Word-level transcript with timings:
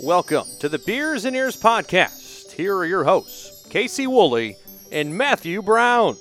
Welcome 0.00 0.46
to 0.60 0.68
the 0.68 0.78
Beers 0.78 1.24
and 1.24 1.34
Ears 1.34 1.56
podcast. 1.56 2.52
Here 2.52 2.76
are 2.76 2.86
your 2.86 3.02
hosts, 3.02 3.66
Casey 3.68 4.06
Woolley 4.06 4.56
and 4.92 5.18
Matthew 5.18 5.60
Brown. 5.60 6.16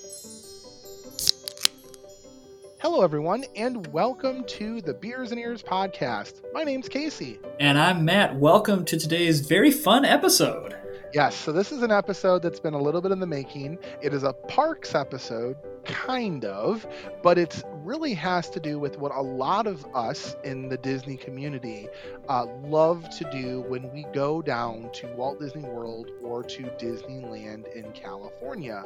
Hello, 2.82 3.04
everyone, 3.04 3.45
and 3.55 3.86
welcome 3.93 4.43
to 4.45 4.82
the 4.82 4.95
Beers 4.95 5.32
and 5.32 5.39
Ears 5.39 5.61
podcast. 5.61 6.41
My 6.54 6.63
name's 6.63 6.89
Casey. 6.89 7.39
And 7.59 7.77
I'm 7.77 8.04
Matt. 8.04 8.36
Welcome 8.36 8.84
to 8.86 8.98
today's 8.98 9.41
very 9.41 9.70
fun 9.70 10.05
episode. 10.05 10.75
Yes, 11.14 11.36
so 11.36 11.52
this 11.54 11.71
is 11.71 11.84
an 11.84 11.92
episode 11.92 12.42
that's 12.42 12.60
been 12.60 12.74
a 12.74 12.82
little 12.82 13.02
bit 13.02 13.12
in 13.12 13.20
the 13.20 13.28
making. 13.28 13.80
It 14.02 14.14
is 14.14 14.24
a 14.24 14.34
parks 14.34 14.94
episode, 14.94 15.56
kind 15.86 16.44
of, 16.44 16.86
but 17.24 17.38
it 17.38 17.64
really 17.84 18.14
has 18.14 18.50
to 18.52 18.60
do 18.60 18.78
with 18.78 18.98
what 19.00 19.14
a 19.16 19.21
lot 19.21 19.68
of 19.68 19.86
us 19.96 20.36
in 20.43 20.68
the 20.68 20.78
Disney 20.78 21.16
community 21.16 21.88
uh, 22.28 22.46
love 22.64 23.10
to 23.18 23.29
do 23.32 23.62
when 23.62 23.89
we 23.93 24.04
go 24.14 24.42
down 24.42 24.89
to 24.93 25.07
Walt 25.15 25.39
Disney 25.39 25.64
World 25.64 26.10
or 26.21 26.43
to 26.43 26.64
Disneyland 26.78 27.74
in 27.74 27.92
California. 27.93 28.84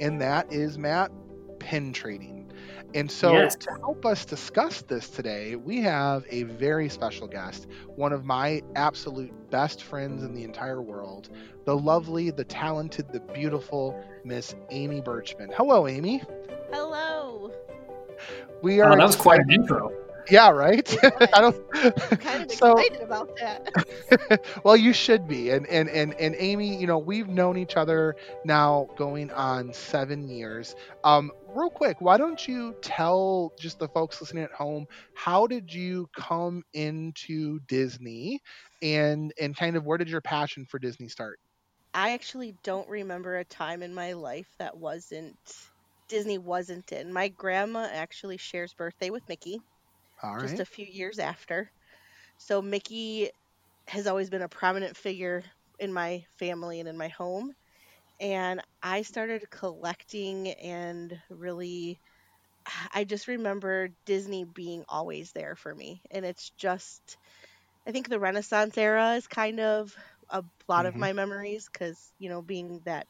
And 0.00 0.20
that 0.20 0.52
is, 0.52 0.76
Matt, 0.76 1.10
pin 1.58 1.92
trading. 1.94 2.41
And 2.94 3.10
so, 3.10 3.32
Yes. 3.32 3.56
to 3.56 3.70
help 3.70 4.04
us 4.04 4.24
discuss 4.24 4.82
this 4.82 5.08
today, 5.08 5.56
we 5.56 5.80
have 5.80 6.24
a 6.28 6.42
very 6.42 6.88
special 6.88 7.26
guest, 7.26 7.66
one 7.96 8.12
of 8.12 8.24
my 8.24 8.62
absolute 8.76 9.32
best 9.50 9.82
friends 9.82 10.22
in 10.22 10.34
the 10.34 10.44
entire 10.44 10.82
world, 10.82 11.30
the 11.64 11.76
lovely, 11.76 12.30
the 12.30 12.44
talented, 12.44 13.10
the 13.12 13.20
beautiful 13.20 13.98
Miss 14.24 14.54
Amy 14.70 15.00
Birchman. 15.00 15.52
Hello, 15.54 15.86
Amy. 15.86 16.22
Hello. 16.70 17.50
We 18.62 18.80
are. 18.80 18.92
Oh, 18.92 18.96
that 18.96 19.06
was 19.06 19.16
quite 19.16 19.40
an 19.40 19.50
intro. 19.50 19.90
Yeah, 20.30 20.50
right. 20.50 20.96
I 21.32 21.40
don't. 21.40 21.56
I'm 22.00 22.16
kind 22.18 22.42
of 22.42 22.50
so, 22.50 22.84
excited 22.84 23.00
about 23.02 23.30
that. 23.40 23.60
well, 24.64 24.76
you 24.76 24.92
should 24.92 25.26
be. 25.26 25.50
And 25.50 25.66
and 25.66 25.88
and 25.88 26.14
and 26.18 26.34
Amy, 26.38 26.76
you 26.76 26.86
know, 26.86 26.98
we've 26.98 27.28
known 27.28 27.56
each 27.56 27.76
other 27.76 28.14
now 28.44 28.88
going 28.96 29.30
on 29.30 29.72
seven 29.72 30.28
years. 30.28 30.74
Um, 31.04 31.30
real 31.46 31.70
quick, 31.70 32.00
why 32.00 32.16
don't 32.16 32.46
you 32.46 32.74
tell 32.82 33.52
just 33.58 33.78
the 33.78 33.88
folks 33.88 34.20
listening 34.20 34.44
at 34.44 34.52
home 34.52 34.86
how 35.12 35.46
did 35.46 35.72
you 35.72 36.08
come 36.16 36.62
into 36.72 37.60
Disney, 37.68 38.40
and 38.82 39.32
and 39.40 39.56
kind 39.56 39.76
of 39.76 39.84
where 39.84 39.98
did 39.98 40.08
your 40.08 40.20
passion 40.20 40.66
for 40.68 40.78
Disney 40.78 41.08
start? 41.08 41.38
I 41.94 42.12
actually 42.12 42.52
don't 42.62 42.88
remember 42.88 43.36
a 43.36 43.44
time 43.44 43.82
in 43.82 43.94
my 43.94 44.12
life 44.12 44.54
that 44.58 44.76
wasn't 44.76 45.38
Disney 46.08 46.38
wasn't 46.38 46.92
in. 46.92 47.12
My 47.12 47.28
grandma 47.28 47.88
actually 47.90 48.36
shares 48.36 48.74
birthday 48.74 49.10
with 49.10 49.28
Mickey 49.28 49.62
All 50.22 50.36
just 50.38 50.58
right. 50.58 50.60
a 50.60 50.66
few 50.66 50.86
years 50.86 51.18
after. 51.18 51.70
So 52.38 52.62
Mickey 52.62 53.30
has 53.88 54.06
always 54.06 54.30
been 54.30 54.42
a 54.42 54.48
prominent 54.48 54.96
figure 54.96 55.44
in 55.78 55.92
my 55.92 56.24
family 56.38 56.80
and 56.80 56.88
in 56.88 56.96
my 56.98 57.08
home. 57.08 57.52
And 58.20 58.60
I 58.82 59.02
started 59.02 59.50
collecting 59.50 60.48
and 60.50 61.20
really 61.30 62.00
I 62.94 63.04
just 63.04 63.28
remember 63.28 63.88
Disney 64.06 64.44
being 64.44 64.84
always 64.88 65.32
there 65.32 65.56
for 65.56 65.74
me. 65.74 66.02
And 66.10 66.24
it's 66.24 66.50
just 66.50 67.16
I 67.86 67.92
think 67.92 68.08
the 68.08 68.20
Renaissance 68.20 68.76
era 68.78 69.14
is 69.14 69.26
kind 69.26 69.60
of 69.60 69.94
a 70.30 70.44
lot 70.68 70.86
of 70.86 70.96
Mhm. 70.96 70.98
my 70.98 71.12
memories 71.12 71.68
because, 71.72 72.12
you 72.18 72.28
know, 72.28 72.42
being 72.42 72.80
that 72.84 73.06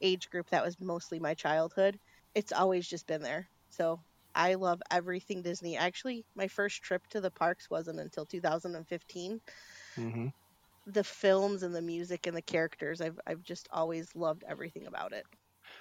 age 0.00 0.30
group 0.30 0.50
that 0.50 0.64
was 0.64 0.80
mostly 0.80 1.18
my 1.20 1.34
childhood, 1.34 1.98
it's 2.34 2.52
always 2.52 2.86
just 2.88 3.06
been 3.06 3.22
there. 3.22 3.48
So 3.70 4.00
I 4.34 4.54
love 4.54 4.82
everything 4.90 5.42
Disney. 5.42 5.76
Actually, 5.76 6.26
my 6.34 6.48
first 6.48 6.82
trip 6.82 7.06
to 7.08 7.20
the 7.20 7.30
parks 7.30 7.70
wasn't 7.70 8.00
until 8.00 8.26
2015. 8.26 9.40
hmm 9.96 10.28
The 10.86 11.04
films 11.04 11.62
and 11.64 11.74
the 11.74 11.82
music 11.82 12.26
and 12.26 12.36
the 12.36 12.42
characters, 12.42 13.00
I've, 13.00 13.18
I've 13.26 13.42
just 13.42 13.68
always 13.72 14.14
loved 14.14 14.44
everything 14.46 14.86
about 14.86 15.12
it. 15.12 15.26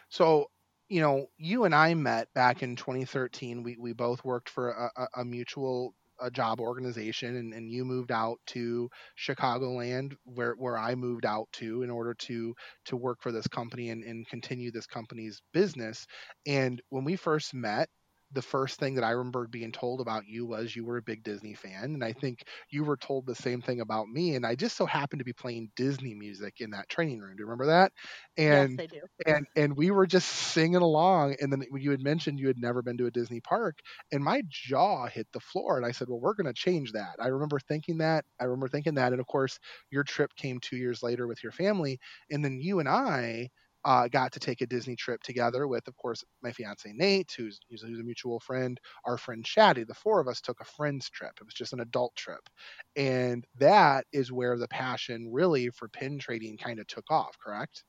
So, 0.10 0.48
you 0.90 1.02
know, 1.02 1.28
you 1.38 1.64
and 1.66 1.74
I 1.74 1.94
met 1.94 2.34
back 2.34 2.64
in 2.64 2.76
2013. 2.76 3.64
We 3.64 3.78
we 3.78 3.94
both 3.94 4.24
worked 4.24 4.50
for 4.50 4.72
a, 4.72 4.92
a, 4.96 5.08
a 5.22 5.26
mutual 5.26 5.96
a 6.20 6.30
job 6.30 6.60
organization, 6.60 7.36
and, 7.36 7.54
and 7.54 7.70
you 7.70 7.84
moved 7.84 8.12
out 8.12 8.40
to 8.48 8.90
Chicagoland, 9.18 10.16
where 10.24 10.54
where 10.54 10.78
I 10.78 10.96
moved 10.96 11.26
out 11.26 11.48
to 11.54 11.82
in 11.84 11.90
order 11.90 12.14
to 12.14 12.54
to 12.86 12.98
work 12.98 13.22
for 13.22 13.32
this 13.32 13.48
company 13.48 13.90
and, 13.90 14.04
and 14.04 14.28
continue 14.28 14.72
this 14.72 14.88
company's 14.88 15.42
business. 15.54 16.06
And 16.46 16.82
when 16.90 17.04
we 17.06 17.16
first 17.16 17.54
met. 17.54 17.90
The 18.34 18.42
first 18.42 18.80
thing 18.80 18.96
that 18.96 19.04
I 19.04 19.12
remember 19.12 19.48
being 19.48 19.72
told 19.72 20.02
about 20.02 20.26
you 20.28 20.46
was 20.46 20.76
you 20.76 20.86
were 20.86 20.98
a 20.98 21.02
big 21.02 21.24
Disney 21.24 21.54
fan, 21.54 21.84
and 21.86 22.04
I 22.04 22.14
think 22.14 22.44
you 22.70 22.84
were 22.84 22.98
told 22.98 23.26
the 23.26 23.36
same 23.36 23.62
thing 23.62 23.82
about 23.82 24.08
me. 24.08 24.36
And 24.36 24.46
I 24.46 24.56
just 24.56 24.76
so 24.78 24.86
happened 24.86 25.20
to 25.20 25.26
be 25.26 25.34
playing 25.34 25.72
Disney 25.76 26.14
music 26.16 26.62
in 26.62 26.72
that 26.72 26.90
training 26.90 27.20
room. 27.20 27.36
Do 27.36 27.42
you 27.42 27.46
remember 27.46 27.68
that? 27.68 27.92
And 28.38 28.80
yes, 28.80 28.80
I 28.80 28.88
do. 28.88 29.02
and 29.26 29.46
and 29.56 29.76
we 29.78 29.92
were 29.92 30.08
just 30.08 30.28
singing 30.28 30.76
along 30.82 31.36
and 31.40 31.52
then 31.52 31.64
when 31.70 31.82
you 31.82 31.92
had 31.92 32.02
mentioned 32.02 32.40
you 32.40 32.48
had 32.48 32.58
never 32.58 32.82
been 32.82 32.98
to 32.98 33.06
a 33.06 33.12
disney 33.12 33.40
park 33.40 33.78
and 34.12 34.24
my 34.24 34.42
jaw 34.50 35.06
hit 35.08 35.28
the 35.34 35.40
floor 35.40 35.78
and 35.78 35.86
i 35.86 35.92
said 35.92 36.08
well 36.10 36.20
we're 36.20 36.34
going 36.34 36.46
to 36.46 36.54
change 36.54 36.92
that 36.92 37.16
i 37.20 37.28
remember 37.28 37.60
thinking 37.60 37.98
that 37.98 38.26
i 38.40 38.44
remember 38.46 38.68
thinking 38.68 38.96
that 38.96 39.12
and 39.12 39.20
of 39.22 39.28
course 39.28 39.60
your 39.92 40.04
trip 40.04 40.36
came 40.36 40.60
two 40.60 40.76
years 40.78 41.04
later 41.04 41.28
with 41.28 41.44
your 41.44 41.52
family 41.52 42.00
and 42.32 42.44
then 42.44 42.60
you 42.60 42.80
and 42.80 42.90
i 42.90 43.48
uh, 43.86 44.08
got 44.08 44.32
to 44.34 44.40
take 44.40 44.62
a 44.62 44.68
Disney 44.68 44.96
trip 44.96 45.22
together 45.24 45.68
with, 45.68 45.88
of 45.88 45.96
course, 45.98 46.24
my 46.42 46.52
fiance 46.52 46.92
Nate, 46.94 47.32
who's, 47.38 47.60
who's 47.70 47.82
who's 47.82 48.00
a 48.00 48.04
mutual 48.04 48.40
friend, 48.40 48.80
our 49.06 49.18
friend 49.18 49.44
Shaddy. 49.46 49.86
The 49.88 49.94
four 49.94 50.20
of 50.20 50.28
us 50.28 50.42
took 50.42 50.60
a 50.62 50.66
friend's 50.66 51.10
trip. 51.10 51.34
It 51.40 51.46
was 51.46 51.54
just 51.54 51.74
an 51.74 51.80
adult 51.82 52.16
trip, 52.16 52.50
and 52.96 53.46
that 53.56 54.06
is 54.12 54.32
where 54.32 54.58
the 54.58 54.68
passion 54.68 55.32
really 55.32 55.70
for 55.70 55.90
pin 55.90 56.20
trading 56.20 56.58
kind 56.58 56.80
of 56.80 56.88
took 56.88 57.10
off. 57.12 57.38
Correct? 57.40 57.84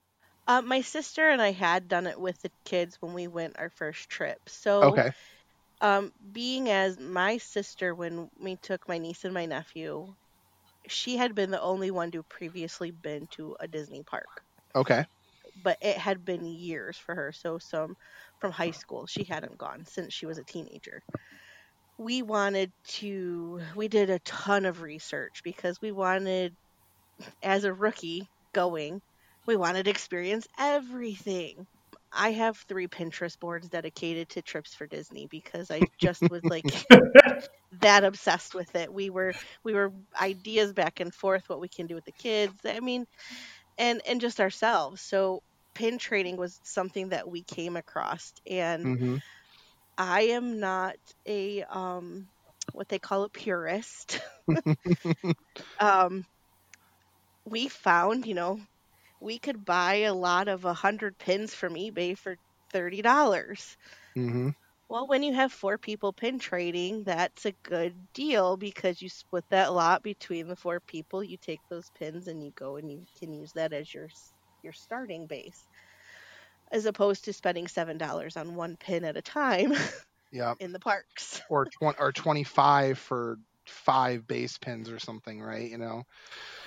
Uh, 0.47 0.63
my 0.63 0.81
sister 0.83 1.29
and 1.31 1.43
I 1.43 1.51
had 1.51 1.89
done 1.89 2.07
it 2.07 2.21
with 2.21 2.41
the 2.43 2.53
kids 2.65 2.97
when 3.01 3.13
we 3.13 3.27
went 3.27 3.59
our 3.59 3.71
first 3.71 4.09
trip. 4.09 4.49
So, 4.49 5.01
Okay. 5.01 5.13
um, 5.81 6.13
being 6.33 6.71
as 6.71 6.99
my 6.99 7.39
sister, 7.39 7.95
when 7.95 8.31
we 8.39 8.57
took 8.57 8.89
my 8.89 8.99
niece 8.99 9.25
and 9.25 9.35
my 9.35 9.47
nephew, 9.47 10.17
she 10.89 11.17
had 11.19 11.35
been 11.35 11.51
the 11.53 11.63
only 11.63 11.91
one 11.93 12.13
to 12.13 12.23
previously 12.25 12.91
been 12.93 13.29
to 13.29 13.57
a 13.61 13.69
Disney 13.69 14.05
park. 14.05 14.45
Okay. 14.75 15.05
But 15.63 15.79
it 15.81 15.97
had 15.99 16.25
been 16.25 16.45
years 16.45 16.99
for 16.99 17.15
her. 17.15 17.33
So 17.33 17.59
some 17.59 17.97
from 18.41 18.53
high 18.53 18.73
school, 18.73 19.07
she 19.07 19.25
hadn't 19.25 19.59
gone 19.59 19.85
since 19.87 20.15
she 20.15 20.27
was 20.27 20.39
a 20.39 20.45
teenager. 20.45 21.03
We 21.99 22.23
wanted 22.23 22.73
to 23.01 23.61
we 23.77 23.89
did 23.89 24.11
a 24.11 24.19
ton 24.21 24.65
of 24.67 24.83
research 24.83 25.41
because 25.45 25.81
we 25.81 25.93
wanted 25.93 26.57
as 27.43 27.65
a 27.65 27.73
rookie 27.75 28.31
going, 28.55 29.03
we 29.47 29.57
wanted 29.57 29.85
to 29.85 29.91
experience 29.91 30.47
everything. 30.59 31.67
I 32.13 32.33
have 32.33 32.59
three 32.69 32.89
Pinterest 32.89 33.39
boards 33.41 33.69
dedicated 33.69 34.31
to 34.31 34.43
trips 34.43 34.75
for 34.75 34.87
Disney 34.87 35.27
because 35.31 35.71
I 35.71 35.87
just 35.99 36.29
was 36.31 36.45
like 36.49 36.73
that 37.81 38.05
obsessed 38.05 38.55
with 38.55 38.75
it. 38.77 38.93
We 38.93 39.11
were 39.11 39.35
we 39.65 39.75
were 39.75 39.93
ideas 40.21 40.73
back 40.73 41.01
and 41.01 41.15
forth 41.15 41.45
what 41.49 41.61
we 41.61 41.69
can 41.69 41.87
do 41.87 41.95
with 41.95 42.05
the 42.05 42.13
kids. 42.13 42.61
I 42.67 42.81
mean, 42.81 43.07
and 43.79 44.03
and 44.07 44.21
just 44.21 44.41
ourselves. 44.41 45.03
So 45.03 45.43
pin 45.75 45.99
trading 45.99 46.37
was 46.37 46.61
something 46.65 47.11
that 47.11 47.29
we 47.29 47.43
came 47.45 47.77
across 47.77 48.33
and 48.49 48.91
hmm 48.95 49.17
I 49.99 50.23
am 50.23 50.61
not 50.61 50.97
a 51.27 51.63
um 51.65 52.29
what 52.73 52.89
they 52.89 52.99
call 52.99 53.25
a 53.25 53.31
purist. 53.31 54.21
um 55.81 56.25
we 57.45 57.69
found, 57.69 58.27
you 58.27 58.35
know, 58.35 58.61
we 59.21 59.39
could 59.39 59.65
buy 59.65 59.95
a 60.03 60.15
lot 60.15 60.49
of 60.49 60.65
a 60.65 60.75
hundred 60.75 61.19
pins 61.19 61.55
from 61.55 61.75
eBay 61.75 62.17
for 62.17 62.37
thirty 62.71 63.03
dollars. 63.03 63.77
hmm 64.17 64.51
Well, 64.89 65.07
when 65.09 65.23
you 65.23 65.33
have 65.35 65.53
four 65.53 65.79
people 65.79 66.13
pin 66.13 66.39
trading, 66.39 67.05
that's 67.05 67.47
a 67.47 67.53
good 67.65 68.13
deal 68.13 68.57
because 68.57 69.01
you 69.01 69.09
split 69.09 69.45
that 69.51 69.73
lot 69.73 70.03
between 70.03 70.49
the 70.49 70.57
four 70.57 70.81
people. 70.81 71.23
You 71.23 71.37
take 71.39 71.63
those 71.69 71.91
pins 71.91 72.29
and 72.29 72.43
you 72.45 72.51
go 72.53 72.77
and 72.77 72.91
you 72.91 73.05
can 73.19 73.33
use 73.33 73.53
that 73.55 73.73
as 73.73 73.93
your 73.93 74.09
your 74.63 74.73
starting 74.73 75.27
base, 75.27 75.67
as 76.73 76.87
opposed 76.87 77.25
to 77.27 77.33
spending 77.35 77.69
seven 77.69 77.99
dollars 77.99 78.37
on 78.37 78.57
one 78.57 78.77
pin 78.79 79.05
at 79.05 79.17
a 79.19 79.23
time 79.23 79.73
Yeah. 80.31 80.55
in 80.61 80.73
the 80.73 80.81
parks. 80.81 81.43
Or 81.51 81.67
twenty 81.67 81.99
or 81.99 82.13
twenty 82.13 82.45
five 82.45 82.99
for 82.99 83.39
five 83.67 84.27
base 84.27 84.59
pins 84.59 84.91
or 84.91 84.99
something, 84.99 85.43
right? 85.43 85.71
You 85.71 85.79
know. 85.79 86.05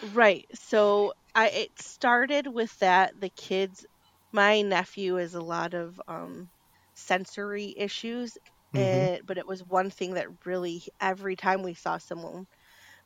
Right. 0.01 0.45
So 0.53 1.13
I 1.33 1.49
it 1.49 1.81
started 1.81 2.47
with 2.47 2.77
that. 2.79 3.19
The 3.19 3.29
kids, 3.29 3.85
my 4.31 4.61
nephew 4.61 5.15
has 5.15 5.35
a 5.35 5.41
lot 5.41 5.73
of 5.73 5.99
um, 6.07 6.51
sensory 6.95 7.73
issues, 7.77 8.37
Mhm. 8.73 9.07
and, 9.09 9.21
but 9.25 9.37
it 9.37 9.47
was 9.47 9.63
one 9.63 9.89
thing 9.89 10.13
that 10.15 10.27
really 10.45 10.83
every 10.99 11.35
time 11.35 11.63
we 11.63 11.73
saw 11.73 11.97
someone 11.97 12.47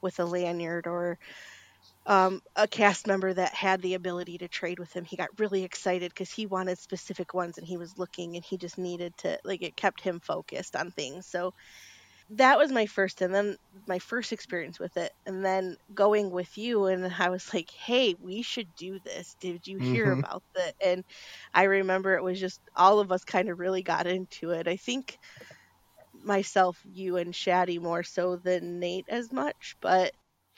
with 0.02 0.20
a 0.20 0.26
lanyard 0.26 0.88
or 0.88 1.20
um, 2.10 2.42
a 2.58 2.68
cast 2.68 3.08
member 3.08 3.34
that 3.34 3.54
had 3.56 3.82
the 3.82 3.96
ability 3.96 4.40
to 4.40 4.50
trade 4.50 4.80
with 4.80 4.94
him, 4.94 5.06
he 5.06 5.18
got 5.18 5.40
really 5.40 5.64
excited 5.64 6.12
because 6.12 6.32
he 6.34 6.48
wanted 6.48 6.80
specific 6.80 7.34
ones 7.36 7.58
and 7.60 7.68
he 7.68 7.78
was 7.78 7.98
looking 8.00 8.36
and 8.36 8.46
he 8.46 8.58
just 8.58 8.80
needed 8.80 9.16
to 9.20 9.40
like 9.46 9.64
it 9.64 9.78
kept 9.78 10.02
him 10.02 10.20
focused 10.22 10.76
on 10.76 10.92
things. 10.92 11.28
So 11.28 11.54
that 12.32 12.58
was 12.58 12.72
my 12.72 12.86
first 12.86 13.22
and 13.22 13.34
then 13.34 13.58
my 13.88 14.00
first 14.00 14.32
experience 14.34 14.80
with 14.80 14.98
it 14.98 15.12
and 15.26 15.44
then 15.46 15.78
going 15.94 16.32
with 16.32 16.58
you 16.58 16.86
and 16.86 17.06
i 17.20 17.30
was 17.30 17.54
like 17.54 17.70
hey 17.72 18.16
we 18.20 18.42
should 18.44 18.74
do 18.76 19.00
this 19.00 19.36
did 19.40 19.66
you 19.68 19.80
hear 19.80 20.12
Mhm. 20.12 20.24
about 20.24 20.44
that 20.56 20.76
and 20.84 21.04
i 21.54 21.64
remember 21.64 22.16
it 22.16 22.24
was 22.24 22.40
just 22.40 22.62
all 22.76 23.00
of 23.00 23.12
us 23.12 23.24
kind 23.26 23.50
of 23.50 23.60
really 23.60 23.84
got 23.84 24.08
into 24.08 24.52
it 24.52 24.68
i 24.68 24.76
think 24.78 25.18
myself 26.14 26.82
you 26.86 27.18
and 27.18 27.34
shaddy 27.34 27.80
more 27.80 28.04
so 28.04 28.36
than 28.36 28.80
nate 28.80 29.06
as 29.10 29.32
much 29.32 29.76
but 29.82 30.12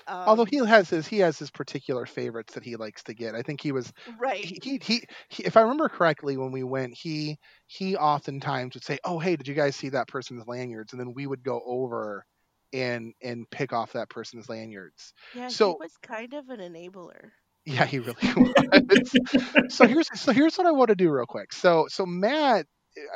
um, 0.07 0.15
Although 0.25 0.45
he 0.45 0.57
has 0.57 0.89
his 0.89 1.07
he 1.07 1.19
has 1.19 1.39
his 1.39 1.49
particular 1.51 2.05
favorites 2.05 2.53
that 2.53 2.63
he 2.63 2.75
likes 2.75 3.03
to 3.03 3.13
get. 3.13 3.35
I 3.35 3.41
think 3.41 3.61
he 3.61 3.71
was 3.71 3.91
right 4.05 4.41
he, 4.41 4.59
he, 4.61 4.79
he, 4.83 5.03
he 5.29 5.43
if 5.43 5.57
I 5.57 5.61
remember 5.61 5.89
correctly 5.89 6.37
when 6.37 6.51
we 6.51 6.63
went, 6.63 6.93
he 6.95 7.37
he 7.67 7.95
oftentimes 7.97 8.75
would 8.75 8.83
say, 8.83 8.99
"Oh, 9.03 9.19
hey, 9.19 9.35
did 9.35 9.47
you 9.47 9.55
guys 9.55 9.75
see 9.75 9.89
that 9.89 10.07
person's 10.07 10.47
lanyards?" 10.47 10.93
And 10.93 10.99
then 10.99 11.13
we 11.13 11.27
would 11.27 11.43
go 11.43 11.61
over 11.65 12.25
and 12.73 13.13
and 13.21 13.49
pick 13.51 13.73
off 13.73 13.93
that 13.93 14.09
person's 14.09 14.49
lanyards. 14.49 15.13
yeah 15.33 15.49
so- 15.49 15.67
he 15.67 15.73
was 15.73 15.97
kind 15.97 16.33
of 16.33 16.49
an 16.49 16.59
enabler 16.59 17.31
Yeah, 17.65 17.85
he 17.85 17.99
really 17.99 18.15
was. 18.35 18.53
so 19.67 19.85
here's 19.85 20.07
so 20.19 20.31
here's 20.31 20.57
what 20.57 20.67
I 20.67 20.71
want 20.71 20.89
to 20.89 20.95
do 20.95 21.11
real 21.11 21.25
quick. 21.25 21.53
So 21.53 21.87
so 21.89 22.05
Matt, 22.05 22.65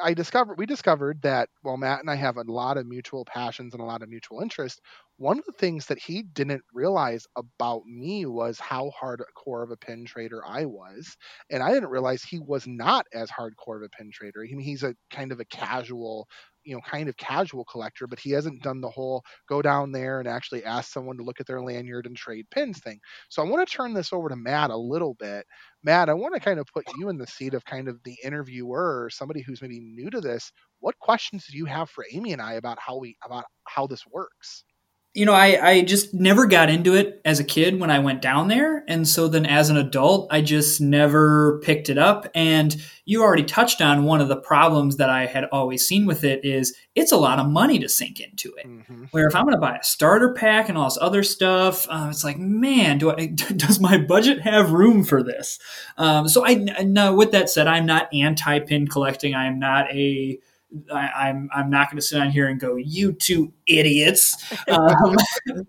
I 0.01 0.13
discovered 0.13 0.57
we 0.57 0.65
discovered 0.65 1.21
that 1.23 1.49
while 1.61 1.75
Matt 1.77 1.99
and 1.99 2.09
I 2.09 2.15
have 2.15 2.37
a 2.37 2.43
lot 2.43 2.77
of 2.77 2.85
mutual 2.87 3.25
passions 3.25 3.73
and 3.73 3.81
a 3.81 3.85
lot 3.85 4.01
of 4.01 4.09
mutual 4.09 4.41
interest, 4.41 4.79
one 5.17 5.37
of 5.39 5.45
the 5.45 5.51
things 5.51 5.85
that 5.87 5.99
he 5.99 6.23
didn't 6.23 6.63
realize 6.73 7.27
about 7.35 7.85
me 7.85 8.25
was 8.25 8.59
how 8.59 8.91
hardcore 9.01 9.63
of 9.63 9.71
a 9.71 9.77
pin 9.77 10.05
trader 10.05 10.41
I 10.45 10.65
was, 10.65 11.17
and 11.49 11.61
I 11.61 11.73
didn't 11.73 11.89
realize 11.89 12.23
he 12.23 12.39
was 12.39 12.65
not 12.67 13.05
as 13.13 13.29
hardcore 13.29 13.77
of 13.77 13.83
a 13.83 13.89
pin 13.89 14.11
trader. 14.11 14.41
I 14.43 14.47
mean, 14.53 14.59
he's 14.59 14.83
a 14.83 14.95
kind 15.09 15.31
of 15.31 15.39
a 15.39 15.45
casual. 15.45 16.27
You 16.65 16.75
know, 16.75 16.81
kind 16.81 17.07
of 17.09 17.17
casual 17.17 17.65
collector, 17.65 18.07
but 18.07 18.19
he 18.19 18.31
hasn't 18.31 18.63
done 18.63 18.81
the 18.81 18.89
whole 18.89 19.23
go 19.47 19.61
down 19.61 19.91
there 19.91 20.19
and 20.19 20.27
actually 20.27 20.63
ask 20.65 20.91
someone 20.91 21.17
to 21.17 21.23
look 21.23 21.39
at 21.39 21.47
their 21.47 21.61
lanyard 21.61 22.05
and 22.07 22.17
trade 22.17 22.47
pins 22.51 22.79
thing. 22.79 22.99
So 23.29 23.41
I 23.43 23.49
want 23.49 23.67
to 23.67 23.73
turn 23.73 23.93
this 23.93 24.11
over 24.13 24.29
to 24.29 24.35
Matt 24.35 24.71
a 24.71 24.77
little 24.77 25.13
bit. 25.15 25.45
Matt, 25.83 26.09
I 26.09 26.13
want 26.13 26.33
to 26.33 26.39
kind 26.41 26.59
of 26.59 26.67
put 26.73 26.85
you 26.97 27.09
in 27.09 27.17
the 27.17 27.27
seat 27.27 27.53
of 27.53 27.63
kind 27.65 27.87
of 27.87 28.01
the 28.03 28.17
interviewer, 28.23 29.09
somebody 29.11 29.41
who's 29.41 29.61
maybe 29.61 29.79
new 29.79 30.09
to 30.09 30.21
this. 30.21 30.51
What 30.79 30.97
questions 30.99 31.45
do 31.49 31.57
you 31.57 31.65
have 31.65 31.89
for 31.89 32.05
Amy 32.11 32.33
and 32.33 32.41
I 32.41 32.53
about 32.53 32.79
how 32.79 32.97
we 32.97 33.15
about 33.23 33.45
how 33.65 33.87
this 33.87 34.05
works? 34.07 34.63
You 35.15 35.25
know, 35.25 35.33
I, 35.33 35.69
I 35.69 35.81
just 35.81 36.13
never 36.13 36.45
got 36.45 36.69
into 36.69 36.93
it 36.93 37.21
as 37.23 37.39
a 37.39 37.43
kid 37.45 37.79
when 37.79 37.89
I 37.89 37.99
went 37.99 38.21
down 38.21 38.49
there. 38.49 38.83
And 38.85 39.07
so 39.07 39.29
then 39.29 39.45
as 39.45 39.69
an 39.69 39.77
adult, 39.77 40.27
I 40.29 40.41
just 40.41 40.81
never 40.81 41.61
picked 41.63 41.89
it 41.89 41.97
up. 41.97 42.27
And 42.35 42.75
you 43.05 43.23
already 43.23 43.45
touched 43.45 43.81
on 43.81 44.03
one 44.03 44.19
of 44.19 44.27
the 44.27 44.35
problems 44.35 44.97
that 44.97 45.09
I 45.09 45.25
had 45.25 45.45
always 45.53 45.87
seen 45.87 46.05
with 46.05 46.25
it 46.25 46.43
is 46.43 46.75
it's 46.95 47.13
a 47.13 47.17
lot 47.17 47.39
of 47.39 47.47
money 47.47 47.79
to 47.79 47.87
sink 47.87 48.19
into 48.19 48.53
it. 48.55 48.67
Mm-hmm. 48.67 49.05
Where 49.11 49.25
if 49.25 49.37
I'm 49.37 49.45
going 49.45 49.55
to 49.55 49.61
buy 49.61 49.77
a 49.77 49.83
starter 49.83 50.33
pack 50.33 50.67
and 50.67 50.77
all 50.77 50.89
this 50.89 50.97
other 50.99 51.23
stuff, 51.23 51.87
um, 51.89 52.09
it's 52.09 52.25
like, 52.25 52.37
man, 52.37 52.97
do 52.97 53.11
I, 53.11 53.27
does 53.55 53.79
my 53.79 53.97
budget 53.97 54.41
have 54.41 54.73
room 54.73 55.05
for 55.05 55.23
this? 55.23 55.59
Um, 55.97 56.27
so 56.27 56.45
I, 56.45 56.55
no, 56.83 57.15
with 57.15 57.31
that 57.31 57.49
said, 57.49 57.67
I'm 57.67 57.85
not 57.85 58.13
anti 58.13 58.59
pin 58.59 58.89
collecting. 58.89 59.33
I 59.33 59.45
am 59.45 59.59
not 59.59 59.89
a, 59.91 60.39
I, 60.93 61.09
I'm 61.27 61.49
I'm 61.53 61.69
not 61.69 61.89
going 61.89 61.97
to 61.97 62.01
sit 62.01 62.19
on 62.19 62.29
here 62.29 62.47
and 62.47 62.59
go, 62.59 62.75
you 62.75 63.13
two 63.13 63.53
idiots. 63.67 64.35
Um, 64.67 65.15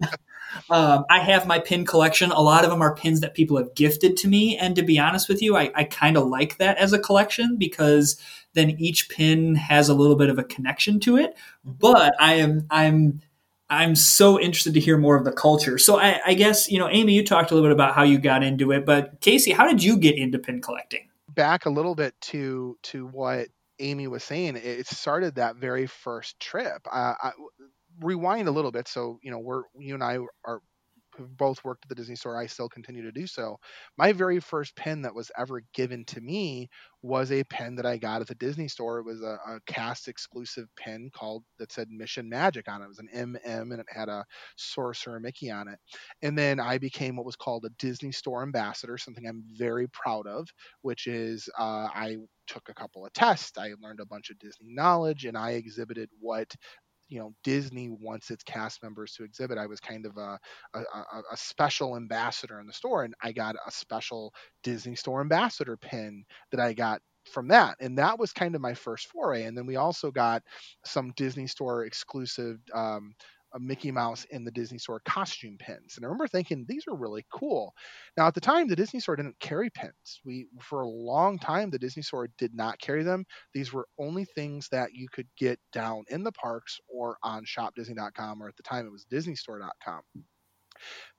um, 0.70 1.04
I 1.10 1.20
have 1.20 1.46
my 1.46 1.58
pin 1.58 1.84
collection. 1.84 2.30
A 2.30 2.40
lot 2.40 2.64
of 2.64 2.70
them 2.70 2.82
are 2.82 2.94
pins 2.94 3.20
that 3.20 3.34
people 3.34 3.56
have 3.56 3.74
gifted 3.74 4.16
to 4.18 4.28
me, 4.28 4.56
and 4.56 4.74
to 4.76 4.82
be 4.82 4.98
honest 4.98 5.28
with 5.28 5.42
you, 5.42 5.56
I, 5.56 5.70
I 5.74 5.84
kind 5.84 6.16
of 6.16 6.26
like 6.26 6.58
that 6.58 6.78
as 6.78 6.92
a 6.92 6.98
collection 6.98 7.56
because 7.56 8.20
then 8.54 8.70
each 8.70 9.08
pin 9.08 9.54
has 9.54 9.88
a 9.88 9.94
little 9.94 10.16
bit 10.16 10.30
of 10.30 10.38
a 10.38 10.44
connection 10.44 10.98
to 11.00 11.16
it. 11.16 11.36
But 11.64 12.14
I 12.18 12.34
am 12.34 12.66
I'm 12.70 13.20
I'm 13.68 13.94
so 13.94 14.40
interested 14.40 14.74
to 14.74 14.80
hear 14.80 14.96
more 14.96 15.16
of 15.16 15.24
the 15.24 15.32
culture. 15.32 15.78
So 15.78 15.98
I, 15.98 16.20
I 16.24 16.34
guess 16.34 16.70
you 16.70 16.78
know, 16.78 16.88
Amy, 16.88 17.14
you 17.14 17.24
talked 17.24 17.50
a 17.50 17.54
little 17.54 17.68
bit 17.68 17.74
about 17.74 17.94
how 17.94 18.02
you 18.02 18.18
got 18.18 18.42
into 18.42 18.72
it, 18.72 18.84
but 18.84 19.20
Casey, 19.20 19.52
how 19.52 19.66
did 19.66 19.82
you 19.82 19.96
get 19.96 20.16
into 20.16 20.38
pin 20.38 20.60
collecting? 20.60 21.08
Back 21.28 21.66
a 21.66 21.70
little 21.70 21.94
bit 21.94 22.14
to 22.22 22.78
to 22.84 23.06
what 23.06 23.48
Amy 23.78 24.06
was 24.08 24.24
saying. 24.24 24.56
It 24.56 24.86
started 24.86 25.36
that 25.36 25.56
very 25.56 25.86
first 25.86 26.38
trip. 26.40 26.86
Uh, 26.90 27.14
I, 27.22 27.32
rewind 28.00 28.48
a 28.48 28.52
little 28.52 28.72
bit. 28.72 28.88
So 28.88 29.18
you 29.22 29.30
know, 29.30 29.38
we're 29.38 29.62
you 29.78 29.94
and 29.94 30.04
I 30.04 30.18
are 30.44 30.60
both 31.18 31.64
worked 31.64 31.84
at 31.84 31.88
the 31.88 31.94
Disney 31.94 32.16
store. 32.16 32.36
I 32.36 32.46
still 32.46 32.68
continue 32.68 33.02
to 33.02 33.12
do 33.12 33.26
so. 33.26 33.58
My 33.96 34.12
very 34.12 34.40
first 34.40 34.76
pen 34.76 35.02
that 35.02 35.14
was 35.14 35.30
ever 35.38 35.62
given 35.74 36.04
to 36.06 36.20
me 36.20 36.68
was 37.02 37.30
a 37.32 37.44
pen 37.44 37.76
that 37.76 37.86
I 37.86 37.96
got 37.96 38.20
at 38.20 38.26
the 38.26 38.34
Disney 38.34 38.68
store. 38.68 38.98
It 38.98 39.04
was 39.06 39.22
a, 39.22 39.38
a 39.46 39.60
cast 39.66 40.08
exclusive 40.08 40.66
pen 40.76 41.10
called 41.14 41.44
that 41.58 41.72
said 41.72 41.88
Mission 41.90 42.28
Magic 42.28 42.68
on 42.68 42.82
it. 42.82 42.84
It 42.84 42.88
was 42.88 42.98
an 42.98 43.08
MM 43.14 43.72
and 43.72 43.80
it 43.80 43.86
had 43.88 44.08
a 44.08 44.24
Sorcerer 44.56 45.20
Mickey 45.20 45.50
on 45.50 45.68
it. 45.68 45.78
And 46.22 46.36
then 46.36 46.60
I 46.60 46.78
became 46.78 47.16
what 47.16 47.26
was 47.26 47.36
called 47.36 47.64
a 47.64 47.70
Disney 47.78 48.12
store 48.12 48.42
ambassador, 48.42 48.98
something 48.98 49.26
I'm 49.26 49.44
very 49.56 49.88
proud 49.88 50.26
of, 50.26 50.48
which 50.82 51.06
is 51.06 51.48
uh, 51.58 51.88
I 51.94 52.16
took 52.46 52.68
a 52.68 52.74
couple 52.74 53.04
of 53.04 53.12
tests. 53.12 53.58
I 53.58 53.72
learned 53.80 54.00
a 54.00 54.06
bunch 54.06 54.30
of 54.30 54.38
Disney 54.38 54.68
knowledge 54.70 55.24
and 55.24 55.36
I 55.36 55.52
exhibited 55.52 56.08
what 56.20 56.54
you 57.08 57.18
know 57.18 57.32
Disney 57.44 57.88
wants 57.88 58.30
its 58.30 58.42
cast 58.42 58.82
members 58.82 59.12
to 59.12 59.24
exhibit. 59.24 59.58
I 59.58 59.66
was 59.66 59.80
kind 59.80 60.06
of 60.06 60.16
a, 60.16 60.38
a, 60.74 60.80
a, 61.32 61.36
special 61.36 61.96
ambassador 61.96 62.60
in 62.60 62.66
the 62.66 62.72
store, 62.72 63.04
and 63.04 63.14
I 63.22 63.32
got 63.32 63.54
a 63.66 63.70
special 63.70 64.34
Disney 64.62 64.96
Store 64.96 65.20
ambassador 65.20 65.76
pin 65.76 66.24
that 66.50 66.60
I 66.60 66.72
got 66.72 67.00
from 67.30 67.48
that, 67.48 67.76
and 67.80 67.98
that 67.98 68.18
was 68.18 68.32
kind 68.32 68.54
of 68.54 68.60
my 68.60 68.74
first 68.74 69.08
foray. 69.08 69.44
And 69.44 69.56
then 69.56 69.66
we 69.66 69.76
also 69.76 70.10
got 70.10 70.42
some 70.84 71.12
Disney 71.16 71.46
Store 71.46 71.84
exclusive. 71.84 72.58
Um, 72.74 73.14
a 73.56 73.60
Mickey 73.60 73.90
Mouse 73.90 74.24
in 74.30 74.44
the 74.44 74.50
Disney 74.50 74.78
Store 74.78 75.00
costume 75.04 75.56
pins. 75.58 75.96
And 75.96 76.04
I 76.04 76.08
remember 76.08 76.28
thinking 76.28 76.64
these 76.68 76.84
are 76.86 76.94
really 76.94 77.24
cool. 77.32 77.72
Now 78.16 78.26
at 78.26 78.34
the 78.34 78.40
time 78.40 78.68
the 78.68 78.76
Disney 78.76 79.00
Store 79.00 79.16
didn't 79.16 79.40
carry 79.40 79.70
pins. 79.70 80.20
We 80.24 80.46
for 80.60 80.82
a 80.82 80.88
long 80.88 81.38
time 81.38 81.70
the 81.70 81.78
Disney 81.78 82.02
Store 82.02 82.28
did 82.38 82.54
not 82.54 82.78
carry 82.80 83.02
them. 83.02 83.24
These 83.54 83.72
were 83.72 83.88
only 83.98 84.26
things 84.26 84.68
that 84.70 84.90
you 84.92 85.08
could 85.10 85.26
get 85.38 85.58
down 85.72 86.04
in 86.08 86.22
the 86.22 86.32
parks 86.32 86.78
or 86.88 87.16
on 87.22 87.44
shopdisney.com 87.44 88.42
or 88.42 88.48
at 88.48 88.56
the 88.56 88.62
time 88.62 88.86
it 88.86 88.92
was 88.92 89.06
disneystore.com. 89.10 90.02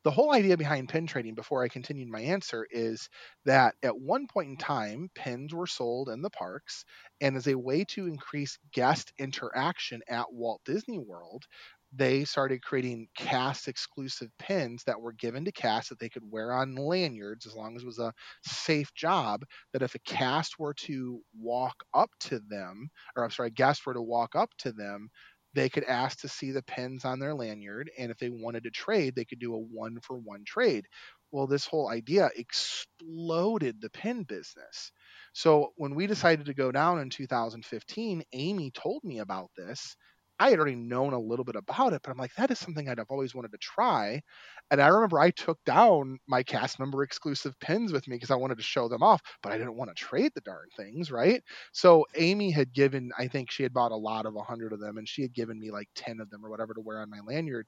The 0.03 0.11
whole 0.11 0.33
idea 0.33 0.55
behind 0.55 0.89
pin 0.89 1.07
trading, 1.07 1.33
before 1.35 1.63
I 1.63 1.67
continued 1.67 2.09
my 2.09 2.21
answer, 2.21 2.67
is 2.69 3.09
that 3.45 3.75
at 3.81 3.97
one 3.97 4.27
point 4.27 4.49
in 4.49 4.57
time, 4.57 5.09
pins 5.15 5.53
were 5.53 5.67
sold 5.67 6.09
in 6.09 6.21
the 6.21 6.29
parks, 6.29 6.85
and 7.19 7.35
as 7.35 7.47
a 7.47 7.57
way 7.57 7.83
to 7.85 8.05
increase 8.05 8.59
guest 8.71 9.11
interaction 9.17 10.01
at 10.07 10.31
Walt 10.31 10.61
Disney 10.63 10.99
World, 10.99 11.45
they 11.93 12.25
started 12.25 12.61
creating 12.61 13.07
cast 13.17 13.67
exclusive 13.67 14.29
pins 14.39 14.83
that 14.85 14.99
were 14.99 15.13
given 15.13 15.45
to 15.45 15.51
cast 15.51 15.89
that 15.89 15.99
they 15.99 16.09
could 16.09 16.29
wear 16.29 16.51
on 16.51 16.75
lanyards 16.75 17.45
as 17.45 17.56
long 17.56 17.75
as 17.75 17.83
it 17.83 17.85
was 17.87 17.99
a 17.99 18.13
safe 18.44 18.94
job. 18.94 19.44
That 19.73 19.81
if 19.81 19.95
a 19.95 19.99
cast 19.99 20.59
were 20.59 20.73
to 20.75 21.21
walk 21.39 21.75
up 21.94 22.11
to 22.21 22.39
them, 22.39 22.89
or 23.15 23.23
I'm 23.23 23.31
sorry, 23.31 23.47
a 23.47 23.51
guest 23.51 23.85
were 23.85 23.94
to 23.94 24.01
walk 24.01 24.35
up 24.35 24.49
to 24.59 24.71
them, 24.71 25.09
they 25.53 25.69
could 25.69 25.85
ask 25.85 26.19
to 26.21 26.27
see 26.27 26.51
the 26.51 26.61
pins 26.63 27.06
on 27.06 27.19
their 27.19 27.33
lanyard. 27.33 27.89
And 27.97 28.11
if 28.11 28.17
they 28.17 28.29
wanted 28.29 28.63
to 28.63 28.71
trade, 28.71 29.15
they 29.15 29.25
could 29.25 29.39
do 29.39 29.56
a 29.56 29.59
one 29.59 29.99
for 30.01 30.17
one 30.17 30.44
trade. 30.45 30.85
Well, 31.31 31.47
this 31.47 31.65
whole 31.65 31.89
idea 31.89 32.29
exploded 32.35 33.81
the 33.81 33.89
pin 33.89 34.23
business. 34.23 34.91
So 35.33 35.73
when 35.75 35.95
we 35.95 36.07
decided 36.07 36.45
to 36.47 36.53
go 36.53 36.71
down 36.71 36.99
in 36.99 37.09
2015, 37.09 38.23
Amy 38.33 38.71
told 38.71 39.03
me 39.03 39.19
about 39.19 39.51
this 39.57 39.95
I 40.39 40.49
had 40.51 40.59
already 40.59 40.75
known 40.75 41.13
a 41.13 41.19
little 41.19 41.45
bit 41.45 41.56
about 41.56 41.94
it, 41.94 42.01
but 42.03 42.11
I'm 42.11 42.17
like, 42.17 42.33
that 42.35 42.51
is 42.51 42.59
something 42.59 42.87
I'd 42.87 42.97
have 42.99 43.09
always 43.09 43.33
wanted 43.35 43.51
to 43.53 43.57
try. 43.57 44.21
And 44.69 44.81
I 44.81 44.87
remember 44.87 45.19
I 45.19 45.31
took 45.31 45.63
down 45.65 46.19
my 46.27 46.44
cast 46.44 46.79
member 46.79 47.03
exclusive 47.03 47.59
pins 47.59 47.91
with 47.91 48.07
me 48.07 48.15
because 48.17 48.31
I 48.31 48.35
wanted 48.35 48.57
to 48.57 48.63
show 48.63 48.87
them 48.87 49.01
off, 49.03 49.21
but 49.41 49.51
I 49.51 49.57
didn't 49.57 49.77
want 49.77 49.89
to 49.89 49.95
trade 49.95 50.31
the 50.35 50.41
darn 50.41 50.67
things, 50.75 51.11
right? 51.11 51.41
So 51.73 52.06
Amy 52.15 52.51
had 52.51 52.73
given, 52.73 53.11
I 53.17 53.27
think 53.27 53.49
she 53.51 53.63
had 53.63 53.73
bought 53.73 53.91
a 53.91 53.95
lot 53.97 54.25
of 54.25 54.35
hundred 54.47 54.73
of 54.73 54.79
them, 54.79 54.97
and 54.97 55.07
she 55.07 55.21
had 55.21 55.33
given 55.33 55.59
me 55.59 55.71
like 55.71 55.87
ten 55.95 56.19
of 56.19 56.29
them 56.29 56.45
or 56.45 56.49
whatever 56.49 56.73
to 56.73 56.81
wear 56.81 57.01
on 57.01 57.09
my 57.09 57.19
lanyard. 57.25 57.65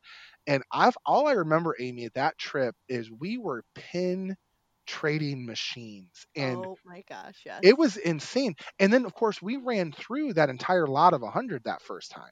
And 0.48 0.64
I've 0.72 0.98
all 1.06 1.28
I 1.28 1.34
remember, 1.34 1.76
Amy, 1.80 2.06
at 2.06 2.14
that 2.16 2.38
trip 2.38 2.76
is 2.88 3.10
we 3.12 3.38
were 3.38 3.64
pin 3.76 4.36
trading 4.88 5.46
machines 5.46 6.26
and 6.36 6.68
oh 6.68 6.78
my 6.86 7.04
gosh 7.08 7.44
yes 7.46 7.64
it 7.64 7.78
was 7.78 7.98
insane 7.98 8.56
and 8.80 8.92
then 8.94 9.06
of 9.06 9.14
course 9.14 9.42
we 9.42 9.58
ran 9.58 9.92
through 9.92 10.34
that 10.34 10.50
entire 10.50 10.88
lot 10.88 11.14
of 11.14 11.22
100 11.22 11.64
that 11.66 11.82
first 11.82 12.12
time 12.12 12.32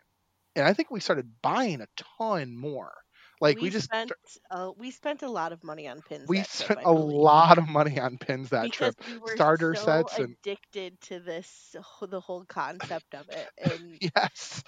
and 0.57 0.65
I 0.67 0.73
think 0.73 0.91
we 0.91 0.99
started 0.99 1.31
buying 1.41 1.81
a 1.81 1.87
ton 2.19 2.57
more. 2.57 2.93
Like 3.39 3.57
we, 3.57 3.63
we 3.63 3.69
just 3.69 3.85
spent 3.85 4.11
uh, 4.51 4.71
we 4.77 4.91
spent 4.91 5.21
a 5.21 5.29
lot 5.29 5.53
of 5.53 5.63
money 5.63 5.87
on 5.87 6.01
pins. 6.01 6.27
we 6.27 6.39
that 6.39 6.49
spent 6.49 6.79
trip, 6.79 6.85
a 6.85 6.91
lot 6.91 7.59
of 7.59 7.67
money 7.69 7.99
on 7.99 8.17
pins 8.17 8.49
that 8.49 8.71
because 8.71 8.95
trip. 8.95 8.95
we 9.07 9.17
were 9.17 9.35
Starter 9.35 9.75
so 9.75 9.85
sets 9.85 10.17
and 10.19 10.35
addicted 10.43 10.99
to 11.01 11.19
this 11.19 11.75
the 12.01 12.19
whole 12.19 12.45
concept 12.45 13.13
of 13.15 13.29
it 13.29 13.51
and 13.59 13.99
yes. 14.15 14.63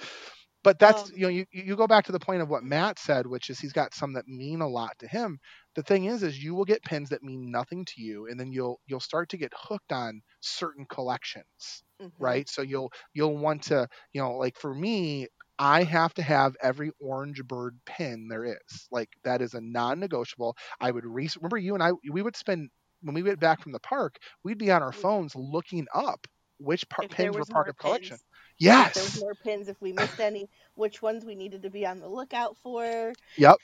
But 0.64 0.80
that's 0.80 1.06
Um, 1.06 1.12
you 1.16 1.22
know 1.22 1.30
you 1.30 1.46
you 1.52 1.76
go 1.78 1.88
back 1.88 2.06
to 2.06 2.12
the 2.12 2.20
point 2.20 2.42
of 2.42 2.50
what 2.50 2.64
Matt 2.64 3.00
said, 3.00 3.26
which 3.28 3.50
is 3.50 3.60
he's 3.60 3.74
got 3.74 3.94
some 3.96 4.14
that 4.14 4.28
mean 4.28 4.62
a 4.62 4.68
lot 4.68 5.00
to 5.00 5.08
him. 5.08 5.40
The 5.76 5.84
thing 5.84 6.06
is, 6.06 6.22
is 6.24 6.44
you 6.44 6.54
will 6.56 6.66
get 6.66 6.84
pins 6.84 7.10
that 7.10 7.24
mean 7.24 7.50
nothing 7.52 7.86
to 7.86 8.02
you, 8.02 8.28
and 8.28 8.40
then 8.40 8.52
you'll 8.52 8.80
you'll 8.88 9.00
start 9.00 9.30
to 9.30 9.38
get 9.38 9.54
hooked 9.56 9.92
on 9.94 10.22
certain 10.42 10.86
collections 10.86 11.84
mhm. 12.02 12.12
right 12.20 12.50
so 12.50 12.62
you'll 12.62 12.92
you'll 13.14 13.38
want 13.38 13.64
to 13.64 13.88
you 14.14 14.22
know 14.22 14.34
like 14.38 14.58
for 14.58 14.74
me 14.74 15.28
I 15.60 15.84
have 15.84 16.14
to 16.16 16.22
have 16.22 16.56
every 16.62 16.92
orange 17.02 17.44
bird 17.44 17.78
pin 17.86 18.30
there 18.30 18.46
is. 18.46 18.88
Like 18.92 19.10
that 19.24 19.42
is 19.42 19.54
a 19.54 19.62
non-negotiable. 19.62 20.56
I 20.80 20.90
would 20.90 21.06
re- 21.06 21.30
remember 21.36 21.58
you 21.58 21.74
and 21.74 21.84
I. 21.84 21.92
We 22.10 22.22
would 22.22 22.38
spend 22.38 22.70
when 23.02 23.14
we 23.14 23.24
went 23.24 23.40
back 23.40 23.62
from 23.62 23.74
the 23.74 23.80
park. 23.80 24.18
We'd 24.44 24.58
be 24.58 24.72
on 24.72 24.82
our 24.82 24.92
mm-hmm. 24.92 25.02
phones 25.02 25.36
looking 25.36 25.86
up 25.94 26.26
which 26.60 26.88
par- 26.90 27.08
pins 27.10 27.36
were 27.36 27.46
part 27.46 27.70
of 27.70 27.78
collection. 27.78 28.18
pins. 28.60 28.88
If 28.88 28.94
there 28.94 29.04
was 29.04 29.22
more 29.22 29.36
pins, 29.36 29.68
if 29.68 29.82
we 29.82 29.94
missed 29.94 30.20
any, 30.20 30.50
which 30.76 31.02
ones 31.02 31.26
we 31.26 31.36
needed 31.36 31.64
to 31.64 31.70
be 31.70 31.86
on 31.86 32.00
the 32.00 32.10
lookout 32.10 32.58
for. 32.58 33.14
Yep. 33.38 33.58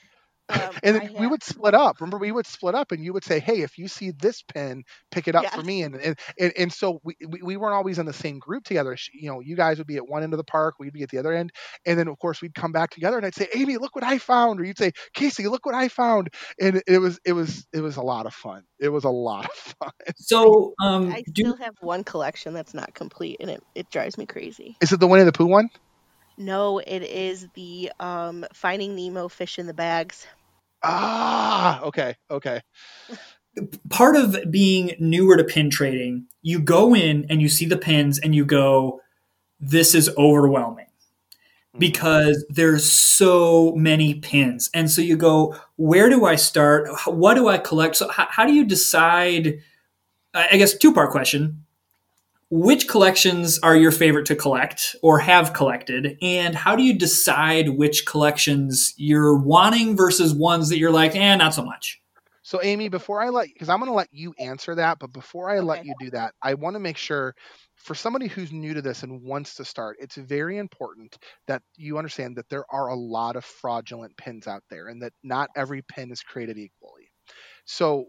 Um, 0.48 0.60
And 0.84 0.96
then 0.96 1.16
we 1.18 1.26
would 1.26 1.44
split 1.44 1.74
up. 1.74 2.00
Remember, 2.00 2.20
we 2.20 2.32
would 2.32 2.46
split 2.46 2.76
up, 2.76 2.92
and 2.92 3.04
you 3.04 3.14
would 3.14 3.24
say, 3.24 3.40
"Hey, 3.40 3.62
if 3.62 3.78
you 3.78 3.88
see 3.88 4.12
this 4.12 4.44
pin, 4.44 4.84
pick 5.10 5.28
it 5.28 5.36
up 5.36 5.48
for 5.48 5.64
me." 5.64 5.82
And 5.82 5.96
and, 5.96 6.20
and, 6.40 6.54
and 6.58 6.72
so 6.74 7.00
we, 7.04 7.16
we 7.28 7.42
we 7.42 7.58
weren't 7.58 7.74
always 7.74 7.98
in 7.98 8.06
the 8.06 8.14
same 8.14 8.38
group 8.38 8.64
together. 8.64 8.96
You 9.14 9.32
know, 9.32 9.40
you 9.40 9.56
guys 9.56 9.80
would 9.80 9.88
be 9.88 9.98
at 9.98 10.08
one 10.08 10.22
end 10.22 10.34
of 10.34 10.38
the 10.38 10.44
park, 10.44 10.76
we'd 10.80 10.94
be 10.94 11.02
at 11.02 11.10
the 11.10 11.18
other 11.18 11.34
end, 11.34 11.52
and 11.86 11.98
then 11.98 12.08
of 12.08 12.20
course 12.20 12.42
we'd 12.42 12.54
come 12.54 12.72
back 12.72 12.92
together, 12.92 13.18
and 13.18 13.26
I'd 13.26 13.34
say, 13.34 13.48
"Amy, 13.56 13.78
look 13.78 13.96
what 13.96 14.04
I 14.04 14.20
found," 14.20 14.60
or 14.60 14.66
you'd 14.66 14.78
say, 14.78 14.92
"Casey, 15.16 15.48
look 15.48 15.66
what 15.66 15.76
I 15.76 15.88
found," 15.88 16.30
and 16.62 16.82
it 16.88 17.00
was 17.00 17.20
it 17.26 17.34
was 17.34 17.66
it 17.74 17.82
was 17.82 17.98
a 17.98 18.04
lot 18.04 18.28
of 18.28 18.34
fun. 18.34 18.64
It 18.80 18.90
was 18.90 19.04
a 19.04 19.10
lot 19.10 19.46
of 19.46 19.56
fun. 19.56 19.92
So, 20.18 20.74
um, 20.84 21.12
I 21.12 21.24
do 21.34 21.44
still 21.44 21.58
have 21.58 21.74
one 21.82 22.04
collection 22.04 22.54
that's 22.54 22.74
not 22.74 22.94
complete, 22.94 23.38
and 23.40 23.50
it, 23.50 23.64
it 23.74 23.90
drives 23.90 24.18
me 24.18 24.26
crazy. 24.26 24.78
Is 24.82 24.92
it 24.92 25.00
the 25.00 25.08
Winnie 25.08 25.24
the 25.24 25.32
Pooh 25.32 25.48
one? 25.48 25.70
No, 26.38 26.80
it 26.80 27.02
is 27.02 27.48
the 27.54 27.92
um, 28.00 28.46
Finding 28.54 28.96
Nemo 28.96 29.28
fish 29.28 29.58
in 29.58 29.68
the 29.68 29.74
bags. 29.74 30.28
Ah, 30.84 31.82
okay, 31.82 32.16
okay. 32.30 32.62
part 33.90 34.16
of 34.16 34.52
being 34.52 34.96
newer 35.00 35.38
to 35.38 35.44
pin 35.44 35.70
trading, 35.70 36.28
you 36.42 36.60
go 36.60 36.96
in 36.96 37.26
and 37.30 37.42
you 37.42 37.50
see 37.50 37.66
the 37.66 37.78
pins 37.78 38.20
and 38.20 38.36
you 38.36 38.46
go, 38.46 39.02
this 39.60 39.96
is 39.96 40.10
overwhelming 40.18 40.88
because 41.78 42.46
there's 42.50 42.90
so 42.90 43.74
many 43.76 44.16
pins. 44.16 44.70
And 44.74 44.90
so 44.90 45.02
you 45.02 45.18
go, 45.18 45.56
where 45.76 46.10
do 46.10 46.26
I 46.26 46.36
start? 46.36 46.88
What 47.06 47.36
do 47.36 47.48
I 47.48 47.58
collect? 47.58 47.96
So, 47.98 48.10
how, 48.10 48.28
how 48.30 48.46
do 48.46 48.54
you 48.54 48.66
decide? 48.66 49.60
I 50.34 50.50
I 50.52 50.58
guess 50.58 50.78
two 50.78 50.94
part 50.94 51.12
question. 51.12 51.65
Which 52.58 52.88
collections 52.88 53.60
are 53.64 53.76
your 53.76 53.92
favorite 53.92 54.26
to 54.28 54.36
collect 54.36 54.96
or 55.02 55.20
have 55.20 55.52
collected? 55.52 56.18
And 56.22 56.56
how 56.56 56.78
do 56.78 56.84
you 56.84 56.98
decide 56.98 57.68
which 57.68 58.06
collections 58.06 58.94
you're 58.96 59.38
wanting 59.38 59.98
versus 59.98 60.34
ones 60.34 60.70
that 60.70 60.78
you're 60.78 60.90
like, 60.90 61.18
eh, 61.18 61.36
not 61.36 61.54
so 61.54 61.66
much? 61.66 62.02
So, 62.44 62.62
Amy, 62.64 62.88
before 62.88 63.22
I 63.22 63.28
let, 63.28 63.50
because 63.50 63.68
I'm 63.68 63.80
going 63.80 63.92
to 63.92 63.94
let 63.94 64.08
you 64.14 64.34
answer 64.40 64.74
that, 64.76 65.00
but 65.00 65.12
before 65.12 65.50
I 65.50 65.60
let 65.60 65.84
you 65.86 65.94
do 66.00 66.12
that, 66.12 66.34
I 66.42 66.54
want 66.54 66.76
to 66.76 66.80
make 66.80 66.96
sure 66.96 67.36
for 67.76 67.94
somebody 67.94 68.28
who's 68.28 68.54
new 68.54 68.74
to 68.74 68.82
this 68.82 69.04
and 69.04 69.22
wants 69.22 69.56
to 69.56 69.66
start, 69.66 69.98
it's 70.00 70.16
very 70.16 70.58
important 70.58 71.18
that 71.48 71.62
you 71.76 71.98
understand 71.98 72.38
that 72.38 72.48
there 72.48 72.64
are 72.70 72.88
a 72.88 72.96
lot 72.96 73.36
of 73.36 73.44
fraudulent 73.44 74.16
pins 74.16 74.48
out 74.48 74.64
there 74.70 74.88
and 74.88 75.02
that 75.02 75.12
not 75.26 75.50
every 75.58 75.82
pin 75.82 76.10
is 76.10 76.22
created 76.22 76.58
equally. 76.58 77.12
So, 77.66 78.06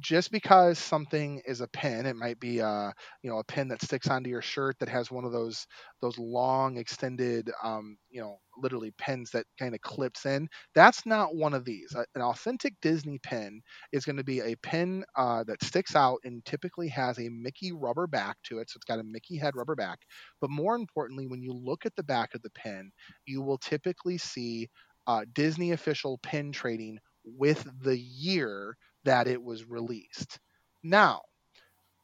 just 0.00 0.30
because 0.30 0.78
something 0.78 1.42
is 1.46 1.60
a 1.60 1.68
pin, 1.68 2.06
it 2.06 2.16
might 2.16 2.38
be 2.40 2.58
a 2.60 2.92
you 3.22 3.30
know 3.30 3.38
a 3.38 3.44
pin 3.44 3.68
that 3.68 3.82
sticks 3.82 4.08
onto 4.08 4.30
your 4.30 4.42
shirt 4.42 4.76
that 4.80 4.88
has 4.88 5.10
one 5.10 5.24
of 5.24 5.32
those 5.32 5.66
those 6.00 6.18
long 6.18 6.76
extended 6.76 7.50
um, 7.62 7.96
you 8.10 8.20
know 8.20 8.38
literally 8.56 8.92
pins 8.98 9.30
that 9.30 9.46
kind 9.58 9.74
of 9.74 9.80
clips 9.80 10.26
in. 10.26 10.48
That's 10.74 11.06
not 11.06 11.34
one 11.34 11.54
of 11.54 11.64
these. 11.64 11.94
An 12.14 12.22
authentic 12.22 12.74
Disney 12.82 13.18
pin 13.22 13.60
is 13.92 14.04
going 14.04 14.16
to 14.16 14.24
be 14.24 14.40
a 14.40 14.56
pin 14.56 15.04
uh, 15.16 15.44
that 15.44 15.62
sticks 15.62 15.94
out 15.96 16.18
and 16.24 16.44
typically 16.44 16.88
has 16.88 17.18
a 17.18 17.28
Mickey 17.28 17.72
rubber 17.72 18.06
back 18.06 18.36
to 18.44 18.58
it. 18.58 18.70
So 18.70 18.76
it's 18.76 18.84
got 18.84 18.98
a 19.00 19.04
Mickey 19.04 19.36
head 19.36 19.54
rubber 19.56 19.76
back. 19.76 20.00
But 20.40 20.50
more 20.50 20.74
importantly, 20.74 21.26
when 21.26 21.42
you 21.42 21.52
look 21.52 21.86
at 21.86 21.94
the 21.96 22.02
back 22.02 22.34
of 22.34 22.42
the 22.42 22.50
pin, 22.50 22.90
you 23.26 23.42
will 23.42 23.58
typically 23.58 24.18
see 24.18 24.68
uh, 25.06 25.24
Disney 25.34 25.72
official 25.72 26.18
pin 26.18 26.52
trading 26.52 26.98
with 27.24 27.66
the 27.82 27.98
year 27.98 28.76
that 29.08 29.26
it 29.26 29.42
was 29.42 29.64
released. 29.64 30.38
Now, 30.82 31.22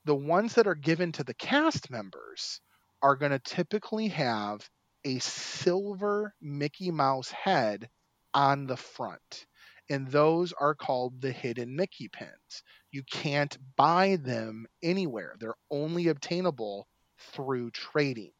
the 0.06 0.14
ones 0.14 0.54
that 0.54 0.66
are 0.66 0.74
given 0.74 1.12
to 1.12 1.22
the 1.22 1.34
cast 1.34 1.90
members 1.90 2.62
are 3.02 3.14
going 3.14 3.32
to 3.32 3.38
typically 3.38 4.08
have 4.08 4.66
a 5.04 5.18
silver 5.18 6.34
Mickey 6.40 6.90
Mouse 6.90 7.30
head 7.30 7.90
on 8.32 8.66
the 8.66 8.78
front. 8.78 9.44
And 9.90 10.08
those 10.08 10.54
are 10.54 10.74
called 10.74 11.20
the 11.20 11.30
hidden 11.30 11.76
Mickey 11.76 12.08
pins. 12.08 12.62
You 12.90 13.02
can't 13.02 13.54
buy 13.76 14.16
them 14.16 14.66
anywhere, 14.82 15.34
they're 15.38 15.58
only 15.70 16.08
obtainable 16.08 16.88
through 17.18 17.70
trading. 17.72 18.32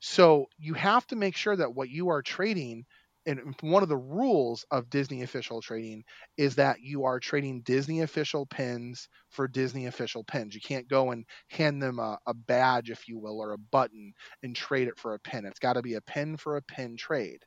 So 0.00 0.48
you 0.58 0.74
have 0.74 1.06
to 1.06 1.16
make 1.16 1.36
sure 1.36 1.54
that 1.54 1.76
what 1.76 1.90
you 1.90 2.08
are 2.08 2.22
trading, 2.22 2.86
and 3.26 3.54
one 3.60 3.82
of 3.82 3.88
the 3.88 3.96
rules 3.96 4.64
of 4.70 4.90
Disney 4.90 5.22
official 5.22 5.60
trading 5.62 6.04
is 6.36 6.56
that 6.56 6.80
you 6.80 7.04
are 7.04 7.20
trading 7.20 7.62
Disney 7.62 8.00
official 8.02 8.46
pins 8.46 9.08
for 9.30 9.48
Disney 9.48 9.86
official 9.86 10.24
pins. 10.24 10.54
You 10.54 10.60
can't 10.60 10.88
go 10.88 11.10
and 11.10 11.24
hand 11.48 11.82
them 11.82 11.98
a, 11.98 12.18
a 12.26 12.34
badge, 12.34 12.90
if 12.90 13.08
you 13.08 13.18
will, 13.18 13.40
or 13.40 13.52
a 13.52 13.58
button 13.58 14.12
and 14.42 14.54
trade 14.54 14.88
it 14.88 14.98
for 14.98 15.14
a 15.14 15.18
pin. 15.20 15.46
It's 15.46 15.58
got 15.58 15.74
to 15.74 15.82
be 15.82 15.94
a 15.94 16.00
pin 16.02 16.36
for 16.36 16.56
a 16.56 16.62
pin 16.62 16.96
trade. 16.96 17.44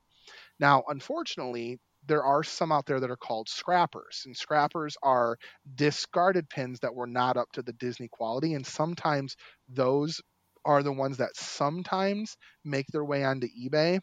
Now, 0.59 0.83
unfortunately, 0.87 1.79
there 2.05 2.23
are 2.23 2.43
some 2.43 2.71
out 2.71 2.85
there 2.85 2.99
that 2.99 3.09
are 3.11 3.17
called 3.17 3.49
scrappers, 3.49 4.23
and 4.25 4.37
scrappers 4.37 4.95
are 5.03 5.37
discarded 5.75 6.49
pins 6.49 6.79
that 6.81 6.93
were 6.95 7.07
not 7.07 7.37
up 7.37 7.51
to 7.53 7.61
the 7.63 7.73
Disney 7.73 8.07
quality, 8.07 8.53
and 8.53 8.65
sometimes 8.65 9.35
those 9.67 10.21
are 10.65 10.83
the 10.83 10.93
ones 10.93 11.17
that 11.17 11.35
sometimes 11.35 12.37
make 12.63 12.87
their 12.87 13.05
way 13.05 13.23
onto 13.23 13.47
eBay. 13.47 13.99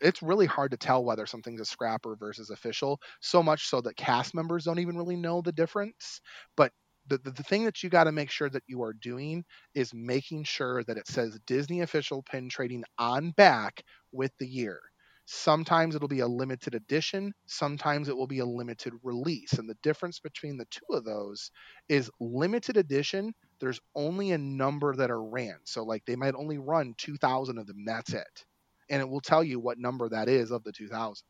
It's 0.00 0.22
really 0.22 0.46
hard 0.46 0.70
to 0.72 0.76
tell 0.76 1.04
whether 1.04 1.26
something's 1.26 1.60
a 1.60 1.64
scrapper 1.64 2.16
versus 2.16 2.50
official, 2.50 3.00
so 3.20 3.42
much 3.42 3.66
so 3.68 3.80
that 3.82 3.96
cast 3.96 4.34
members 4.34 4.64
don't 4.64 4.78
even 4.78 4.96
really 4.96 5.16
know 5.16 5.40
the 5.42 5.52
difference. 5.52 6.20
But 6.56 6.72
the, 7.06 7.18
the, 7.18 7.30
the 7.30 7.42
thing 7.42 7.64
that 7.64 7.82
you 7.82 7.88
got 7.90 8.04
to 8.04 8.12
make 8.12 8.30
sure 8.30 8.50
that 8.50 8.64
you 8.66 8.82
are 8.82 8.92
doing 8.92 9.44
is 9.74 9.92
making 9.94 10.44
sure 10.44 10.84
that 10.84 10.98
it 10.98 11.06
says 11.08 11.38
Disney 11.46 11.80
official 11.80 12.22
pin 12.22 12.48
trading 12.48 12.84
on 12.98 13.30
back 13.32 13.82
with 14.12 14.32
the 14.38 14.46
year. 14.46 14.80
Sometimes 15.26 15.94
it'll 15.94 16.08
be 16.08 16.20
a 16.20 16.26
limited 16.26 16.74
edition, 16.74 17.32
sometimes 17.46 18.08
it 18.08 18.16
will 18.16 18.26
be 18.26 18.38
a 18.40 18.46
limited 18.46 18.94
release. 19.02 19.52
And 19.54 19.68
the 19.68 19.76
difference 19.82 20.20
between 20.20 20.56
the 20.56 20.66
two 20.70 20.86
of 20.90 21.04
those 21.04 21.50
is 21.88 22.10
limited 22.18 22.76
edition, 22.78 23.34
there's 23.60 23.80
only 23.94 24.32
a 24.32 24.38
number 24.38 24.94
that 24.96 25.10
are 25.10 25.22
ran. 25.22 25.58
So, 25.64 25.84
like, 25.84 26.04
they 26.06 26.16
might 26.16 26.34
only 26.34 26.58
run 26.58 26.94
2,000 26.96 27.58
of 27.58 27.66
them, 27.66 27.84
that's 27.84 28.12
it. 28.14 28.44
And 28.90 29.00
it 29.00 29.08
will 29.08 29.20
tell 29.20 29.44
you 29.44 29.60
what 29.60 29.78
number 29.78 30.08
that 30.08 30.28
is 30.28 30.50
of 30.50 30.64
the 30.64 30.72
2,000. 30.72 31.24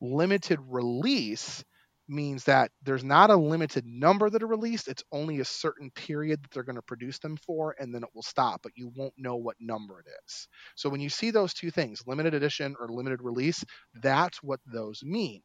Limited 0.00 0.58
release 0.68 1.64
means 2.10 2.44
that 2.44 2.70
there's 2.82 3.04
not 3.04 3.30
a 3.30 3.36
limited 3.36 3.86
number 3.86 4.28
that 4.28 4.42
are 4.42 4.48
released. 4.48 4.88
It's 4.88 5.04
only 5.12 5.40
a 5.40 5.44
certain 5.44 5.90
period 5.90 6.42
that 6.42 6.50
they're 6.50 6.64
going 6.64 6.76
to 6.76 6.82
produce 6.82 7.18
them 7.18 7.36
for, 7.36 7.76
and 7.78 7.94
then 7.94 8.02
it 8.02 8.10
will 8.14 8.22
stop, 8.22 8.60
but 8.62 8.72
you 8.74 8.92
won't 8.96 9.14
know 9.16 9.36
what 9.36 9.56
number 9.60 10.00
it 10.00 10.06
is. 10.26 10.48
So 10.74 10.88
when 10.88 11.00
you 11.00 11.08
see 11.08 11.30
those 11.30 11.54
two 11.54 11.70
things, 11.70 12.02
limited 12.06 12.34
edition 12.34 12.74
or 12.78 12.88
limited 12.88 13.22
release, 13.22 13.64
that's 13.94 14.42
what 14.42 14.60
those 14.66 15.02
mean. 15.04 15.42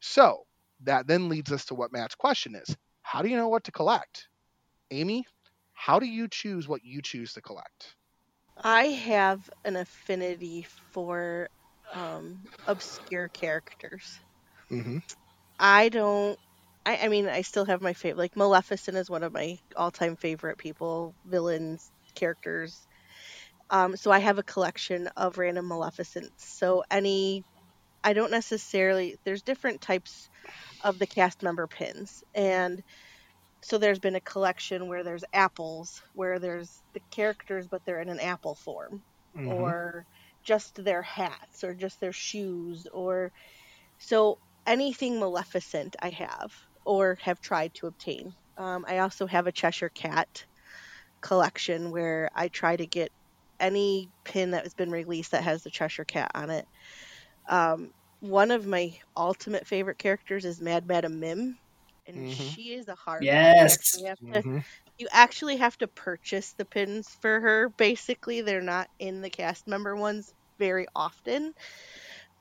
So 0.00 0.44
that 0.84 1.06
then 1.06 1.28
leads 1.28 1.52
us 1.52 1.66
to 1.66 1.74
what 1.74 1.92
Matt's 1.92 2.14
question 2.14 2.54
is 2.54 2.76
How 3.02 3.22
do 3.22 3.28
you 3.28 3.36
know 3.36 3.48
what 3.48 3.64
to 3.64 3.72
collect? 3.72 4.28
Amy, 4.90 5.26
how 5.74 5.98
do 5.98 6.06
you 6.06 6.28
choose 6.28 6.66
what 6.66 6.84
you 6.84 7.02
choose 7.02 7.34
to 7.34 7.42
collect? 7.42 7.94
I 8.56 8.86
have 8.86 9.48
an 9.64 9.76
affinity 9.76 10.66
for 10.92 11.50
um, 11.92 12.48
obscure 12.66 13.28
characters. 13.28 14.20
Mm-hmm. 14.70 14.98
I 15.58 15.88
don't. 15.88 16.38
I, 16.84 16.96
I 17.04 17.08
mean, 17.08 17.28
I 17.28 17.42
still 17.42 17.64
have 17.66 17.80
my 17.80 17.92
favorite. 17.94 18.18
Like 18.18 18.36
Maleficent 18.36 18.96
is 18.96 19.08
one 19.10 19.22
of 19.22 19.32
my 19.32 19.58
all-time 19.76 20.16
favorite 20.16 20.58
people, 20.58 21.14
villains, 21.24 21.90
characters. 22.14 22.86
Um, 23.70 23.96
so 23.96 24.10
I 24.10 24.18
have 24.20 24.38
a 24.38 24.42
collection 24.44 25.08
of 25.16 25.38
random 25.38 25.68
Maleficents. 25.68 26.30
So 26.38 26.84
any, 26.90 27.44
I 28.04 28.12
don't 28.14 28.30
necessarily. 28.30 29.16
There's 29.24 29.42
different 29.42 29.80
types 29.82 30.28
of 30.82 30.98
the 30.98 31.06
cast 31.06 31.42
member 31.42 31.66
pins, 31.68 32.22
and 32.34 32.82
so 33.62 33.78
there's 33.78 33.98
been 34.00 34.16
a 34.16 34.20
collection 34.20 34.88
where 34.88 35.04
there's 35.04 35.24
apples, 35.32 36.02
where 36.14 36.38
there's 36.38 36.82
the 36.94 37.00
characters, 37.10 37.68
but 37.68 37.82
they're 37.84 38.00
in 38.00 38.08
an 38.08 38.20
apple 38.20 38.54
form. 38.56 39.02
Mm-hmm. 39.36 39.48
or 39.50 40.06
just 40.42 40.84
their 40.84 41.00
hats 41.00 41.64
or 41.64 41.74
just 41.74 42.00
their 42.00 42.12
shoes 42.12 42.86
or 42.92 43.32
so 43.98 44.38
anything 44.66 45.18
maleficent 45.18 45.96
i 46.02 46.10
have 46.10 46.52
or 46.84 47.16
have 47.22 47.40
tried 47.40 47.72
to 47.74 47.86
obtain. 47.86 48.34
Um, 48.58 48.84
i 48.88 48.98
also 48.98 49.26
have 49.26 49.46
a 49.46 49.52
cheshire 49.52 49.90
cat 49.90 50.28
collection 51.22 51.90
where 51.90 52.28
i 52.34 52.48
try 52.48 52.76
to 52.76 52.86
get 52.86 53.12
any 53.60 54.10
pin 54.24 54.50
that 54.52 54.64
has 54.64 54.74
been 54.74 54.90
released 54.90 55.32
that 55.32 55.44
has 55.44 55.62
the 55.62 55.70
cheshire 55.70 56.04
cat 56.04 56.30
on 56.34 56.50
it. 56.50 56.66
Um, 57.48 57.92
one 58.20 58.50
of 58.50 58.66
my 58.66 58.98
ultimate 59.16 59.66
favorite 59.66 59.98
characters 59.98 60.44
is 60.44 60.60
mad 60.60 60.86
madam 60.86 61.20
mim 61.20 61.58
and 62.12 62.26
Mhm. 62.26 62.56
she 62.56 62.74
is 62.74 62.88
a 62.88 62.94
hard 62.96 63.30
Yes. 63.30 63.76
you, 63.78 63.78
actually 63.94 64.04
have 64.08 64.18
to, 64.32 64.44
Mm-hmm. 64.44 64.58
you 64.98 65.08
actually 65.12 65.56
have 65.58 65.76
to 65.78 65.88
purchase 65.88 66.54
the 66.54 66.64
pins 66.66 67.08
for 67.20 67.40
her 67.40 67.70
basically 67.78 68.42
they're 68.42 68.60
not 68.62 68.88
in 68.98 69.20
the 69.22 69.30
cast 69.30 69.66
member 69.68 69.96
ones 69.96 70.32
very 70.58 70.86
often. 70.94 71.52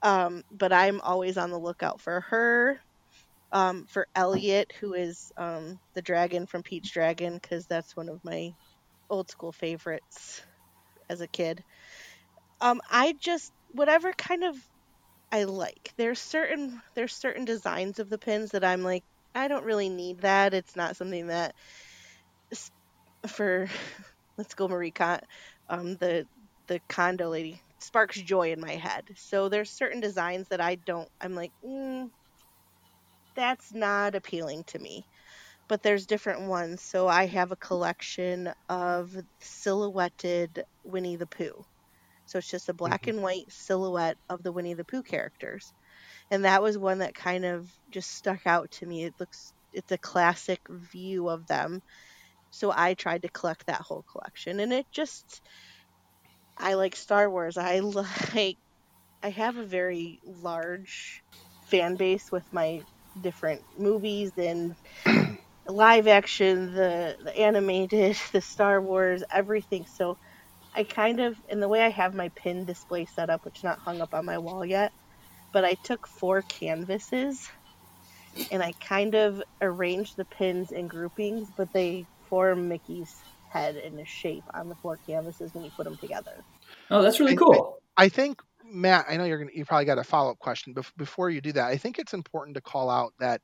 Um, 0.03 0.43
but 0.51 0.73
I'm 0.73 1.01
always 1.01 1.37
on 1.37 1.51
the 1.51 1.59
lookout 1.59 2.01
for 2.01 2.21
her. 2.21 2.81
Um, 3.53 3.85
for 3.87 4.07
Elliot, 4.15 4.73
who 4.79 4.93
is 4.93 5.31
um, 5.37 5.79
the 5.95 6.01
dragon 6.01 6.47
from 6.47 6.63
Pete's 6.63 6.91
Dragon, 6.91 7.35
because 7.35 7.67
that's 7.67 7.95
one 7.95 8.09
of 8.09 8.19
my 8.23 8.51
old 9.09 9.29
school 9.29 9.51
favorites 9.53 10.41
as 11.09 11.21
a 11.21 11.27
kid. 11.27 11.63
Um, 12.61 12.81
I 12.89 13.13
just 13.19 13.51
whatever 13.69 14.13
kind 14.13 14.43
of 14.43 14.55
I 15.31 15.43
like. 15.45 15.93
There's 15.97 16.19
certain 16.19 16.81
there's 16.95 17.13
certain 17.15 17.45
designs 17.45 17.99
of 17.99 18.09
the 18.09 18.19
pins 18.19 18.51
that 18.51 18.63
I'm 18.63 18.83
like 18.83 19.03
I 19.33 19.47
don't 19.47 19.65
really 19.65 19.89
need 19.89 20.21
that. 20.21 20.53
It's 20.53 20.75
not 20.75 20.95
something 20.95 21.27
that 21.27 21.55
for 23.27 23.67
let's 24.37 24.55
go 24.55 24.67
Marie 24.67 24.91
Con 24.91 25.19
um 25.69 25.95
the 25.97 26.25
the 26.67 26.79
Kondo 26.87 27.29
lady 27.29 27.61
sparks 27.79 28.19
joy 28.21 28.51
in 28.51 28.61
my 28.61 28.75
head. 28.75 29.03
So 29.15 29.49
there's 29.49 29.69
certain 29.69 29.99
designs 29.99 30.47
that 30.49 30.61
I 30.61 30.75
don't 30.75 31.09
I'm 31.19 31.35
like 31.35 31.51
mm, 31.65 32.09
that's 33.35 33.73
not 33.73 34.15
appealing 34.15 34.63
to 34.65 34.79
me. 34.79 35.05
But 35.67 35.83
there's 35.83 36.05
different 36.05 36.49
ones. 36.49 36.81
So 36.81 37.07
I 37.07 37.27
have 37.27 37.53
a 37.53 37.55
collection 37.55 38.51
of 38.67 39.15
silhouetted 39.39 40.65
Winnie 40.83 41.15
the 41.15 41.25
Pooh. 41.25 41.65
So 42.25 42.39
it's 42.39 42.51
just 42.51 42.67
a 42.67 42.73
black 42.73 43.03
mm-hmm. 43.03 43.09
and 43.11 43.23
white 43.23 43.51
silhouette 43.51 44.17
of 44.29 44.43
the 44.43 44.51
Winnie 44.51 44.73
the 44.73 44.83
Pooh 44.83 45.03
characters. 45.03 45.71
And 46.31 46.45
that 46.45 46.63
was 46.63 46.77
one 46.79 46.99
that 46.99 47.13
kind 47.13 47.45
of 47.45 47.69
just 47.91 48.11
stuck 48.11 48.47
out 48.47 48.71
to 48.71 48.85
me. 48.87 49.03
It 49.03 49.15
looks 49.19 49.53
it's 49.73 49.91
a 49.91 49.97
classic 49.99 50.61
view 50.69 51.29
of 51.29 51.45
them. 51.47 51.81
So 52.51 52.71
I 52.75 52.95
tried 52.95 53.23
to 53.23 53.29
collect 53.29 53.67
that 53.67 53.81
whole 53.81 54.03
collection 54.11 54.59
and 54.61 54.73
it 54.73 54.87
just 54.91 55.41
I 56.57 56.73
like 56.75 56.95
Star 56.95 57.29
Wars. 57.29 57.57
I 57.57 57.79
like 58.35 58.57
I 59.23 59.29
have 59.31 59.57
a 59.57 59.65
very 59.65 60.21
large 60.25 61.23
fan 61.61 61.97
base 61.97 62.31
with 62.31 62.45
my 62.53 62.83
different 63.19 63.63
movies 63.77 64.33
and 64.37 64.75
live 65.67 66.07
action, 66.07 66.73
the 66.73 67.17
the 67.23 67.37
animated, 67.37 68.17
the 68.33 68.41
Star 68.41 68.81
Wars, 68.81 69.23
everything. 69.31 69.85
So 69.87 70.17
I 70.73 70.85
kind 70.85 71.19
of 71.21 71.37
in 71.49 71.59
the 71.61 71.69
way 71.69 71.83
I 71.83 71.89
have 71.89 72.13
my 72.15 72.31
pin 72.35 72.65
display 72.65 73.05
set 73.07 73.29
up, 73.31 73.45
which 73.45 73.63
not 73.63 73.79
hung 73.79 74.01
up 74.01 74.13
on 74.13 74.25
my 74.25 74.39
wall 74.39 74.65
yet, 74.65 74.93
but 75.53 75.65
I 75.65 75.75
took 75.83 76.07
four 76.07 76.41
canvases 76.43 77.49
and 78.51 78.61
I 78.61 78.73
kind 78.81 79.15
of 79.15 79.41
arranged 79.61 80.17
the 80.17 80.25
pins 80.25 80.71
in 80.71 80.87
groupings, 80.87 81.49
but 81.57 81.71
they 81.73 82.05
form 82.29 82.67
Mickey's 82.67 83.13
head 83.51 83.75
in 83.75 83.99
a 83.99 84.05
shape 84.05 84.43
on 84.53 84.69
the 84.69 84.75
four 84.75 84.97
canvases 85.05 85.53
when 85.53 85.63
you 85.63 85.71
put 85.75 85.85
them 85.85 85.97
together. 85.97 86.43
Oh, 86.89 87.01
that's 87.01 87.19
really 87.19 87.35
cool. 87.35 87.79
I, 87.97 88.05
I 88.05 88.09
think 88.09 88.41
Matt, 88.65 89.05
I 89.09 89.17
know 89.17 89.25
you're 89.25 89.39
gonna 89.39 89.51
you 89.53 89.65
probably 89.65 89.85
got 89.85 89.97
a 89.97 90.03
follow 90.03 90.31
up 90.31 90.39
question, 90.39 90.73
but 90.73 90.89
before 90.97 91.29
you 91.29 91.41
do 91.41 91.51
that, 91.53 91.67
I 91.67 91.77
think 91.77 91.99
it's 91.99 92.13
important 92.13 92.55
to 92.55 92.61
call 92.61 92.89
out 92.89 93.13
that 93.19 93.41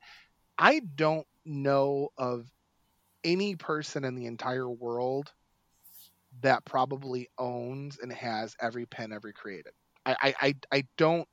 I 0.56 0.80
don't 0.96 1.26
know 1.44 2.08
of 2.18 2.46
any 3.24 3.56
person 3.56 4.04
in 4.04 4.14
the 4.14 4.26
entire 4.26 4.68
world 4.68 5.32
that 6.40 6.64
probably 6.64 7.28
owns 7.38 7.98
and 7.98 8.12
has 8.12 8.54
every 8.60 8.86
pen 8.86 9.12
ever 9.12 9.32
created. 9.32 9.72
I, 10.06 10.34
I, 10.40 10.54
I 10.72 10.84
don't 10.96 11.28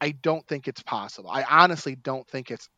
I 0.00 0.12
don't 0.12 0.46
think 0.46 0.68
it's 0.68 0.82
possible. 0.82 1.30
I 1.30 1.44
honestly 1.48 1.94
don't 1.94 2.26
think 2.28 2.50
it's 2.50 2.68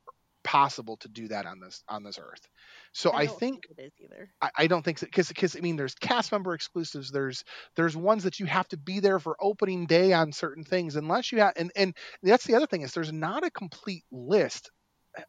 possible 0.45 0.97
to 0.99 1.09
do 1.09 1.29
that 1.29 1.47
on 1.47 1.61
this 1.61 1.83
on 1.89 2.03
this 2.03 2.19
earth. 2.19 2.49
So 2.93 3.11
I, 3.11 3.21
I 3.21 3.27
think, 3.27 3.39
think, 3.39 3.79
it 3.79 3.83
is 3.83 3.93
either. 4.01 4.31
I, 4.41 4.51
I 4.59 4.67
don't 4.67 4.85
think 4.85 4.99
so 4.99 5.07
because 5.07 5.29
because 5.29 5.57
I 5.57 5.61
mean 5.61 5.77
there's 5.77 5.95
cast 5.95 6.33
member 6.33 6.55
exclusives. 6.55 7.11
There's 7.11 7.45
there's 7.77 7.97
ones 7.97 8.25
that 8.25 8.41
you 8.41 8.47
have 8.47 8.69
to 8.69 8.77
be 8.77 9.01
there 9.01 9.19
for 9.19 9.37
opening 9.41 9.87
day 9.87 10.13
on 10.13 10.33
certain 10.33 10.65
things 10.65 10.97
unless 10.97 11.33
you 11.33 11.41
have 11.41 11.53
and 11.57 11.71
and 11.77 11.97
that's 12.23 12.45
the 12.45 12.55
other 12.55 12.67
thing 12.67 12.83
is 12.83 12.93
there's 12.93 13.13
not 13.13 13.47
a 13.47 13.51
complete 13.51 14.05
list 14.11 14.71
eh, 15.17 15.23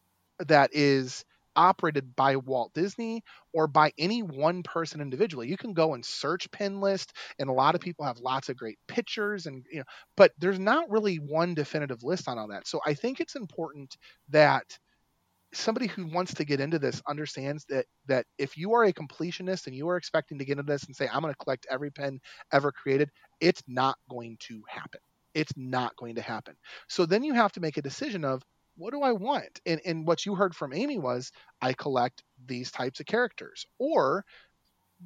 that 0.47 0.71
is 0.73 1.23
operated 1.55 2.15
by 2.15 2.35
Walt 2.35 2.73
Disney 2.73 3.23
or 3.53 3.67
by 3.67 3.91
any 3.97 4.23
one 4.23 4.63
person 4.63 5.01
individually. 5.01 5.47
You 5.47 5.57
can 5.57 5.73
go 5.73 5.93
and 5.93 6.05
search 6.05 6.49
pin 6.51 6.79
list 6.81 7.13
and 7.39 7.49
a 7.49 7.53
lot 7.53 7.75
of 7.75 7.81
people 7.81 8.05
have 8.05 8.17
lots 8.19 8.49
of 8.49 8.57
great 8.57 8.79
pictures 8.87 9.45
and 9.45 9.65
you 9.71 9.79
know 9.79 9.85
but 10.17 10.31
there's 10.37 10.59
not 10.59 10.89
really 10.89 11.17
one 11.17 11.53
definitive 11.53 12.03
list 12.03 12.27
on 12.27 12.37
all 12.37 12.47
that. 12.49 12.67
So 12.67 12.79
I 12.85 12.93
think 12.93 13.19
it's 13.19 13.35
important 13.35 13.97
that 14.29 14.77
somebody 15.53 15.87
who 15.87 16.07
wants 16.07 16.33
to 16.33 16.45
get 16.45 16.59
into 16.59 16.79
this 16.79 17.01
understands 17.07 17.65
that 17.69 17.85
that 18.07 18.25
if 18.37 18.57
you 18.57 18.73
are 18.73 18.85
a 18.85 18.93
completionist 18.93 19.67
and 19.67 19.75
you 19.75 19.87
are 19.89 19.97
expecting 19.97 20.39
to 20.39 20.45
get 20.45 20.57
into 20.57 20.71
this 20.71 20.83
and 20.83 20.95
say 20.95 21.07
I'm 21.11 21.21
going 21.21 21.33
to 21.33 21.43
collect 21.43 21.67
every 21.69 21.91
pen 21.91 22.19
ever 22.51 22.71
created, 22.71 23.09
it's 23.39 23.61
not 23.67 23.97
going 24.09 24.37
to 24.41 24.61
happen. 24.67 24.99
It's 25.33 25.53
not 25.55 25.95
going 25.95 26.15
to 26.15 26.21
happen. 26.21 26.55
So 26.89 27.05
then 27.05 27.23
you 27.23 27.33
have 27.33 27.51
to 27.53 27.59
make 27.59 27.77
a 27.77 27.81
decision 27.81 28.25
of 28.25 28.41
what 28.75 28.91
do 28.91 29.01
I 29.01 29.11
want? 29.11 29.61
And 29.65 29.81
and 29.85 30.07
what 30.07 30.25
you 30.25 30.35
heard 30.35 30.55
from 30.55 30.73
Amy 30.73 30.97
was 30.97 31.31
I 31.61 31.73
collect 31.73 32.23
these 32.45 32.71
types 32.71 32.99
of 32.99 33.05
characters. 33.05 33.65
Or 33.79 34.25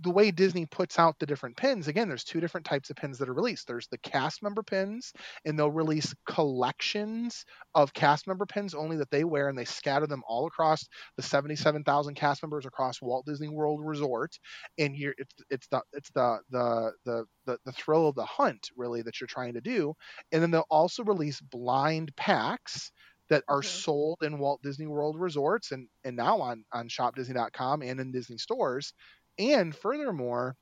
the 0.01 0.12
way 0.12 0.30
Disney 0.32 0.65
puts 0.65 0.99
out 0.99 1.17
the 1.17 1.25
different 1.25 1.58
pins, 1.58 1.88
again, 1.88 2.08
there's 2.08 2.23
two 2.23 2.39
different 2.39 2.65
types 2.65 2.89
of 2.89 2.95
pins 2.95 3.17
that 3.17 3.30
are 3.30 3.34
released. 3.34 3.67
There's 3.67 3.88
the 3.88 3.97
cast 3.97 4.43
member 4.43 4.62
pins, 4.62 5.12
and 5.43 5.58
they'll 5.58 5.71
release 5.71 6.13
collections 6.27 7.45
of 7.73 7.93
cast 7.93 8.27
member 8.27 8.45
pins 8.45 8.75
only 8.75 8.97
that 8.97 9.10
they 9.10 9.23
wear, 9.23 9.49
and 9.49 9.58
they 9.58 9.65
scatter 9.65 10.06
them 10.06 10.23
all 10.27 10.45
across 10.45 10.88
the 11.15 11.23
77,000 11.23 12.15
cast 12.15 12.43
members 12.43 12.65
across 12.65 13.01
Walt 13.01 13.25
Disney 13.25 13.47
World 13.47 13.82
Resort. 13.84 14.38
And 14.77 14.95
you're, 14.95 15.15
it's 15.17 15.34
it's 15.49 15.67
the 15.67 15.82
it's 15.93 16.12
the 16.12 16.39
the 16.51 16.91
the 17.06 17.25
the, 17.45 17.58
the 17.65 17.71
thrill 17.71 18.08
of 18.08 18.15
the 18.15 18.25
hunt 18.25 18.69
really 18.75 19.01
that 19.01 19.19
you're 19.19 19.27
trying 19.27 19.53
to 19.53 19.62
do. 19.62 19.95
And 20.32 20.41
then 20.43 20.51
they'll 20.51 20.65
also 20.69 21.03
release 21.03 21.41
blind 21.41 22.15
packs 22.15 22.91
that 23.30 23.44
are 23.48 23.62
mm-hmm. 23.62 23.68
sold 23.68 24.18
in 24.22 24.40
Walt 24.40 24.62
Disney 24.62 24.88
World 24.88 25.20
resorts 25.20 25.72
and 25.72 25.88
and 26.04 26.16
now 26.16 26.40
on 26.40 26.63
on 26.72 26.88
shopdisney.com 26.88 27.82
and 27.82 28.00
in 28.00 28.12
Disney 28.12 28.38
stores 28.38 28.94
and 29.40 29.76
furthermore, 29.76 30.56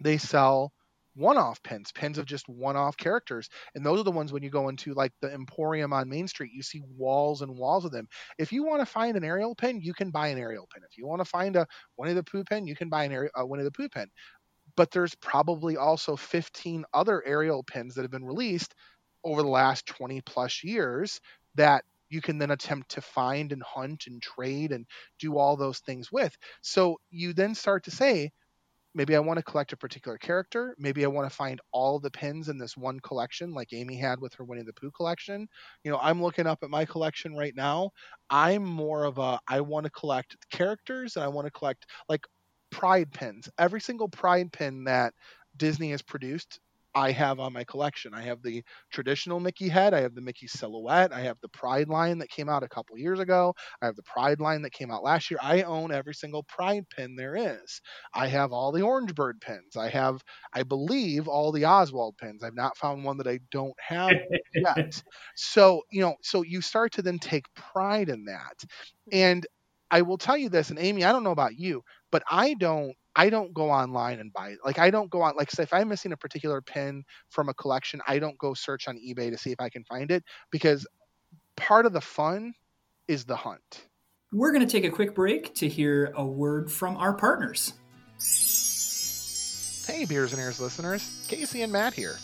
they 0.00 0.18
sell 0.18 0.72
one-off 1.14 1.62
pins, 1.62 1.92
pins 1.92 2.18
of 2.18 2.26
just 2.26 2.46
one-off 2.48 2.96
characters, 2.96 3.48
and 3.74 3.84
those 3.84 4.00
are 4.00 4.04
the 4.04 4.10
ones 4.10 4.32
when 4.32 4.42
you 4.42 4.50
go 4.50 4.68
into 4.68 4.92
like 4.92 5.12
the 5.22 5.32
Emporium 5.32 5.92
on 5.92 6.10
Main 6.10 6.28
Street, 6.28 6.52
you 6.52 6.62
see 6.62 6.82
walls 6.96 7.40
and 7.40 7.56
walls 7.56 7.86
of 7.86 7.90
them. 7.90 8.06
If 8.38 8.52
you 8.52 8.64
want 8.64 8.80
to 8.80 8.86
find 8.86 9.16
an 9.16 9.24
Ariel 9.24 9.54
pin, 9.54 9.80
you 9.80 9.94
can 9.94 10.10
buy 10.10 10.28
an 10.28 10.38
Ariel 10.38 10.68
pin. 10.72 10.82
If 10.88 10.98
you 10.98 11.06
want 11.06 11.20
to 11.20 11.24
find 11.24 11.56
a 11.56 11.66
Winnie 11.96 12.12
the 12.12 12.22
Pooh 12.22 12.44
pin, 12.44 12.66
you 12.66 12.76
can 12.76 12.90
buy 12.90 13.04
an 13.04 13.12
Ariel, 13.12 13.32
uh, 13.38 13.46
Winnie 13.46 13.64
the 13.64 13.70
Pooh 13.70 13.88
pin. 13.88 14.08
But 14.76 14.90
there's 14.90 15.14
probably 15.14 15.78
also 15.78 16.16
15 16.16 16.84
other 16.92 17.26
Ariel 17.26 17.62
pins 17.62 17.94
that 17.94 18.02
have 18.02 18.10
been 18.10 18.24
released 18.24 18.74
over 19.24 19.42
the 19.42 19.48
last 19.48 19.86
20 19.86 20.20
plus 20.20 20.62
years 20.62 21.20
that 21.54 21.84
you 22.08 22.20
can 22.20 22.38
then 22.38 22.50
attempt 22.50 22.90
to 22.90 23.00
find 23.00 23.52
and 23.52 23.62
hunt 23.62 24.04
and 24.06 24.22
trade 24.22 24.72
and 24.72 24.86
do 25.18 25.38
all 25.38 25.56
those 25.56 25.78
things 25.80 26.10
with. 26.12 26.36
So 26.62 26.98
you 27.10 27.32
then 27.32 27.54
start 27.54 27.84
to 27.84 27.90
say, 27.90 28.32
maybe 28.94 29.14
I 29.14 29.20
want 29.20 29.36
to 29.38 29.42
collect 29.42 29.72
a 29.72 29.76
particular 29.76 30.16
character. 30.16 30.74
Maybe 30.78 31.04
I 31.04 31.08
want 31.08 31.28
to 31.28 31.36
find 31.36 31.60
all 31.70 32.00
the 32.00 32.10
pins 32.10 32.48
in 32.48 32.58
this 32.58 32.76
one 32.76 32.98
collection, 33.00 33.52
like 33.52 33.72
Amy 33.72 33.96
had 33.96 34.20
with 34.20 34.34
her 34.34 34.44
Winnie 34.44 34.62
the 34.62 34.72
Pooh 34.72 34.90
collection. 34.90 35.46
You 35.84 35.90
know, 35.90 35.98
I'm 36.00 36.22
looking 36.22 36.46
up 36.46 36.60
at 36.62 36.70
my 36.70 36.86
collection 36.86 37.36
right 37.36 37.54
now. 37.54 37.90
I'm 38.30 38.64
more 38.64 39.04
of 39.04 39.18
a 39.18 39.38
I 39.46 39.60
want 39.60 39.84
to 39.84 39.90
collect 39.90 40.36
characters 40.50 41.16
and 41.16 41.24
I 41.24 41.28
want 41.28 41.46
to 41.46 41.50
collect 41.50 41.86
like 42.08 42.26
pride 42.70 43.12
pins. 43.12 43.48
Every 43.58 43.80
single 43.80 44.08
pride 44.08 44.50
pin 44.50 44.84
that 44.84 45.12
Disney 45.56 45.90
has 45.90 46.02
produced 46.02 46.60
I 46.96 47.12
have 47.12 47.38
on 47.40 47.52
my 47.52 47.64
collection. 47.64 48.14
I 48.14 48.22
have 48.22 48.42
the 48.42 48.64
traditional 48.90 49.38
Mickey 49.38 49.68
head. 49.68 49.94
I 49.94 50.00
have 50.00 50.14
the 50.14 50.22
Mickey 50.22 50.48
silhouette. 50.48 51.12
I 51.12 51.20
have 51.20 51.38
the 51.42 51.48
Pride 51.50 51.88
line 51.90 52.18
that 52.18 52.30
came 52.30 52.48
out 52.48 52.62
a 52.64 52.68
couple 52.68 52.98
years 52.98 53.20
ago. 53.20 53.54
I 53.82 53.86
have 53.86 53.96
the 53.96 54.02
Pride 54.02 54.40
line 54.40 54.62
that 54.62 54.72
came 54.72 54.90
out 54.90 55.04
last 55.04 55.30
year. 55.30 55.38
I 55.42 55.62
own 55.62 55.92
every 55.92 56.14
single 56.14 56.44
Pride 56.44 56.88
pin 56.90 57.14
there 57.14 57.36
is. 57.36 57.82
I 58.14 58.28
have 58.28 58.52
all 58.52 58.72
the 58.72 58.82
Orange 58.82 59.14
Bird 59.14 59.40
pins. 59.42 59.76
I 59.76 59.90
have, 59.90 60.22
I 60.54 60.62
believe, 60.62 61.28
all 61.28 61.52
the 61.52 61.66
Oswald 61.66 62.16
pins. 62.18 62.42
I've 62.42 62.54
not 62.56 62.78
found 62.78 63.04
one 63.04 63.18
that 63.18 63.28
I 63.28 63.40
don't 63.52 63.76
have 63.80 64.16
yet. 64.54 65.02
So, 65.36 65.82
you 65.90 66.00
know, 66.00 66.16
so 66.22 66.42
you 66.42 66.62
start 66.62 66.92
to 66.94 67.02
then 67.02 67.18
take 67.18 67.44
pride 67.54 68.08
in 68.08 68.24
that. 68.26 68.64
And 69.12 69.46
I 69.90 70.02
will 70.02 70.18
tell 70.18 70.36
you 70.36 70.48
this, 70.48 70.70
and 70.70 70.78
Amy, 70.78 71.04
I 71.04 71.12
don't 71.12 71.24
know 71.24 71.30
about 71.30 71.56
you, 71.58 71.82
but 72.10 72.22
I 72.30 72.54
don't 72.54 72.94
I 73.18 73.30
don't 73.30 73.54
go 73.54 73.70
online 73.70 74.20
and 74.20 74.30
buy 74.32 74.50
it. 74.50 74.58
Like 74.64 74.78
I 74.78 74.90
don't 74.90 75.10
go 75.10 75.22
on 75.22 75.34
like 75.36 75.50
say 75.50 75.62
if 75.62 75.72
I'm 75.72 75.88
missing 75.88 76.12
a 76.12 76.16
particular 76.16 76.60
pin 76.60 77.02
from 77.30 77.48
a 77.48 77.54
collection, 77.54 78.00
I 78.06 78.18
don't 78.18 78.36
go 78.36 78.52
search 78.52 78.86
on 78.88 78.98
eBay 78.98 79.30
to 79.30 79.38
see 79.38 79.50
if 79.50 79.60
I 79.60 79.70
can 79.70 79.84
find 79.84 80.10
it 80.10 80.22
because 80.50 80.86
part 81.56 81.86
of 81.86 81.94
the 81.94 82.00
fun 82.00 82.52
is 83.08 83.24
the 83.24 83.36
hunt. 83.36 83.86
We're 84.32 84.52
going 84.52 84.66
to 84.66 84.70
take 84.70 84.84
a 84.84 84.90
quick 84.90 85.14
break 85.14 85.54
to 85.54 85.68
hear 85.68 86.12
a 86.14 86.24
word 86.24 86.70
from 86.70 86.96
our 86.98 87.14
partners. 87.14 87.72
Hey, 89.86 90.04
Beers 90.04 90.32
and 90.32 90.42
Ears 90.42 90.60
listeners, 90.60 91.24
Casey 91.28 91.62
and 91.62 91.72
Matt 91.72 91.94
here. 91.94 92.16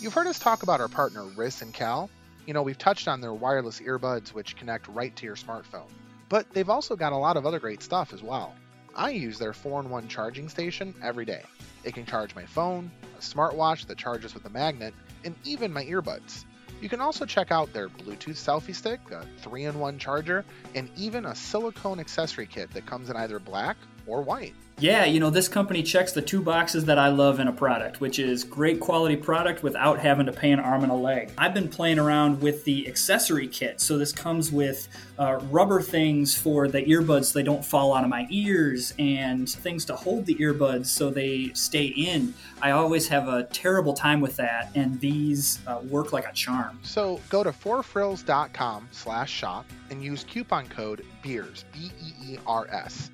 You've 0.00 0.14
heard 0.14 0.26
us 0.26 0.38
talk 0.38 0.62
about 0.62 0.80
our 0.80 0.88
partner, 0.88 1.22
Riss 1.36 1.62
and 1.62 1.72
Cal. 1.72 2.10
You 2.46 2.54
know, 2.54 2.62
we've 2.62 2.78
touched 2.78 3.06
on 3.06 3.20
their 3.20 3.34
wireless 3.34 3.78
earbuds, 3.80 4.30
which 4.30 4.56
connect 4.56 4.88
right 4.88 5.14
to 5.16 5.26
your 5.26 5.36
smartphone. 5.36 5.90
But 6.30 6.50
they've 6.52 6.70
also 6.70 6.96
got 6.96 7.12
a 7.12 7.16
lot 7.16 7.36
of 7.36 7.44
other 7.44 7.60
great 7.60 7.82
stuff 7.82 8.14
as 8.14 8.22
well. 8.22 8.54
I 9.00 9.08
use 9.08 9.38
their 9.38 9.54
4 9.54 9.80
in 9.80 9.88
1 9.88 10.08
charging 10.08 10.50
station 10.50 10.94
every 11.02 11.24
day. 11.24 11.42
It 11.84 11.94
can 11.94 12.04
charge 12.04 12.34
my 12.34 12.44
phone, 12.44 12.90
a 13.16 13.22
smartwatch 13.22 13.86
that 13.86 13.96
charges 13.96 14.34
with 14.34 14.44
a 14.44 14.50
magnet, 14.50 14.92
and 15.24 15.34
even 15.42 15.72
my 15.72 15.86
earbuds. 15.86 16.44
You 16.82 16.90
can 16.90 17.00
also 17.00 17.24
check 17.24 17.50
out 17.50 17.72
their 17.72 17.88
Bluetooth 17.88 18.36
selfie 18.36 18.74
stick, 18.74 19.00
a 19.10 19.24
3 19.38 19.64
in 19.64 19.78
1 19.78 19.98
charger, 19.98 20.44
and 20.74 20.90
even 20.98 21.24
a 21.24 21.34
silicone 21.34 21.98
accessory 21.98 22.44
kit 22.44 22.70
that 22.74 22.84
comes 22.84 23.08
in 23.08 23.16
either 23.16 23.38
black 23.38 23.78
or 24.10 24.22
white. 24.22 24.54
Yeah, 24.80 25.04
you 25.04 25.20
know, 25.20 25.28
this 25.28 25.46
company 25.46 25.82
checks 25.82 26.12
the 26.12 26.22
two 26.22 26.40
boxes 26.40 26.86
that 26.86 26.98
I 26.98 27.08
love 27.08 27.38
in 27.38 27.48
a 27.48 27.52
product, 27.52 28.00
which 28.00 28.18
is 28.18 28.44
great 28.44 28.80
quality 28.80 29.14
product 29.14 29.62
without 29.62 29.98
having 29.98 30.24
to 30.24 30.32
pay 30.32 30.52
an 30.52 30.58
arm 30.58 30.84
and 30.84 30.90
a 30.90 30.94
leg. 30.94 31.30
I've 31.36 31.52
been 31.52 31.68
playing 31.68 31.98
around 31.98 32.40
with 32.40 32.64
the 32.64 32.88
accessory 32.88 33.46
kit. 33.46 33.78
So 33.82 33.98
this 33.98 34.10
comes 34.10 34.50
with 34.50 34.88
uh, 35.18 35.38
rubber 35.50 35.82
things 35.82 36.34
for 36.34 36.66
the 36.66 36.80
earbuds 36.80 37.26
so 37.26 37.38
they 37.38 37.42
don't 37.42 37.62
fall 37.62 37.92
out 37.92 38.04
of 38.04 38.08
my 38.08 38.26
ears 38.30 38.94
and 38.98 39.46
things 39.46 39.84
to 39.84 39.94
hold 39.94 40.24
the 40.24 40.34
earbuds 40.36 40.86
so 40.86 41.10
they 41.10 41.50
stay 41.52 41.84
in. 41.84 42.32
I 42.62 42.70
always 42.70 43.06
have 43.08 43.28
a 43.28 43.44
terrible 43.44 43.92
time 43.92 44.22
with 44.22 44.36
that, 44.36 44.70
and 44.74 44.98
these 44.98 45.58
uh, 45.66 45.80
work 45.90 46.14
like 46.14 46.26
a 46.26 46.32
charm. 46.32 46.80
So 46.84 47.20
go 47.28 47.44
to 47.44 47.50
fourfrills.com 47.50 48.88
slash 48.92 49.30
shop 49.30 49.66
and 49.90 50.02
use 50.02 50.24
coupon 50.24 50.68
code 50.68 51.04
BEERS, 51.20 51.66
B-E-E-R-S 51.74 53.10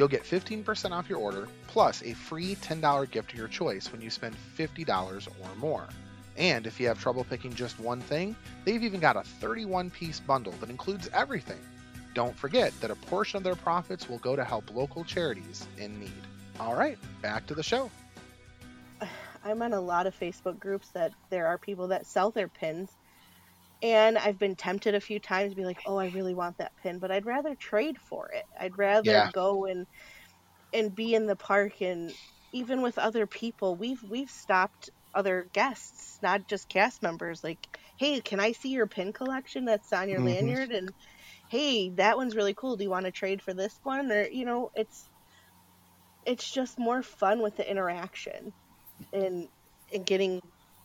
You'll 0.00 0.08
get 0.08 0.24
15% 0.24 0.92
off 0.92 1.10
your 1.10 1.18
order, 1.18 1.46
plus 1.66 2.02
a 2.02 2.14
free 2.14 2.54
$10 2.54 3.10
gift 3.10 3.32
of 3.32 3.38
your 3.38 3.48
choice 3.48 3.92
when 3.92 4.00
you 4.00 4.08
spend 4.08 4.34
$50 4.56 5.28
or 5.28 5.56
more. 5.56 5.86
And 6.38 6.66
if 6.66 6.80
you 6.80 6.88
have 6.88 6.98
trouble 6.98 7.22
picking 7.22 7.52
just 7.52 7.78
one 7.78 8.00
thing, 8.00 8.34
they've 8.64 8.82
even 8.82 8.98
got 8.98 9.16
a 9.16 9.22
31 9.22 9.90
piece 9.90 10.18
bundle 10.18 10.54
that 10.60 10.70
includes 10.70 11.10
everything. 11.12 11.58
Don't 12.14 12.34
forget 12.34 12.72
that 12.80 12.90
a 12.90 12.94
portion 12.94 13.36
of 13.36 13.42
their 13.42 13.56
profits 13.56 14.08
will 14.08 14.16
go 14.16 14.34
to 14.34 14.42
help 14.42 14.74
local 14.74 15.04
charities 15.04 15.66
in 15.76 16.00
need. 16.00 16.22
All 16.58 16.74
right, 16.74 16.96
back 17.20 17.46
to 17.48 17.54
the 17.54 17.62
show. 17.62 17.90
I'm 19.44 19.60
on 19.60 19.74
a 19.74 19.80
lot 19.82 20.06
of 20.06 20.18
Facebook 20.18 20.58
groups 20.58 20.88
that 20.94 21.12
there 21.28 21.46
are 21.46 21.58
people 21.58 21.88
that 21.88 22.06
sell 22.06 22.30
their 22.30 22.48
pins 22.48 22.88
and 23.82 24.18
I've 24.18 24.38
been 24.38 24.56
tempted 24.56 24.94
a 24.94 25.00
few 25.00 25.18
times 25.18 25.52
to 25.52 25.56
be 25.56 25.64
like, 25.64 25.80
"Oh, 25.86 25.96
I 25.96 26.08
really 26.08 26.34
want 26.34 26.58
that 26.58 26.72
pin," 26.82 26.98
but 26.98 27.10
I'd 27.10 27.26
rather 27.26 27.54
trade 27.54 27.96
for 27.98 28.30
it. 28.32 28.44
I'd 28.58 28.78
rather 28.78 29.10
yeah. 29.10 29.30
go 29.32 29.66
and 29.66 29.86
and 30.72 30.94
be 30.94 31.14
in 31.14 31.26
the 31.26 31.36
park 31.36 31.80
and 31.80 32.12
even 32.52 32.82
with 32.82 32.98
other 32.98 33.26
people, 33.26 33.76
we've 33.76 34.02
we've 34.02 34.30
stopped 34.30 34.90
other 35.14 35.48
guests, 35.52 36.18
not 36.22 36.46
just 36.46 36.68
cast 36.68 37.02
members 37.02 37.42
like, 37.42 37.58
"Hey, 37.96 38.20
can 38.20 38.40
I 38.40 38.52
see 38.52 38.70
your 38.70 38.86
pin 38.86 39.12
collection 39.12 39.64
that's 39.64 39.92
on 39.92 40.08
your 40.08 40.18
mm-hmm. 40.18 40.46
lanyard?" 40.46 40.70
and 40.70 40.92
"Hey, 41.48 41.90
that 41.90 42.16
one's 42.16 42.36
really 42.36 42.54
cool. 42.54 42.76
Do 42.76 42.84
you 42.84 42.90
want 42.90 43.06
to 43.06 43.12
trade 43.12 43.42
for 43.42 43.54
this 43.54 43.78
one?" 43.82 44.10
or 44.10 44.26
you 44.26 44.44
know, 44.44 44.70
it's 44.74 45.08
it's 46.26 46.50
just 46.50 46.78
more 46.78 47.02
fun 47.02 47.40
with 47.42 47.56
the 47.56 47.68
interaction 47.68 48.52
and 49.12 49.48
and 49.92 50.06
getting 50.06 50.40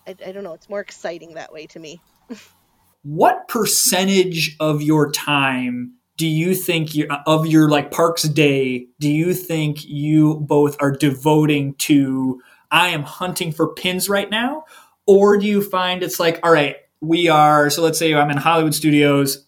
I, 0.08 0.16
I 0.26 0.32
don't 0.32 0.44
know, 0.44 0.54
it's 0.54 0.70
more 0.70 0.82
exciting 0.82 1.34
that 1.36 1.52
way 1.52 1.68
to 1.68 1.80
me. 1.80 2.00
what 3.06 3.48
percentage 3.48 4.58
of 4.60 4.82
your 4.82 5.12
time 5.12 5.94
do 6.18 6.26
you 6.26 6.56
think 6.56 6.96
you, 6.96 7.08
of 7.28 7.46
your 7.46 7.70
like 7.70 7.92
parks 7.92 8.24
day 8.24 8.88
do 9.00 9.08
you 9.08 9.32
think 9.32 9.86
you 9.86 10.40
both 10.48 10.76
are 10.80 10.92
devoting 10.92 11.76
to 11.76 12.42
i 12.72 12.88
am 12.88 13.04
hunting 13.04 13.52
for 13.52 13.76
pins 13.76 14.10
right 14.10 14.32
now 14.32 14.64
or 15.06 15.38
do 15.38 15.46
you 15.46 15.62
find 15.62 16.02
it's 16.02 16.20
like 16.20 16.40
all 16.42 16.52
right 16.52 16.78
we 17.00 17.30
are 17.30 17.70
so 17.70 17.84
let's 17.84 18.00
say 18.00 18.12
i'm 18.16 18.32
in 18.32 18.38
hollywood 18.38 18.74
studios 18.74 19.46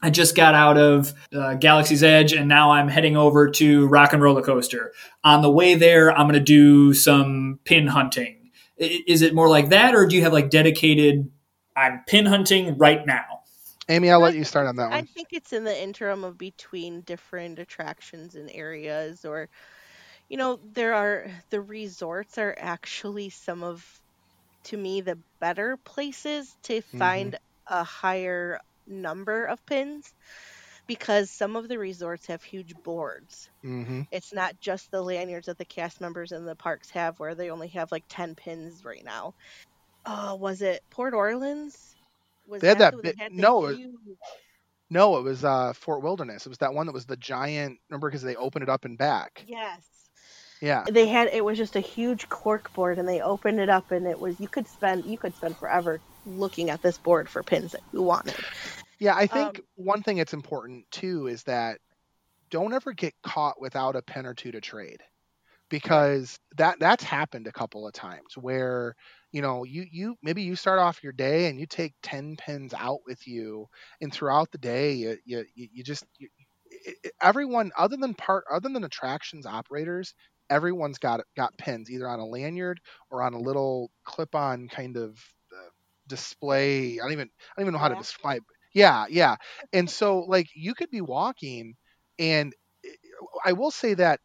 i 0.00 0.08
just 0.08 0.36
got 0.36 0.54
out 0.54 0.78
of 0.78 1.12
uh, 1.34 1.54
galaxy's 1.54 2.04
edge 2.04 2.32
and 2.32 2.48
now 2.48 2.70
i'm 2.70 2.86
heading 2.86 3.16
over 3.16 3.50
to 3.50 3.88
rock 3.88 4.12
and 4.12 4.22
roller 4.22 4.42
coaster. 4.42 4.92
On 5.24 5.42
the 5.42 5.50
way 5.50 5.74
there 5.74 6.12
i'm 6.12 6.28
going 6.28 6.34
to 6.34 6.40
do 6.40 6.94
some 6.94 7.58
pin 7.64 7.88
hunting. 7.88 8.52
Is 8.76 9.20
it 9.22 9.34
more 9.34 9.48
like 9.48 9.70
that 9.70 9.96
or 9.96 10.06
do 10.06 10.14
you 10.14 10.22
have 10.22 10.32
like 10.32 10.48
dedicated 10.50 11.28
I'm 11.76 12.02
pin 12.06 12.26
hunting 12.26 12.76
right 12.78 13.04
now. 13.06 13.40
Amy, 13.88 14.10
I'll 14.10 14.20
let 14.20 14.34
you 14.34 14.44
start 14.44 14.66
on 14.66 14.76
that 14.76 14.90
one. 14.90 14.98
I 14.98 15.02
think 15.02 15.28
it's 15.32 15.52
in 15.52 15.64
the 15.64 15.82
interim 15.82 16.24
of 16.24 16.38
between 16.38 17.02
different 17.02 17.58
attractions 17.58 18.34
and 18.34 18.50
areas, 18.50 19.24
or, 19.24 19.48
you 20.28 20.38
know, 20.38 20.58
there 20.72 20.94
are 20.94 21.26
the 21.50 21.60
resorts 21.60 22.38
are 22.38 22.56
actually 22.58 23.28
some 23.28 23.62
of, 23.62 23.84
to 24.64 24.76
me, 24.76 25.02
the 25.02 25.18
better 25.38 25.76
places 25.76 26.56
to 26.62 26.78
mm-hmm. 26.78 26.98
find 26.98 27.32
mm-hmm. 27.32 27.74
a 27.74 27.84
higher 27.84 28.60
number 28.86 29.44
of 29.44 29.64
pins 29.66 30.14
because 30.86 31.30
some 31.30 31.56
of 31.56 31.68
the 31.68 31.78
resorts 31.78 32.26
have 32.26 32.42
huge 32.42 32.74
boards. 32.82 33.50
Mm-hmm. 33.62 34.02
It's 34.10 34.32
not 34.32 34.60
just 34.60 34.90
the 34.90 35.02
lanyards 35.02 35.46
that 35.46 35.58
the 35.58 35.64
cast 35.64 36.00
members 36.00 36.32
in 36.32 36.46
the 36.46 36.54
parks 36.54 36.90
have, 36.90 37.18
where 37.18 37.34
they 37.34 37.50
only 37.50 37.68
have 37.68 37.92
like 37.92 38.04
10 38.08 38.34
pins 38.34 38.84
right 38.84 39.04
now 39.04 39.34
oh, 40.06 40.36
was 40.36 40.62
it 40.62 40.82
Port 40.90 41.14
Orleans? 41.14 41.94
Was 42.46 42.60
they 42.60 42.68
had 42.68 42.78
that, 42.78 43.02
bit. 43.02 43.16
No, 43.30 43.66
it, 43.66 43.78
no, 44.90 45.16
it 45.16 45.22
was 45.22 45.44
uh, 45.44 45.72
Fort 45.72 46.02
Wilderness. 46.02 46.46
It 46.46 46.50
was 46.50 46.58
that 46.58 46.74
one 46.74 46.86
that 46.86 46.92
was 46.92 47.06
the 47.06 47.16
giant. 47.16 47.78
Remember, 47.88 48.08
because 48.08 48.22
they 48.22 48.36
opened 48.36 48.64
it 48.64 48.68
up 48.68 48.84
and 48.84 48.98
back. 48.98 49.44
Yes. 49.46 49.80
Yeah. 50.60 50.84
They 50.90 51.06
had 51.06 51.28
it 51.32 51.44
was 51.44 51.58
just 51.58 51.76
a 51.76 51.80
huge 51.80 52.28
cork 52.28 52.72
board, 52.74 52.98
and 52.98 53.08
they 53.08 53.20
opened 53.20 53.60
it 53.60 53.68
up, 53.68 53.90
and 53.90 54.06
it 54.06 54.18
was 54.18 54.38
you 54.40 54.48
could 54.48 54.68
spend 54.68 55.04
you 55.04 55.18
could 55.18 55.34
spend 55.34 55.56
forever 55.56 56.00
looking 56.26 56.70
at 56.70 56.82
this 56.82 56.98
board 56.98 57.28
for 57.28 57.42
pins 57.42 57.72
that 57.72 57.82
you 57.92 58.02
wanted. 58.02 58.34
Yeah, 58.98 59.14
I 59.14 59.26
think 59.26 59.58
um, 59.58 59.64
one 59.76 60.02
thing 60.02 60.18
that's 60.18 60.32
important 60.32 60.90
too 60.90 61.26
is 61.26 61.42
that 61.44 61.78
don't 62.50 62.72
ever 62.72 62.92
get 62.92 63.14
caught 63.22 63.60
without 63.60 63.96
a 63.96 64.02
pin 64.02 64.26
or 64.26 64.34
two 64.34 64.52
to 64.52 64.60
trade 64.60 65.00
because 65.68 66.38
that 66.56 66.78
that's 66.78 67.04
happened 67.04 67.46
a 67.46 67.52
couple 67.52 67.86
of 67.86 67.92
times 67.92 68.36
where 68.36 68.94
you 69.34 69.42
know 69.42 69.64
you 69.64 69.86
you 69.92 70.16
maybe 70.22 70.42
you 70.42 70.56
start 70.56 70.80
off 70.80 71.04
your 71.04 71.12
day 71.12 71.48
and 71.48 71.60
you 71.60 71.66
take 71.66 71.94
10 72.02 72.36
pins 72.36 72.74
out 72.74 73.00
with 73.06 73.28
you 73.28 73.68
and 74.02 74.14
throughout 74.14 74.50
the 74.52 74.58
day 74.58 74.94
you 74.94 75.18
you, 75.26 75.44
you 75.56 75.84
just 75.84 76.06
you, 76.18 76.28
everyone 77.22 77.70
other 77.78 77.96
than 77.96 78.14
part 78.14 78.44
other 78.50 78.68
than 78.68 78.84
attractions 78.84 79.46
operators 79.46 80.14
everyone's 80.50 80.98
got 80.98 81.20
got 81.36 81.56
pins 81.58 81.90
either 81.90 82.08
on 82.08 82.20
a 82.20 82.26
lanyard 82.26 82.80
or 83.10 83.22
on 83.22 83.34
a 83.34 83.38
little 83.40 83.90
clip 84.04 84.34
on 84.34 84.68
kind 84.68 84.96
of 84.98 85.12
uh, 85.52 85.70
display. 86.08 87.00
I 87.00 87.04
don't 87.04 87.12
even 87.12 87.28
i 87.28 87.60
don't 87.60 87.64
even 87.64 87.72
know 87.74 87.78
how 87.80 87.88
to 87.88 87.96
describe 87.96 88.42
yeah 88.74 89.06
yeah. 89.08 89.36
And 89.72 89.88
so 89.88 90.20
like 90.20 90.48
you 90.54 90.74
could 90.74 90.90
be 90.90 91.00
walking 91.00 91.74
and 92.18 92.54
i 93.44 93.52
will 93.52 93.70
say 93.70 93.94
that 93.94 94.20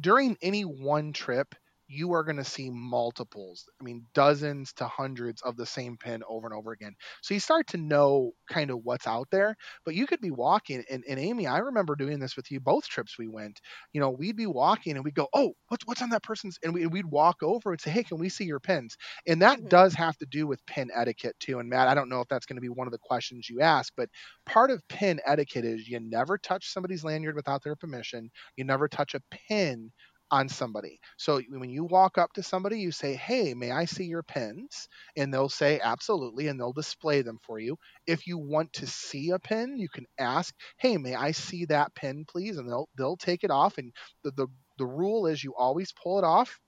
during 0.00 0.36
any 0.42 0.62
one 0.64 1.12
trip 1.12 1.54
you 1.90 2.12
are 2.12 2.22
going 2.22 2.36
to 2.36 2.44
see 2.44 2.70
multiples. 2.70 3.68
I 3.80 3.84
mean, 3.84 4.06
dozens 4.14 4.72
to 4.74 4.86
hundreds 4.86 5.42
of 5.42 5.56
the 5.56 5.66
same 5.66 5.96
pin 5.96 6.22
over 6.28 6.46
and 6.46 6.54
over 6.56 6.70
again. 6.70 6.94
So 7.20 7.34
you 7.34 7.40
start 7.40 7.66
to 7.68 7.78
know 7.78 8.30
kind 8.48 8.70
of 8.70 8.80
what's 8.84 9.08
out 9.08 9.26
there. 9.32 9.56
But 9.84 9.96
you 9.96 10.06
could 10.06 10.20
be 10.20 10.30
walking, 10.30 10.84
and, 10.88 11.02
and 11.08 11.18
Amy, 11.18 11.48
I 11.48 11.58
remember 11.58 11.96
doing 11.96 12.20
this 12.20 12.36
with 12.36 12.48
you 12.50 12.60
both 12.60 12.86
trips 12.86 13.18
we 13.18 13.26
went. 13.26 13.60
You 13.92 14.00
know, 14.00 14.10
we'd 14.10 14.36
be 14.36 14.46
walking 14.46 14.94
and 14.94 15.04
we'd 15.04 15.16
go, 15.16 15.26
"Oh, 15.34 15.52
what's 15.68 15.84
what's 15.86 16.02
on 16.02 16.10
that 16.10 16.22
person's?" 16.22 16.58
And 16.62 16.72
we, 16.72 16.86
would 16.86 17.10
walk 17.10 17.38
over 17.42 17.72
and 17.72 17.80
say, 17.80 17.90
"Hey, 17.90 18.04
can 18.04 18.18
we 18.18 18.28
see 18.28 18.44
your 18.44 18.60
pins?" 18.60 18.96
And 19.26 19.42
that 19.42 19.58
mm-hmm. 19.58 19.68
does 19.68 19.92
have 19.94 20.16
to 20.18 20.26
do 20.26 20.46
with 20.46 20.64
pin 20.66 20.90
etiquette 20.94 21.34
too. 21.40 21.58
And 21.58 21.68
Matt, 21.68 21.88
I 21.88 21.94
don't 21.94 22.08
know 22.08 22.20
if 22.20 22.28
that's 22.28 22.46
going 22.46 22.56
to 22.56 22.62
be 22.62 22.68
one 22.68 22.86
of 22.86 22.92
the 22.92 22.98
questions 22.98 23.50
you 23.50 23.60
ask, 23.60 23.92
but 23.96 24.08
part 24.46 24.70
of 24.70 24.86
pin 24.88 25.20
etiquette 25.26 25.64
is 25.64 25.88
you 25.88 25.98
never 25.98 26.38
touch 26.38 26.72
somebody's 26.72 27.02
lanyard 27.02 27.34
without 27.34 27.64
their 27.64 27.76
permission. 27.76 28.30
You 28.56 28.64
never 28.64 28.88
touch 28.88 29.14
a 29.14 29.20
pin 29.30 29.90
on 30.30 30.48
somebody. 30.48 31.00
So 31.16 31.40
when 31.48 31.70
you 31.70 31.84
walk 31.84 32.18
up 32.18 32.32
to 32.34 32.42
somebody, 32.42 32.80
you 32.80 32.92
say, 32.92 33.14
Hey, 33.14 33.54
may 33.54 33.70
I 33.70 33.84
see 33.84 34.04
your 34.04 34.22
pins? 34.22 34.88
And 35.16 35.32
they'll 35.32 35.48
say, 35.48 35.80
Absolutely. 35.82 36.48
And 36.48 36.58
they'll 36.60 36.72
display 36.72 37.22
them 37.22 37.38
for 37.42 37.58
you. 37.58 37.76
If 38.06 38.26
you 38.26 38.38
want 38.38 38.72
to 38.74 38.86
see 38.86 39.30
a 39.30 39.38
pin, 39.38 39.78
you 39.78 39.88
can 39.88 40.06
ask, 40.18 40.54
Hey, 40.78 40.96
may 40.96 41.14
I 41.14 41.32
see 41.32 41.64
that 41.66 41.94
pin, 41.94 42.24
please? 42.28 42.56
And 42.58 42.68
they'll, 42.68 42.88
they'll 42.96 43.16
take 43.16 43.44
it 43.44 43.50
off. 43.50 43.78
And 43.78 43.92
the, 44.24 44.30
the, 44.32 44.46
the 44.78 44.86
rule 44.86 45.26
is 45.26 45.42
you 45.42 45.54
always 45.56 45.92
pull 45.92 46.18
it 46.18 46.24
off. 46.24 46.58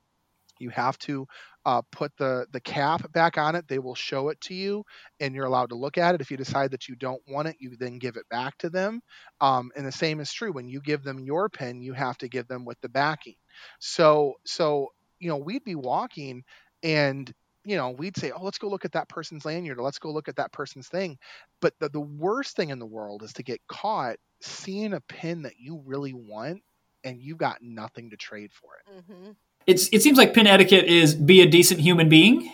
You 0.62 0.70
have 0.70 0.98
to 1.00 1.26
uh, 1.64 1.82
put 1.90 2.12
the 2.16 2.46
the 2.52 2.60
cap 2.60 3.12
back 3.12 3.38
on 3.38 3.54
it. 3.54 3.68
They 3.68 3.78
will 3.78 3.94
show 3.94 4.28
it 4.28 4.40
to 4.42 4.54
you, 4.54 4.84
and 5.20 5.34
you're 5.34 5.46
allowed 5.46 5.70
to 5.70 5.76
look 5.76 5.98
at 5.98 6.14
it. 6.14 6.20
If 6.20 6.30
you 6.30 6.36
decide 6.36 6.72
that 6.72 6.88
you 6.88 6.96
don't 6.96 7.22
want 7.28 7.48
it, 7.48 7.56
you 7.58 7.76
then 7.76 7.98
give 7.98 8.16
it 8.16 8.28
back 8.28 8.58
to 8.58 8.70
them. 8.70 9.00
Um, 9.40 9.70
and 9.76 9.86
the 9.86 9.92
same 9.92 10.20
is 10.20 10.32
true 10.32 10.52
when 10.52 10.68
you 10.68 10.80
give 10.80 11.02
them 11.02 11.20
your 11.20 11.48
pen. 11.48 11.82
You 11.82 11.92
have 11.92 12.18
to 12.18 12.28
give 12.28 12.48
them 12.48 12.64
with 12.64 12.80
the 12.80 12.88
backing. 12.88 13.36
So 13.78 14.34
so 14.44 14.88
you 15.18 15.28
know 15.28 15.36
we'd 15.36 15.64
be 15.64 15.74
walking 15.74 16.44
and 16.82 17.32
you 17.64 17.76
know, 17.76 17.90
we'd 17.90 18.16
say, 18.16 18.32
oh, 18.32 18.42
let's 18.42 18.58
go 18.58 18.68
look 18.68 18.84
at 18.84 18.92
that 18.92 19.08
person's 19.08 19.44
lanyard 19.44 19.78
or 19.78 19.82
let's 19.82 19.98
go 19.98 20.10
look 20.10 20.28
at 20.28 20.36
that 20.36 20.52
person's 20.52 20.88
thing. 20.88 21.18
But 21.60 21.74
the, 21.78 21.88
the 21.88 22.00
worst 22.00 22.56
thing 22.56 22.70
in 22.70 22.78
the 22.78 22.86
world 22.86 23.22
is 23.22 23.34
to 23.34 23.42
get 23.42 23.60
caught 23.68 24.16
seeing 24.40 24.94
a 24.94 25.00
pin 25.00 25.42
that 25.42 25.54
you 25.58 25.80
really 25.86 26.12
want 26.12 26.62
and 27.04 27.22
you've 27.22 27.38
got 27.38 27.62
nothing 27.62 28.10
to 28.10 28.16
trade 28.16 28.50
for 28.52 28.70
it. 28.74 29.02
Mm-hmm 29.02 29.30
it's 29.66 29.88
it 29.92 30.02
seems 30.02 30.18
like 30.18 30.34
pin 30.34 30.46
etiquette 30.46 30.84
is 30.86 31.14
be 31.14 31.40
a 31.40 31.46
decent 31.46 31.80
human 31.80 32.08
being. 32.08 32.50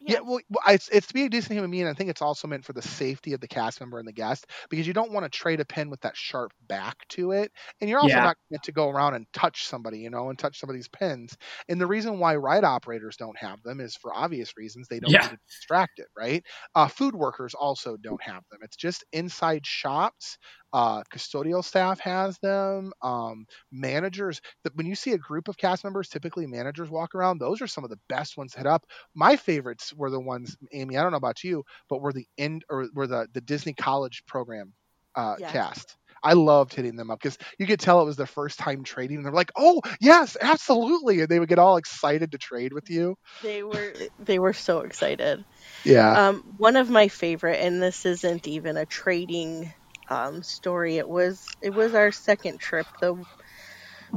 Yeah, 0.00 0.20
well, 0.20 0.38
well, 0.48 0.62
it's 0.68 0.88
it's 0.90 1.08
to 1.08 1.14
be 1.14 1.24
a 1.24 1.28
decent 1.28 1.52
human 1.54 1.70
being. 1.72 1.86
I 1.86 1.92
think 1.92 2.08
it's 2.08 2.22
also 2.22 2.46
meant 2.48 2.64
for 2.64 2.72
the 2.72 2.80
safety 2.80 3.32
of 3.34 3.40
the 3.40 3.48
cast 3.48 3.80
member 3.80 3.98
and 3.98 4.06
the 4.08 4.12
guest 4.12 4.46
because 4.70 4.86
you 4.86 4.92
don't 4.94 5.10
want 5.12 5.24
to 5.24 5.28
trade 5.38 5.58
a 5.60 5.64
pin 5.66 5.90
with 5.90 6.00
that 6.00 6.16
sharp 6.16 6.52
back 6.68 6.96
to 7.08 7.32
it, 7.32 7.50
and 7.80 7.90
you're 7.90 7.98
also 7.98 8.18
Yeah. 8.18 8.20
not 8.20 8.36
meant 8.48 8.62
to 8.62 8.72
go 8.72 8.88
around 8.88 9.14
and 9.14 9.26
touch 9.32 9.64
somebody, 9.66 9.98
you 9.98 10.08
know, 10.08 10.30
and 10.30 10.38
touch 10.38 10.58
some 10.60 10.70
of 10.70 10.74
these 10.76 10.88
pins. 10.88 11.36
And 11.68 11.80
the 11.80 11.86
reason 11.86 12.20
why 12.20 12.36
ride 12.36 12.64
operators 12.64 13.16
don't 13.16 13.36
have 13.38 13.60
them 13.64 13.80
is 13.80 13.96
for 13.96 14.14
obvious 14.14 14.56
reasons. 14.56 14.86
They 14.88 15.00
don't 15.00 15.18
Yeah. 15.18 15.20
need 15.20 15.30
to 15.30 15.38
distract 15.48 15.98
it, 15.98 16.06
right? 16.16 16.46
Uh, 16.76 16.88
food 16.88 17.14
workers 17.16 17.52
also 17.54 17.96
don't 17.96 18.22
have 18.22 18.44
them. 18.50 18.60
It's 18.62 18.76
just 18.76 19.04
inside 19.12 19.66
shops. 19.66 20.38
Uh, 20.72 21.02
custodial 21.12 21.64
staff 21.64 22.00
has 22.00 22.38
them. 22.38 22.92
Um, 23.02 23.46
managers. 23.70 24.40
That 24.64 24.76
when 24.76 24.86
you 24.86 24.94
see 24.94 25.12
a 25.12 25.18
group 25.18 25.48
of 25.48 25.56
cast 25.56 25.84
members, 25.84 26.08
typically 26.08 26.46
managers 26.46 26.90
walk 26.90 27.14
around. 27.14 27.38
Those 27.38 27.62
are 27.62 27.66
some 27.66 27.84
of 27.84 27.90
the 27.90 28.00
best 28.08 28.36
ones 28.36 28.52
to 28.52 28.58
hit 28.58 28.66
up 28.66 28.84
my 29.14 29.36
favorites 29.36 29.92
were 29.94 30.10
the 30.10 30.20
ones 30.20 30.56
amy 30.72 30.96
i 30.96 31.02
don't 31.02 31.10
know 31.10 31.16
about 31.16 31.42
you 31.44 31.64
but 31.88 32.00
were 32.00 32.12
the 32.12 32.26
end 32.38 32.64
or 32.68 32.88
were 32.94 33.06
the 33.06 33.28
the 33.32 33.40
disney 33.40 33.74
college 33.74 34.22
program 34.26 34.72
uh 35.14 35.36
cast 35.46 35.96
i 36.22 36.32
loved 36.32 36.74
hitting 36.74 36.96
them 36.96 37.10
up 37.10 37.18
because 37.20 37.38
you 37.58 37.66
could 37.66 37.80
tell 37.80 38.00
it 38.00 38.04
was 38.04 38.16
their 38.16 38.26
first 38.26 38.58
time 38.58 38.82
trading 38.84 39.16
and 39.16 39.26
they're 39.26 39.32
like 39.32 39.52
oh 39.56 39.80
yes 40.00 40.36
absolutely 40.40 41.20
and 41.20 41.28
they 41.28 41.38
would 41.38 41.48
get 41.48 41.58
all 41.58 41.76
excited 41.76 42.32
to 42.32 42.38
trade 42.38 42.72
with 42.72 42.88
you 42.90 43.14
They 43.40 43.62
were 43.62 43.94
they 44.18 44.38
were 44.38 44.52
so 44.52 44.80
excited. 44.80 45.44
yeah 45.84 46.16
Um, 46.16 46.42
one 46.56 46.76
of 46.76 46.90
my 46.90 47.08
favorite, 47.08 47.58
and 47.60 47.82
this 47.82 48.06
isn't 48.06 48.46
even 48.48 48.76
a 48.76 48.86
trading 48.86 49.72
um, 50.10 50.42
story. 50.42 50.96
It 50.98 51.08
was 51.08 51.56
it 51.62 51.70
was 51.74 51.94
our 51.94 52.12
second 52.12 52.60
trip 52.60 52.88
though 53.00 53.26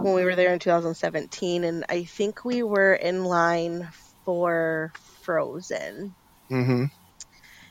when 0.02 0.14
we 0.14 0.24
were 0.26 0.36
there 0.36 0.54
in 0.54 0.60
2017, 0.60 1.64
and 1.64 1.86
I 1.90 2.06
think 2.06 2.44
we 2.46 2.64
were 2.64 2.94
in 2.94 3.24
line 3.26 3.90
for 4.26 4.92
Frozen, 5.24 6.16
mm-hmm 6.52 6.86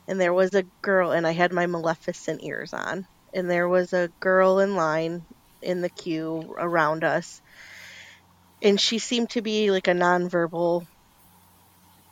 and 0.08 0.20
there 0.20 0.32
was 0.34 0.54
a 0.54 0.64
girl, 0.82 1.12
and 1.12 1.26
I 1.26 1.32
had 1.32 1.52
my 1.52 1.66
Maleficent 1.66 2.42
ears 2.42 2.72
on, 2.72 3.06
and 3.32 3.50
there 3.50 3.68
was 3.68 3.92
a 3.92 4.10
girl 4.20 4.58
in 4.58 4.74
line 4.76 5.26
in 5.62 5.80
the 5.80 5.90
queue 5.90 6.54
around 6.58 7.04
us, 7.04 7.40
and 8.62 8.80
she 8.80 8.98
seemed 8.98 9.30
to 9.30 9.42
be 9.42 9.70
like 9.70 9.86
a 9.88 9.92
nonverbal 9.92 10.86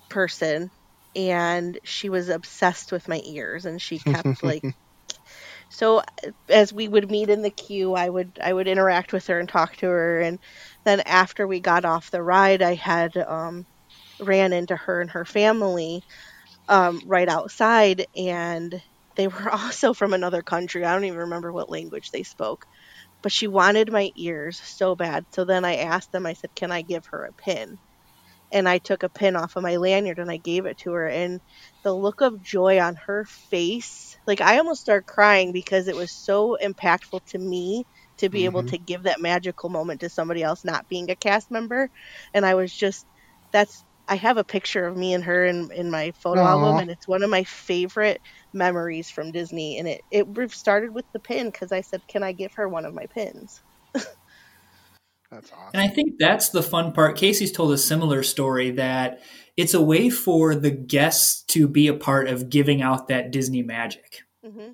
person 0.09 0.71
and 1.15 1.79
she 1.85 2.09
was 2.09 2.29
obsessed 2.29 2.93
with 2.93 3.09
my 3.09 3.21
ears 3.25 3.65
and 3.65 3.81
she 3.81 4.01
kept 4.01 4.43
like 4.43 4.65
so 5.69 6.03
as 6.49 6.73
we 6.73 6.89
would 6.89 7.11
meet 7.11 7.31
in 7.31 7.43
the 7.43 7.51
queue 7.51 7.95
i 7.95 8.09
would 8.09 8.39
i 8.43 8.53
would 8.53 8.69
interact 8.69 9.13
with 9.13 9.27
her 9.27 9.39
and 9.41 9.49
talk 9.49 9.77
to 9.77 9.87
her. 9.87 10.21
And 10.21 10.39
then 10.85 11.01
after 11.01 11.47
we 11.47 11.61
got 11.61 11.85
off 11.85 12.11
the 12.11 12.23
ride 12.23 12.63
i 12.63 12.75
had 12.75 13.17
um, 13.17 13.67
ran 14.21 14.53
into 14.53 14.77
her 14.77 15.01
and 15.03 15.11
her 15.11 15.25
family 15.27 16.05
um, 16.69 17.03
right 17.07 17.29
outside. 17.29 18.07
And 18.17 18.81
they 19.17 19.29
were 19.29 19.51
also 19.53 19.95
from 19.95 20.15
another 20.15 20.43
country. 20.43 20.85
I 20.85 20.93
don't 20.95 21.05
even 21.05 21.19
remember 21.21 21.53
what 21.53 21.71
language 21.71 22.11
they 22.13 22.23
spoke. 22.23 22.67
But 23.23 23.33
she 23.33 23.49
wanted 23.49 23.93
my 23.93 24.11
ears 24.17 24.61
so 24.65 24.97
bad. 24.97 25.27
So 25.35 25.45
then 25.45 25.65
i 25.65 25.77
asked 25.77 26.13
them 26.13 26.27
i 26.27 26.35
said 26.35 26.51
can 26.57 26.73
i 26.73 26.83
give 26.83 27.05
her 27.13 27.25
a 27.27 27.35
pin 27.35 27.79
and 28.53 28.69
I 28.69 28.79
took 28.79 29.03
a 29.03 29.09
pin 29.11 29.37
off 29.37 29.57
of 29.57 29.63
my 29.63 29.77
lanyard 29.77 30.19
and 30.19 30.31
I 30.31 30.39
gave 30.39 30.67
it 30.67 30.79
to 30.79 30.93
her 30.93 31.07
and 31.09 31.41
the 31.83 31.95
look 31.95 32.21
of 32.21 32.41
joy 32.43 32.81
on 32.81 32.97
her 33.07 33.25
face 33.51 34.17
like 34.27 34.41
I 34.41 34.59
almost 34.59 34.81
started 34.81 35.07
crying 35.07 35.53
because 35.53 35.89
it 35.89 35.97
was 35.97 36.13
so 36.13 36.57
impactful 36.63 37.21
to 37.29 37.39
me 37.39 37.85
to 38.19 38.29
be 38.31 38.45
able 38.47 38.63
Mhm. 38.63 38.65
to 38.65 38.79
give 38.79 39.05
that 39.05 39.21
magical 39.21 39.69
moment 39.71 40.01
to 40.01 40.11
somebody 40.11 40.43
else 40.43 40.65
not 40.65 40.89
being 40.89 41.11
a 41.11 41.17
cast 41.17 41.51
member 41.51 41.91
and 42.35 42.45
I 42.47 42.55
was 42.55 42.73
just 42.75 43.07
that's 43.53 43.85
I 44.11 44.17
have 44.17 44.39
a 44.39 44.45
picture 44.45 44.87
of 44.87 44.97
me 44.97 45.13
and 45.13 45.25
her 45.25 45.45
in, 45.45 45.71
in 45.75 45.91
my 45.91 46.13
photo 46.23 46.45
Aw. 46.45 46.47
album 46.47 46.79
and 46.79 46.91
it's 46.91 47.07
one 47.09 47.23
of 47.23 47.31
my 47.31 47.45
favorite 47.45 48.21
memories 48.55 49.11
from 49.11 49.33
Disney 49.33 49.79
and 49.79 49.87
it 49.89 50.03
it 50.11 50.27
started 50.53 50.93
with 50.95 51.05
the 51.13 51.21
pin 51.21 51.47
because 51.51 51.73
I 51.73 51.83
said 51.83 52.03
can 52.09 52.23
I 52.23 52.33
give 52.33 52.53
her 52.57 52.69
one 52.69 52.85
of 52.87 52.95
my 52.95 53.07
pins 53.15 53.63
that's 55.31 55.53
awesome 55.53 55.73
And 55.73 55.83
I 55.83 55.89
think 55.89 56.15
that's 56.19 56.49
the 56.51 56.63
fun 56.63 56.93
part. 56.93 57.17
Casey's 57.17 57.53
told 57.53 57.73
a 57.73 57.79
similar 57.79 58.23
story 58.23 58.71
that 58.73 59.21
it's 59.57 59.75
a 59.75 59.83
way 59.83 60.09
for 60.11 60.55
the 60.55 60.71
guests 60.71 61.43
to 61.49 61.69
be 61.69 61.89
a 61.89 61.95
part 61.95 62.29
of 62.29 62.49
giving 62.49 62.81
out 62.83 63.09
that 63.09 63.31
Disney 63.31 63.63
magic. 63.63 64.23
hmm 64.43 64.71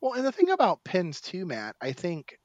Well, 0.00 0.14
and 0.14 0.24
the 0.24 0.32
thing 0.32 0.50
about 0.50 0.84
pins 0.84 1.20
too, 1.20 1.44
Matt, 1.46 1.76
I 1.80 1.92
think, 1.92 2.38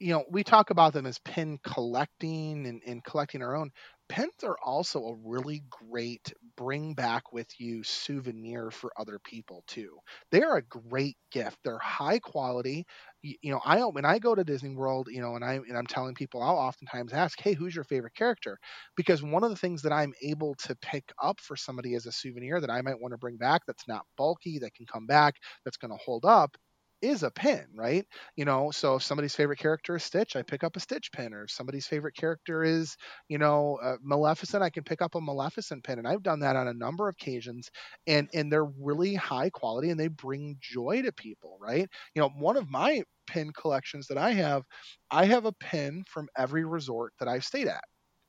you 0.00 0.12
know, 0.12 0.24
we 0.30 0.44
talk 0.44 0.70
about 0.70 0.92
them 0.94 1.06
as 1.06 1.18
pin 1.20 1.58
collecting 1.64 2.66
and, 2.66 2.82
and 2.86 3.04
collecting 3.04 3.42
our 3.42 3.56
own. 3.56 3.70
Pins 4.08 4.44
are 4.44 4.58
also 4.64 5.06
a 5.06 5.16
really 5.16 5.62
great 5.70 6.32
bring 6.56 6.94
back 6.94 7.32
with 7.32 7.48
you 7.60 7.84
souvenir 7.84 8.70
for 8.70 8.92
other 8.98 9.18
people 9.20 9.64
too. 9.68 9.98
They're 10.30 10.56
a 10.56 10.62
great 10.62 11.18
gift. 11.32 11.58
They're 11.64 11.78
high 11.78 12.18
quality. 12.20 12.86
You, 13.26 13.52
know, 13.52 13.60
I 13.64 13.80
when 13.86 14.04
I 14.04 14.18
go 14.18 14.34
to 14.34 14.44
Disney 14.44 14.74
World, 14.76 15.08
you 15.10 15.22
know, 15.22 15.34
and 15.34 15.42
I 15.44 15.54
and 15.54 15.78
I'm 15.78 15.86
telling 15.86 16.14
people, 16.14 16.42
I'll 16.42 16.56
oftentimes 16.58 17.12
ask, 17.14 17.40
"Hey, 17.40 17.54
who's 17.54 17.74
your 17.74 17.84
favorite 17.84 18.14
character?" 18.14 18.58
Because 18.96 19.22
one 19.22 19.42
of 19.42 19.48
the 19.50 19.56
things 19.56 19.80
that 19.82 19.92
I'm 19.92 20.12
able 20.22 20.54
to 20.66 20.76
pick 20.76 21.10
up 21.22 21.40
for 21.40 21.56
somebody 21.56 21.94
as 21.94 22.04
a 22.06 22.12
souvenir 22.12 22.60
that 22.60 22.70
I 22.70 22.82
might 22.82 23.00
want 23.00 23.12
to 23.12 23.18
bring 23.18 23.38
back 23.38 23.62
that's 23.66 23.88
not 23.88 24.04
bulky, 24.18 24.58
that 24.58 24.74
can 24.74 24.84
come 24.86 25.06
back, 25.06 25.36
that's 25.64 25.78
going 25.78 25.90
to 25.92 25.96
hold 26.04 26.26
up 26.26 26.56
is 27.04 27.22
a 27.22 27.30
pin, 27.30 27.66
right? 27.74 28.06
You 28.36 28.44
know, 28.44 28.70
so 28.70 28.96
if 28.96 29.02
somebody's 29.02 29.34
favorite 29.34 29.58
character 29.58 29.96
is 29.96 30.04
Stitch, 30.04 30.36
I 30.36 30.42
pick 30.42 30.64
up 30.64 30.76
a 30.76 30.80
Stitch 30.80 31.12
pin, 31.12 31.34
or 31.34 31.44
if 31.44 31.50
somebody's 31.50 31.86
favorite 31.86 32.16
character 32.16 32.62
is, 32.64 32.96
you 33.28 33.38
know, 33.38 33.78
uh, 33.82 33.96
Maleficent, 34.02 34.62
I 34.62 34.70
can 34.70 34.84
pick 34.84 35.02
up 35.02 35.14
a 35.14 35.20
Maleficent 35.20 35.84
pin, 35.84 35.98
and 35.98 36.08
I've 36.08 36.22
done 36.22 36.40
that 36.40 36.56
on 36.56 36.68
a 36.68 36.74
number 36.74 37.08
of 37.08 37.14
occasions, 37.20 37.70
and 38.06 38.28
and 38.34 38.50
they're 38.52 38.64
really 38.64 39.14
high 39.14 39.50
quality 39.50 39.90
and 39.90 40.00
they 40.00 40.08
bring 40.08 40.56
joy 40.60 41.02
to 41.02 41.12
people, 41.12 41.58
right? 41.60 41.88
You 42.14 42.22
know, 42.22 42.30
one 42.30 42.56
of 42.56 42.68
my 42.70 43.02
pin 43.26 43.52
collections 43.52 44.06
that 44.08 44.18
I 44.18 44.32
have, 44.32 44.64
I 45.10 45.26
have 45.26 45.44
a 45.46 45.52
pin 45.52 46.04
from 46.08 46.28
every 46.36 46.64
resort 46.64 47.12
that 47.18 47.28
I've 47.28 47.44
stayed 47.44 47.68
at. 47.68 47.84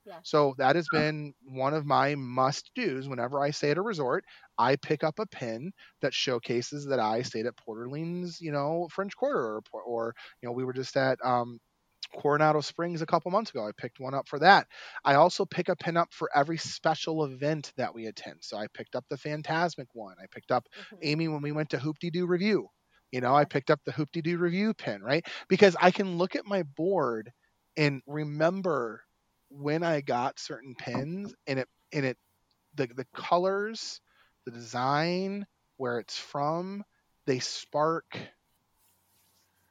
Yeah. 0.05 0.21
So 0.23 0.55
that 0.57 0.75
has 0.75 0.89
been 0.89 1.33
one 1.43 1.73
of 1.73 1.85
my 1.85 2.15
must 2.15 2.71
do's 2.75 3.07
whenever 3.07 3.41
I 3.41 3.51
stay 3.51 3.71
at 3.71 3.77
a 3.77 3.81
resort. 3.81 4.25
I 4.57 4.75
pick 4.75 5.03
up 5.03 5.19
a 5.19 5.27
pin 5.27 5.71
that 6.01 6.13
showcases 6.13 6.85
that 6.87 6.99
I 6.99 7.21
stayed 7.23 7.45
at 7.45 7.57
Port 7.57 7.79
Orleans, 7.79 8.39
you 8.41 8.51
know, 8.51 8.87
French 8.91 9.15
Quarter, 9.15 9.61
or, 9.71 9.81
or 9.83 10.15
you 10.41 10.47
know, 10.47 10.53
we 10.53 10.63
were 10.65 10.73
just 10.73 10.95
at 10.97 11.19
um, 11.23 11.59
Coronado 12.21 12.61
Springs 12.61 13.01
a 13.01 13.05
couple 13.07 13.31
months 13.31 13.51
ago. 13.51 13.67
I 13.67 13.71
picked 13.77 13.99
one 13.99 14.13
up 14.15 14.27
for 14.27 14.39
that. 14.39 14.67
I 15.03 15.15
also 15.15 15.45
pick 15.45 15.69
a 15.69 15.75
pin 15.75 15.97
up 15.97 16.13
for 16.13 16.29
every 16.35 16.57
special 16.57 17.25
event 17.25 17.71
that 17.77 17.93
we 17.93 18.07
attend. 18.07 18.39
So 18.43 18.57
I 18.57 18.67
picked 18.73 18.95
up 18.95 19.05
the 19.09 19.17
Phantasmic 19.17 19.87
one. 19.93 20.15
I 20.21 20.25
picked 20.31 20.51
up 20.51 20.67
Amy 21.01 21.27
when 21.27 21.41
we 21.41 21.51
went 21.51 21.69
to 21.71 21.79
Hoop 21.79 21.97
Dee 21.99 22.11
Doo 22.11 22.27
Revue. 22.27 22.67
You 23.11 23.21
know, 23.21 23.35
I 23.35 23.45
picked 23.45 23.71
up 23.71 23.81
the 23.85 23.91
Hoop 23.93 24.09
Dee 24.11 24.21
Doo 24.21 24.37
Revue 24.37 24.73
pin, 24.73 25.01
right? 25.03 25.25
Because 25.49 25.75
I 25.81 25.91
can 25.91 26.17
look 26.17 26.35
at 26.35 26.45
my 26.47 26.63
board 26.63 27.31
and 27.77 28.01
remember 28.07 29.01
when 29.55 29.83
I 29.83 30.01
got 30.01 30.39
certain 30.39 30.75
pins 30.75 31.33
and 31.47 31.59
it 31.59 31.69
and 31.93 32.05
it 32.05 32.17
the 32.75 32.87
the 32.87 33.07
colors, 33.15 34.01
the 34.45 34.51
design, 34.51 35.47
where 35.77 35.99
it's 35.99 36.17
from, 36.19 36.83
they 37.27 37.39
spark 37.39 38.17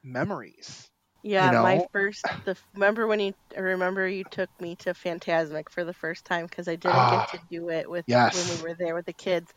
memories. 0.03 0.89
Yeah, 1.23 1.53
my 1.53 1.79
know? 1.79 1.87
first. 1.91 2.29
The 2.43 2.55
remember 2.75 3.07
when 3.07 3.19
you 3.19 3.33
remember 3.57 4.07
you 4.07 4.23
took 4.25 4.49
me 4.61 4.75
to 4.77 4.93
Phantasmic 4.93 5.69
for 5.71 5.83
the 5.83 5.93
first 5.93 6.23
time 6.25 6.45
because 6.45 6.67
I 6.67 6.75
didn't 6.75 7.05
Ah, 7.05 7.09
get 7.09 7.25
to 7.27 7.39
do 7.49 7.69
it 7.69 7.89
with 7.89 8.05
yes. 8.07 8.31
when 8.31 8.47
we 8.47 8.57
were 8.57 8.75
there 8.77 8.93
with 8.93 9.05
the 9.07 9.13
kids, 9.13 9.51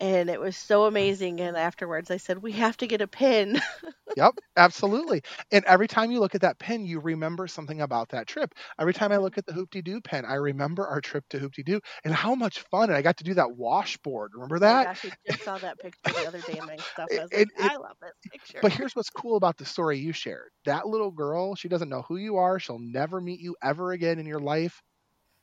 and 0.00 0.28
it 0.30 0.40
was 0.40 0.56
so 0.56 0.84
amazing. 0.84 1.40
And 1.40 1.56
afterwards, 1.56 2.10
I 2.10 2.16
said 2.18 2.38
we 2.42 2.52
have 2.52 2.76
to 2.78 2.86
get 2.86 3.00
a 3.00 3.06
pin. 3.08 3.60
Yep, 4.16 4.34
absolutely. 4.56 5.22
And 5.52 5.64
every 5.64 5.86
time 5.86 6.10
you 6.10 6.20
look 6.20 6.34
at 6.34 6.40
that 6.42 6.58
pin, 6.58 6.84
you 6.84 7.00
remember 7.00 7.46
something 7.46 7.80
about 7.80 8.08
that 8.10 8.26
trip. 8.26 8.54
Every 8.78 8.92
time 8.92 9.12
I 9.12 9.16
look 9.18 9.38
at 9.38 9.46
the 9.46 9.52
Hoopty 9.52 9.84
Doo 9.84 10.00
pin 10.00 10.24
I 10.24 10.34
remember 10.34 10.86
our 10.86 11.00
trip 11.00 11.24
to 11.30 11.38
Hoopty 11.38 11.64
Doo 11.64 11.80
and 12.04 12.14
how 12.14 12.34
much 12.34 12.60
fun. 12.70 12.88
And 12.90 12.96
I 12.96 13.02
got 13.02 13.18
to 13.18 13.24
do 13.24 13.34
that 13.34 13.52
washboard. 13.56 14.32
Remember 14.34 14.58
Oh 14.66 14.76
that? 14.76 14.88
gosh, 14.88 15.04
I 15.04 15.12
just 15.26 15.42
saw 15.42 15.58
that 15.58 15.80
picture 15.80 16.12
the 16.12 16.24
other 16.26 16.42
day 16.42 16.58
in 16.58 16.64
my 16.66 16.80
stuff. 16.80 17.12
I 17.16 17.22
was 17.22 17.32
It- 17.32 17.48
like, 17.48 17.50
it- 17.56 17.72
I 17.72 17.76
love 17.76 17.96
this 18.00 18.14
picture. 18.30 18.62
But 18.62 18.72
here's 18.72 18.94
what's 18.96 19.10
cool 19.10 19.36
about 19.36 19.56
the 19.58 19.64
story 19.64 19.98
you 19.98 20.12
shared. 20.12 20.50
That 20.64 20.86
little 20.86 21.10
girl, 21.10 21.54
she 21.54 21.68
doesn't 21.68 21.88
know 21.88 22.02
who 22.02 22.16
you 22.16 22.36
are. 22.38 22.58
She'll 22.58 22.78
never 22.78 23.20
meet 23.20 23.40
you 23.40 23.56
ever 23.62 23.92
again 23.92 24.18
in 24.18 24.26
your 24.26 24.40
life. 24.40 24.82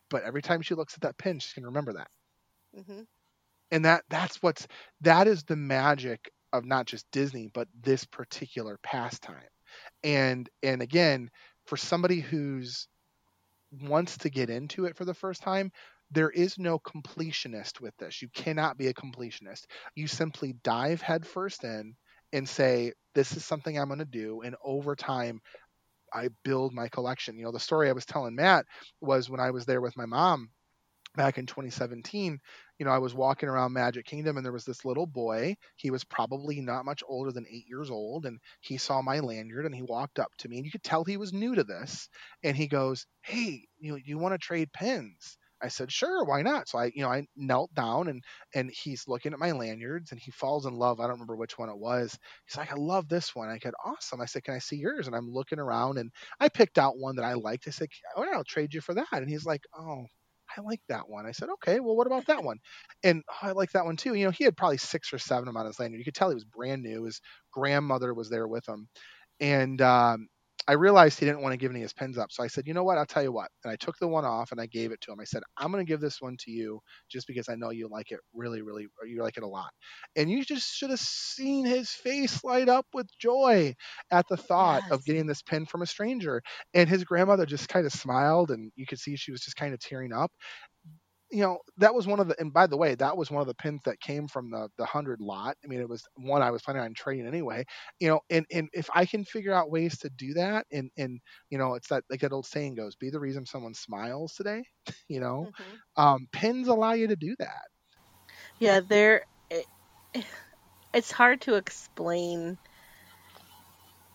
But 0.09 0.23
every 0.23 0.41
time 0.41 0.61
she 0.61 0.75
looks 0.75 0.93
at 0.95 1.01
that 1.01 1.17
pin, 1.17 1.39
she's 1.39 1.53
gonna 1.53 1.67
remember 1.67 1.93
that. 1.93 2.09
Mm 2.75 2.85
hmm 2.85 3.01
And 3.71 3.85
that 3.85 4.03
that's 4.09 4.41
what's 4.41 4.67
that 5.01 5.27
is 5.27 5.43
the 5.43 5.55
magic 5.55 6.31
of 6.53 6.65
not 6.65 6.85
just 6.85 7.05
Disney, 7.11 7.49
but 7.53 7.67
this 7.81 8.05
particular 8.05 8.79
pastime. 8.83 9.49
And 10.03 10.49
and 10.63 10.81
again, 10.81 11.29
for 11.65 11.77
somebody 11.77 12.19
who's 12.19 12.87
wants 13.81 14.17
to 14.19 14.29
get 14.29 14.49
into 14.49 14.85
it 14.85 14.95
for 14.95 15.05
the 15.05 15.13
first 15.13 15.41
time, 15.41 15.71
there 16.11 16.29
is 16.29 16.57
no 16.57 16.79
completionist 16.79 17.81
with 17.81 17.95
this. 17.97 18.21
You 18.21 18.29
cannot 18.33 18.77
be 18.77 18.87
a 18.87 18.93
completionist. 18.93 19.65
You 19.95 20.07
simply 20.07 20.55
dive 20.63 21.01
headfirst 21.01 21.63
in 21.63 21.95
and 22.33 22.47
say, 22.47 22.93
This 23.15 23.35
is 23.35 23.45
something 23.45 23.77
I'm 23.77 23.87
going 23.87 23.99
to 23.99 24.05
do. 24.05 24.41
And 24.41 24.55
over 24.63 24.95
time, 24.95 25.41
I 26.13 26.29
build 26.43 26.73
my 26.73 26.87
collection. 26.89 27.37
You 27.37 27.45
know, 27.45 27.51
the 27.51 27.59
story 27.59 27.89
I 27.89 27.93
was 27.93 28.05
telling 28.05 28.35
Matt 28.35 28.65
was 29.01 29.29
when 29.29 29.39
I 29.39 29.51
was 29.51 29.65
there 29.65 29.81
with 29.81 29.97
my 29.97 30.05
mom 30.05 30.49
back 31.15 31.37
in 31.37 31.45
2017, 31.45 32.39
you 32.79 32.85
know, 32.85 32.91
I 32.91 32.97
was 32.99 33.13
walking 33.13 33.49
around 33.49 33.73
Magic 33.73 34.05
Kingdom 34.05 34.37
and 34.37 34.45
there 34.45 34.53
was 34.53 34.65
this 34.65 34.85
little 34.85 35.05
boy. 35.07 35.55
He 35.75 35.91
was 35.91 36.03
probably 36.03 36.61
not 36.61 36.85
much 36.85 37.03
older 37.07 37.31
than 37.31 37.45
eight 37.49 37.65
years 37.67 37.89
old. 37.89 38.25
And 38.25 38.39
he 38.61 38.77
saw 38.77 39.01
my 39.01 39.19
lanyard 39.19 39.65
and 39.65 39.75
he 39.75 39.81
walked 39.81 40.19
up 40.19 40.31
to 40.39 40.49
me 40.49 40.57
and 40.57 40.65
you 40.65 40.71
could 40.71 40.83
tell 40.83 41.03
he 41.03 41.17
was 41.17 41.33
new 41.33 41.55
to 41.55 41.63
this. 41.63 42.09
And 42.43 42.55
he 42.57 42.67
goes, 42.67 43.05
Hey, 43.21 43.67
you 43.79 43.97
you 44.03 44.17
want 44.17 44.33
to 44.33 44.37
trade 44.37 44.73
pins? 44.73 45.37
I 45.61 45.69
said, 45.69 45.91
sure, 45.91 46.23
why 46.25 46.41
not? 46.41 46.67
So 46.67 46.77
I, 46.77 46.91
you 46.93 47.01
know, 47.01 47.09
I 47.09 47.25
knelt 47.35 47.73
down 47.73 48.07
and 48.09 48.23
and 48.53 48.69
he's 48.71 49.07
looking 49.07 49.33
at 49.33 49.39
my 49.39 49.51
lanyards 49.51 50.11
and 50.11 50.19
he 50.19 50.31
falls 50.31 50.65
in 50.65 50.73
love. 50.73 50.99
I 50.99 51.03
don't 51.03 51.13
remember 51.13 51.35
which 51.37 51.57
one 51.57 51.69
it 51.69 51.77
was. 51.77 52.17
He's 52.45 52.57
like, 52.57 52.71
I 52.71 52.75
love 52.75 53.07
this 53.07 53.33
one. 53.35 53.49
I 53.49 53.57
said, 53.59 53.73
awesome. 53.83 54.21
I 54.21 54.25
said, 54.25 54.43
can 54.43 54.53
I 54.53 54.59
see 54.59 54.75
yours? 54.77 55.07
And 55.07 55.15
I'm 55.15 55.31
looking 55.31 55.59
around 55.59 55.97
and 55.97 56.11
I 56.39 56.49
picked 56.49 56.77
out 56.77 56.97
one 56.97 57.15
that 57.15 57.25
I 57.25 57.33
liked. 57.33 57.67
I 57.67 57.71
said, 57.71 57.87
oh, 58.15 58.23
yeah, 58.23 58.31
I'll 58.35 58.43
trade 58.43 58.73
you 58.73 58.81
for 58.81 58.93
that. 58.95 59.07
And 59.13 59.29
he's 59.29 59.45
like, 59.45 59.63
oh, 59.77 60.05
I 60.57 60.61
like 60.61 60.81
that 60.89 61.09
one. 61.09 61.25
I 61.25 61.31
said, 61.31 61.49
okay, 61.49 61.79
well, 61.79 61.95
what 61.95 62.07
about 62.07 62.27
that 62.27 62.43
one? 62.43 62.59
And 63.03 63.23
oh, 63.29 63.47
I 63.47 63.51
like 63.51 63.71
that 63.71 63.85
one 63.85 63.97
too. 63.97 64.13
You 64.15 64.25
know, 64.25 64.31
he 64.31 64.43
had 64.43 64.57
probably 64.57 64.77
six 64.77 65.13
or 65.13 65.19
seven 65.19 65.47
of 65.47 65.53
them 65.53 65.57
on 65.57 65.65
his 65.65 65.79
lanyard. 65.79 65.99
You 65.99 66.05
could 66.05 66.15
tell 66.15 66.29
he 66.29 66.35
was 66.35 66.45
brand 66.45 66.83
new. 66.83 67.03
His 67.03 67.21
grandmother 67.51 68.13
was 68.13 68.29
there 68.29 68.47
with 68.47 68.67
him. 68.67 68.87
And 69.39 69.81
um, 69.81 70.27
I 70.67 70.73
realized 70.73 71.19
he 71.19 71.25
didn't 71.25 71.41
want 71.41 71.53
to 71.53 71.57
give 71.57 71.71
any 71.71 71.81
of 71.81 71.83
his 71.85 71.93
pins 71.93 72.17
up. 72.17 72.31
So 72.31 72.43
I 72.43 72.47
said, 72.47 72.65
you 72.65 72.73
know 72.73 72.83
what? 72.83 72.97
I'll 72.97 73.05
tell 73.05 73.21
you 73.21 73.31
what. 73.31 73.49
And 73.63 73.71
I 73.71 73.75
took 73.75 73.97
the 73.99 74.07
one 74.07 74.25
off 74.25 74.51
and 74.51 74.59
I 74.59 74.65
gave 74.65 74.91
it 74.91 74.99
to 75.01 75.11
him. 75.11 75.19
I 75.19 75.23
said, 75.23 75.43
I'm 75.57 75.71
going 75.71 75.85
to 75.85 75.89
give 75.89 76.01
this 76.01 76.21
one 76.21 76.37
to 76.39 76.51
you 76.51 76.79
just 77.09 77.27
because 77.27 77.49
I 77.49 77.55
know 77.55 77.69
you 77.69 77.87
like 77.87 78.11
it 78.11 78.19
really, 78.33 78.61
really, 78.61 78.87
you 79.05 79.21
like 79.21 79.37
it 79.37 79.43
a 79.43 79.47
lot. 79.47 79.69
And 80.15 80.29
you 80.29 80.43
just 80.43 80.73
should 80.73 80.89
have 80.89 80.99
seen 80.99 81.65
his 81.65 81.89
face 81.89 82.43
light 82.43 82.69
up 82.69 82.87
with 82.93 83.07
joy 83.19 83.75
at 84.11 84.27
the 84.27 84.37
thought 84.37 84.81
yes. 84.83 84.91
of 84.91 85.05
getting 85.05 85.27
this 85.27 85.43
pin 85.43 85.65
from 85.65 85.83
a 85.83 85.87
stranger. 85.87 86.41
And 86.73 86.89
his 86.89 87.03
grandmother 87.03 87.45
just 87.45 87.69
kind 87.69 87.85
of 87.85 87.93
smiled 87.93 88.49
and 88.49 88.71
you 88.75 88.85
could 88.87 88.99
see 88.99 89.15
she 89.15 89.31
was 89.31 89.41
just 89.41 89.57
kind 89.57 89.73
of 89.73 89.79
tearing 89.79 90.13
up 90.13 90.31
you 91.35 91.41
know 91.41 91.59
that 91.77 91.93
was 91.93 92.07
one 92.07 92.21
of 92.21 92.29
the 92.29 92.39
and 92.39 92.53
by 92.53 92.65
the 92.65 92.77
way 92.77 92.95
that 92.95 93.17
was 93.17 93.29
one 93.29 93.41
of 93.41 93.47
the 93.47 93.53
pins 93.55 93.81
that 93.83 93.99
came 93.99 94.25
from 94.25 94.49
the 94.49 94.69
the 94.77 94.85
hundred 94.85 95.19
lot 95.19 95.57
i 95.65 95.67
mean 95.67 95.81
it 95.81 95.89
was 95.89 96.07
one 96.15 96.41
i 96.41 96.49
was 96.49 96.61
planning 96.61 96.81
on 96.81 96.93
trading 96.93 97.27
anyway 97.27 97.65
you 97.99 98.07
know 98.07 98.21
and 98.29 98.45
and 98.53 98.69
if 98.71 98.89
i 98.95 99.05
can 99.05 99.25
figure 99.25 99.53
out 99.53 99.69
ways 99.69 99.97
to 99.97 100.09
do 100.11 100.33
that 100.33 100.65
and 100.71 100.89
and 100.97 101.19
you 101.49 101.57
know 101.57 101.73
it's 101.73 101.89
that 101.89 102.05
like 102.09 102.21
that 102.21 102.31
old 102.31 102.45
saying 102.45 102.73
goes 102.73 102.95
be 102.95 103.09
the 103.09 103.19
reason 103.19 103.45
someone 103.45 103.73
smiles 103.73 104.33
today 104.33 104.63
you 105.09 105.19
know 105.19 105.49
mm-hmm. 105.49 106.01
um 106.01 106.25
pins 106.31 106.69
allow 106.69 106.93
you 106.93 107.07
to 107.07 107.17
do 107.17 107.35
that 107.37 107.65
yeah 108.57 108.79
they're 108.79 109.25
it, 109.49 109.65
it's 110.93 111.11
hard 111.11 111.41
to 111.41 111.55
explain 111.55 112.57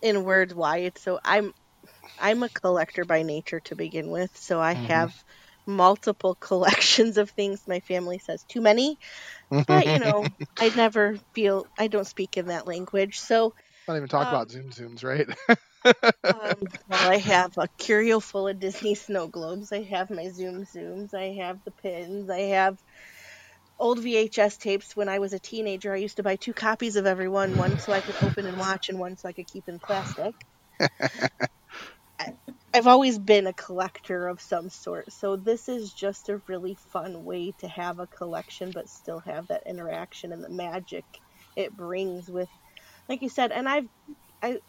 in 0.01 0.23
words 0.23 0.55
why 0.55 0.77
it's 0.77 1.01
so 1.01 1.19
i'm 1.23 1.53
i'm 2.19 2.41
a 2.41 2.49
collector 2.49 3.05
by 3.05 3.21
nature 3.21 3.59
to 3.59 3.75
begin 3.75 4.09
with 4.09 4.35
so 4.35 4.59
i 4.59 4.73
mm-hmm. 4.73 4.85
have 4.85 5.23
multiple 5.67 6.35
collections 6.41 7.17
of 7.17 7.31
things. 7.31 7.63
My 7.67 7.79
family 7.81 8.19
says 8.19 8.43
too 8.45 8.61
many, 8.61 8.97
but 9.67 9.87
you 9.89 9.99
know, 9.99 10.29
I 10.59 10.69
never 10.69 11.17
feel 11.33 11.67
I 11.77 11.87
don't 11.87 12.07
speak 12.07 12.37
in 12.37 12.47
that 12.47 12.67
language. 12.67 13.19
So 13.19 13.53
not 13.87 13.97
even 13.97 14.07
talk 14.09 14.27
um, 14.27 14.29
about 14.29 14.49
Tsum 14.49 14.71
Tsums, 14.71 15.03
right? 15.03 15.27
um, 16.23 16.55
well, 16.87 17.07
I 17.07 17.17
have 17.17 17.51
a 17.57 17.67
curio 17.77 18.19
full 18.19 18.47
of 18.47 18.59
Disney 18.59 18.95
snow 18.95 19.27
globes. 19.27 19.71
I 19.71 19.83
have 19.83 20.09
my 20.09 20.25
Tsum 20.27 20.65
Tsums. 20.65 21.13
I 21.13 21.35
have 21.43 21.63
the 21.63 21.71
pins. 21.71 22.29
I 22.29 22.39
have 22.57 22.77
old 23.79 23.99
VHS 23.99 24.57
tapes. 24.57 24.95
When 24.95 25.09
I 25.09 25.19
was 25.19 25.33
a 25.33 25.39
teenager, 25.39 25.93
I 25.93 25.97
used 25.97 26.17
to 26.17 26.23
buy 26.23 26.37
two 26.37 26.53
copies 26.53 26.95
of 26.95 27.05
every 27.05 27.29
one, 27.29 27.57
one 27.57 27.77
so 27.79 27.91
I 27.93 28.01
could 28.01 28.17
open 28.19 28.45
and 28.47 28.57
watch, 28.57 28.89
and 28.89 28.99
one 28.99 29.17
so 29.17 29.29
I 29.29 29.33
could 29.33 29.47
keep 29.47 29.67
in 29.67 29.79
plastic. 29.79 30.35
I've 32.73 32.87
always 32.87 33.19
been 33.19 33.47
a 33.47 33.53
collector 33.53 34.27
of 34.27 34.41
some 34.41 34.69
sort, 34.69 35.11
so 35.11 35.35
this 35.35 35.69
is 35.69 35.93
just 35.93 36.29
a 36.29 36.41
really 36.47 36.75
fun 36.75 37.23
way 37.23 37.53
to 37.59 37.67
have 37.67 37.99
a 37.99 38.07
collection 38.07 38.71
but 38.73 38.89
still 38.89 39.19
have 39.21 39.47
that 39.47 39.63
interaction 39.67 40.31
and 40.33 40.43
the 40.43 40.49
magic 40.49 41.05
it 41.55 41.75
brings 41.75 42.29
with 42.31 42.49
like 43.09 43.21
you 43.21 43.29
said, 43.29 43.51
and 43.51 43.67
I've 43.69 43.87
I 44.43 44.59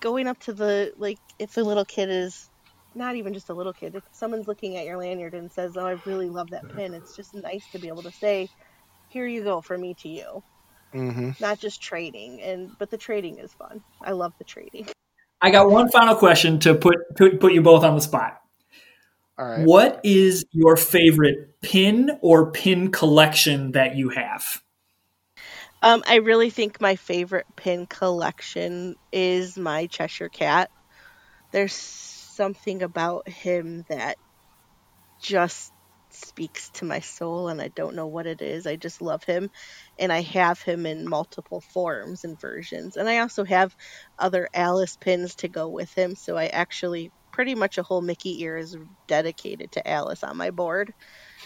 going 0.00 0.26
up 0.28 0.38
to 0.40 0.54
the 0.54 0.92
like 0.98 1.18
if 1.38 1.52
the 1.54 1.64
little 1.64 1.84
kid 1.86 2.10
is 2.10 2.50
not 2.94 3.16
even 3.16 3.34
just 3.34 3.50
a 3.50 3.54
little 3.54 3.74
kid, 3.74 3.94
if 3.96 4.04
someone's 4.12 4.48
looking 4.48 4.76
at 4.76 4.86
your 4.86 4.98
lanyard 4.98 5.34
and 5.34 5.52
says, 5.52 5.76
"Oh, 5.76 5.86
I 5.86 5.96
really 6.04 6.30
love 6.30 6.50
that 6.50 6.68
pin," 6.68 6.94
it's 6.94 7.14
just 7.16 7.34
nice 7.34 7.68
to 7.68 7.78
be 7.80 7.88
able 7.88 8.04
to 8.04 8.12
say, 8.12 8.50
"Here 9.08 9.26
you 9.28 9.44
go, 9.44 9.62
from 9.62 9.82
me 9.82 9.94
to 10.00 10.08
you." 10.08 10.42
Mm-hmm. 10.94 11.30
Not 11.40 11.60
just 11.60 11.82
trading, 11.82 12.40
and 12.42 12.76
but 12.78 12.90
the 12.90 12.98
trading 12.98 13.38
is 13.38 13.54
fun. 13.54 13.84
I 14.02 14.12
love 14.12 14.34
the 14.38 14.44
trading. 14.44 14.88
I 15.44 15.50
got 15.50 15.70
one 15.70 15.90
final 15.90 16.14
question 16.14 16.58
to 16.60 16.74
put 16.74 16.96
put, 17.16 17.38
put 17.38 17.52
you 17.52 17.60
both 17.60 17.84
on 17.84 17.96
the 17.96 18.00
spot. 18.00 18.40
All 19.36 19.44
right. 19.44 19.66
What 19.66 20.00
is 20.02 20.46
your 20.52 20.74
favorite 20.78 21.60
pin 21.60 22.18
or 22.22 22.50
pin 22.50 22.90
collection 22.90 23.72
that 23.72 23.94
you 23.94 24.08
have? 24.08 24.62
Um, 25.82 26.02
I 26.06 26.16
really 26.16 26.48
think 26.48 26.80
my 26.80 26.96
favorite 26.96 27.44
pin 27.56 27.84
collection 27.84 28.96
is 29.12 29.58
my 29.58 29.84
Cheshire 29.84 30.30
Cat. 30.30 30.70
There's 31.50 31.74
something 31.74 32.82
about 32.82 33.28
him 33.28 33.84
that 33.90 34.16
just 35.20 35.73
speaks 36.14 36.70
to 36.72 36.84
my 36.84 37.00
soul 37.00 37.48
and 37.48 37.60
I 37.60 37.68
don't 37.68 37.94
know 37.96 38.06
what 38.08 38.26
it 38.26 38.42
is. 38.42 38.66
I 38.66 38.76
just 38.76 39.02
love 39.02 39.24
him 39.24 39.50
and 39.98 40.12
I 40.12 40.20
have 40.22 40.60
him 40.62 40.86
in 40.86 41.08
multiple 41.08 41.60
forms 41.60 42.24
and 42.24 42.38
versions. 42.40 42.96
And 42.96 43.08
I 43.08 43.18
also 43.18 43.44
have 43.44 43.74
other 44.18 44.48
Alice 44.54 44.96
pins 44.96 45.36
to 45.36 45.48
go 45.48 45.68
with 45.68 45.92
him, 45.94 46.14
so 46.16 46.36
I 46.36 46.46
actually 46.46 47.12
pretty 47.32 47.54
much 47.54 47.78
a 47.78 47.82
whole 47.82 48.02
Mickey 48.02 48.40
ear 48.42 48.56
is 48.56 48.76
dedicated 49.08 49.72
to 49.72 49.88
Alice 49.88 50.22
on 50.24 50.36
my 50.36 50.50
board. 50.50 50.92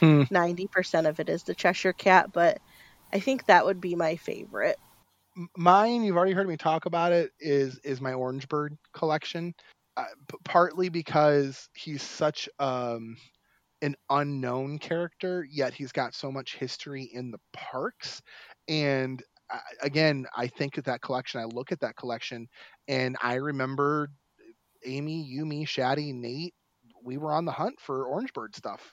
Hmm. 0.00 0.22
90% 0.30 1.06
of 1.06 1.20
it 1.20 1.28
is 1.30 1.44
the 1.44 1.54
Cheshire 1.54 1.92
Cat, 1.94 2.32
but 2.32 2.58
I 3.12 3.20
think 3.20 3.46
that 3.46 3.64
would 3.66 3.80
be 3.80 3.96
my 3.96 4.16
favorite. 4.16 4.78
Mine, 5.56 6.02
you've 6.02 6.16
already 6.16 6.32
heard 6.32 6.48
me 6.48 6.56
talk 6.56 6.86
about 6.86 7.12
it, 7.12 7.32
is 7.38 7.78
is 7.80 8.00
my 8.00 8.12
Orange 8.12 8.48
Bird 8.48 8.76
collection. 8.92 9.54
Uh, 9.96 10.06
p- 10.28 10.38
partly 10.44 10.88
because 10.88 11.68
he's 11.74 12.02
such 12.02 12.48
um, 12.58 13.16
an 13.82 13.94
unknown 14.10 14.78
character, 14.78 15.46
yet 15.50 15.74
he's 15.74 15.92
got 15.92 16.14
so 16.14 16.30
much 16.30 16.56
history 16.56 17.04
in 17.12 17.30
the 17.30 17.38
parks. 17.52 18.20
And 18.68 19.22
I, 19.50 19.60
again, 19.82 20.26
I 20.36 20.46
think 20.48 20.78
at 20.78 20.84
that 20.84 21.00
collection, 21.00 21.40
I 21.40 21.44
look 21.44 21.72
at 21.72 21.80
that 21.80 21.96
collection, 21.96 22.48
and 22.86 23.16
I 23.22 23.34
remember 23.34 24.10
Amy, 24.84 25.22
you, 25.22 25.44
me, 25.44 25.66
Shaddy, 25.66 26.14
Nate. 26.14 26.54
We 27.02 27.16
were 27.16 27.32
on 27.32 27.44
the 27.44 27.52
hunt 27.52 27.80
for 27.80 28.06
Orange 28.06 28.32
Bird 28.32 28.54
stuff. 28.54 28.92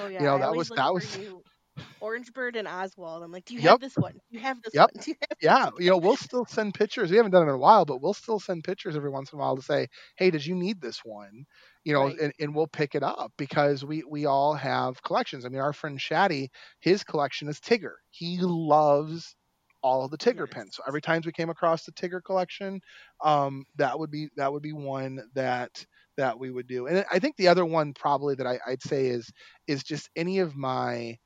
Oh 0.00 0.06
yeah, 0.06 0.18
you 0.20 0.26
know 0.26 0.38
that 0.38 0.54
was 0.54 0.70
that 0.70 0.92
was. 0.92 1.16
You. 1.16 1.42
Orange 2.00 2.32
Bird 2.32 2.56
and 2.56 2.66
Oswald. 2.66 3.22
I'm 3.22 3.32
like, 3.32 3.44
do 3.44 3.54
you 3.54 3.60
yep. 3.60 3.72
have 3.72 3.80
this 3.80 3.96
one? 3.96 4.12
Do 4.12 4.20
you 4.30 4.40
have 4.40 4.60
this 4.62 4.74
yep. 4.74 4.90
one? 4.94 5.04
You 5.06 5.14
have 5.20 5.38
yeah, 5.40 5.70
you 5.78 5.90
know, 5.90 5.98
we'll 5.98 6.16
still 6.16 6.44
send 6.46 6.74
pictures. 6.74 7.10
We 7.10 7.16
haven't 7.16 7.32
done 7.32 7.42
it 7.42 7.50
in 7.50 7.54
a 7.54 7.58
while, 7.58 7.84
but 7.84 8.02
we'll 8.02 8.14
still 8.14 8.38
send 8.38 8.64
pictures 8.64 8.96
every 8.96 9.10
once 9.10 9.32
in 9.32 9.38
a 9.38 9.40
while 9.40 9.56
to 9.56 9.62
say, 9.62 9.88
hey, 10.16 10.30
did 10.30 10.44
you 10.44 10.54
need 10.54 10.80
this 10.80 11.00
one? 11.04 11.44
You 11.84 11.94
know, 11.94 12.04
right. 12.04 12.18
and, 12.18 12.32
and 12.38 12.54
we'll 12.54 12.66
pick 12.66 12.94
it 12.94 13.02
up 13.02 13.32
because 13.38 13.84
we 13.84 14.02
we 14.08 14.26
all 14.26 14.54
have 14.54 15.02
collections. 15.02 15.44
I 15.44 15.48
mean, 15.48 15.60
our 15.60 15.72
friend 15.72 15.98
Shaddy, 15.98 16.48
his 16.80 17.04
collection 17.04 17.48
is 17.48 17.58
Tigger. 17.60 17.94
He 18.10 18.38
loves 18.40 19.34
all 19.82 20.04
of 20.04 20.10
the 20.10 20.18
Tigger 20.18 20.50
pins. 20.50 20.76
So 20.76 20.82
every 20.86 21.00
time 21.00 21.22
we 21.24 21.32
came 21.32 21.50
across 21.50 21.84
the 21.84 21.92
Tigger 21.92 22.22
collection, 22.22 22.80
um, 23.24 23.64
that 23.76 23.98
would 23.98 24.10
be 24.10 24.28
that 24.36 24.52
would 24.52 24.62
be 24.62 24.72
one 24.72 25.20
that 25.34 25.84
that 26.16 26.38
we 26.38 26.50
would 26.50 26.66
do. 26.66 26.86
And 26.86 27.04
I 27.10 27.18
think 27.18 27.36
the 27.36 27.48
other 27.48 27.64
one 27.64 27.94
probably 27.94 28.34
that 28.36 28.46
I, 28.46 28.58
I'd 28.66 28.82
say 28.82 29.06
is 29.06 29.30
is 29.66 29.82
just 29.82 30.10
any 30.16 30.40
of 30.40 30.56
my 30.56 31.16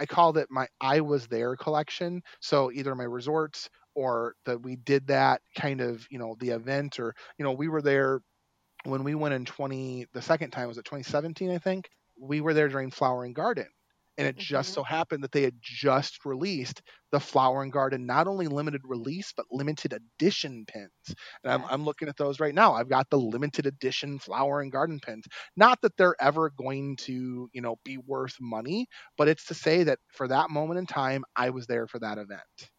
I 0.00 0.06
called 0.06 0.38
it 0.38 0.48
my 0.50 0.68
I 0.80 1.00
was 1.00 1.26
there 1.26 1.56
collection. 1.56 2.22
So 2.40 2.70
either 2.72 2.94
my 2.94 3.04
resorts 3.04 3.68
or 3.94 4.34
that 4.46 4.62
we 4.62 4.76
did 4.76 5.06
that 5.08 5.42
kind 5.56 5.80
of, 5.80 6.06
you 6.10 6.18
know, 6.18 6.36
the 6.40 6.50
event 6.50 7.00
or, 7.00 7.14
you 7.38 7.44
know, 7.44 7.52
we 7.52 7.68
were 7.68 7.82
there 7.82 8.20
when 8.84 9.04
we 9.04 9.14
went 9.14 9.34
in 9.34 9.44
20 9.44 10.06
the 10.12 10.22
second 10.22 10.50
time 10.50 10.68
was 10.68 10.78
it 10.78 10.84
2017 10.84 11.50
I 11.50 11.58
think. 11.58 11.88
We 12.18 12.40
were 12.40 12.54
there 12.54 12.68
during 12.68 12.90
Flower 12.90 13.24
and 13.24 13.34
Garden 13.34 13.66
and 14.20 14.28
it 14.28 14.36
mm-hmm. 14.36 14.42
just 14.42 14.74
so 14.74 14.82
happened 14.82 15.24
that 15.24 15.32
they 15.32 15.42
had 15.42 15.56
just 15.60 16.24
released 16.26 16.82
the 17.10 17.18
Flower 17.18 17.62
and 17.62 17.72
Garden 17.72 18.04
not 18.04 18.28
only 18.28 18.46
limited 18.46 18.82
release 18.84 19.32
but 19.34 19.46
limited 19.50 19.94
edition 19.94 20.64
pins. 20.66 20.90
And. 21.42 21.52
I'm, 21.52 21.64
I'm 21.70 21.84
looking 21.84 22.08
at 22.08 22.18
those 22.18 22.38
right 22.38 22.54
now. 22.54 22.74
I've 22.74 22.90
got 22.90 23.08
the 23.08 23.18
limited 23.18 23.64
edition 23.64 24.18
Flower 24.18 24.60
and 24.60 24.70
Garden 24.70 25.00
pins. 25.00 25.24
Not 25.56 25.80
that 25.80 25.96
they're 25.96 26.16
ever 26.20 26.50
going 26.50 26.96
to, 26.96 27.48
you 27.52 27.62
know, 27.62 27.76
be 27.82 27.96
worth 27.96 28.36
money, 28.40 28.86
but 29.16 29.26
it's 29.26 29.46
to 29.46 29.54
say 29.54 29.84
that 29.84 29.98
for 30.12 30.28
that 30.28 30.50
moment 30.50 30.78
in 30.78 30.86
time, 30.86 31.24
I 31.34 31.48
was 31.50 31.66
there 31.66 31.86
for 31.86 31.98
that 32.00 32.18
event. 32.18 32.70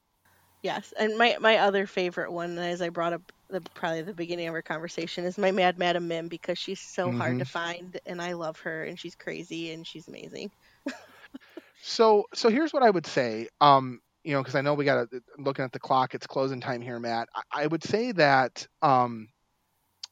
Yes, 0.64 0.94
and 1.00 1.18
my 1.18 1.38
my 1.40 1.58
other 1.58 1.88
favorite 1.88 2.32
one, 2.32 2.60
as 2.60 2.84
I 2.84 2.90
brought 2.90 3.14
up 3.14 3.32
the, 3.50 3.62
probably 3.74 4.04
the 4.04 4.14
beginning 4.14 4.48
of 4.48 4.54
our 4.54 4.62
conversation, 4.62 5.26
is 5.26 5.40
my 5.40 5.52
Mad 5.52 5.80
Madam 5.80 6.08
Mim 6.08 6.28
because 6.28 6.60
she's 6.60 6.80
so 6.80 7.08
mm-hmm. 7.08 7.18
hard 7.18 7.40
to 7.40 7.46
find, 7.46 8.00
and 8.06 8.22
I 8.22 8.34
love 8.34 8.60
her, 8.60 8.84
and 8.84 9.00
she's 9.00 9.16
crazy, 9.16 9.72
and 9.72 9.88
she's 9.88 10.08
amazing. 10.08 10.52
So 11.82 12.26
so 12.34 12.50
here's 12.50 12.74
what 12.74 12.84
I 12.84 12.90
would 12.90 13.06
say. 13.06 13.48
Um, 13.60 14.00
you 14.24 14.34
know, 14.34 14.42
because 14.42 14.56
I 14.56 14.62
know 14.62 14.76
we 14.76 14.86
got 14.86 15.10
to 15.10 15.22
looking 15.40 15.66
at 15.66 15.72
the 15.72 15.80
clock. 15.80 16.14
It's 16.14 16.28
closing 16.28 16.62
time 16.62 16.82
here, 16.82 17.00
Matt. 17.00 17.28
I, 17.36 17.64
I 17.64 17.68
would 17.68 17.84
say 17.84 18.12
that 18.14 18.68
um, 18.82 19.30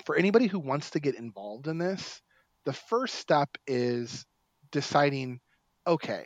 for 0.05 0.15
anybody 0.15 0.47
who 0.47 0.59
wants 0.59 0.91
to 0.91 0.99
get 0.99 1.15
involved 1.15 1.67
in 1.67 1.77
this, 1.77 2.21
the 2.65 2.73
first 2.73 3.15
step 3.15 3.49
is 3.67 4.25
deciding 4.71 5.39
okay, 5.87 6.25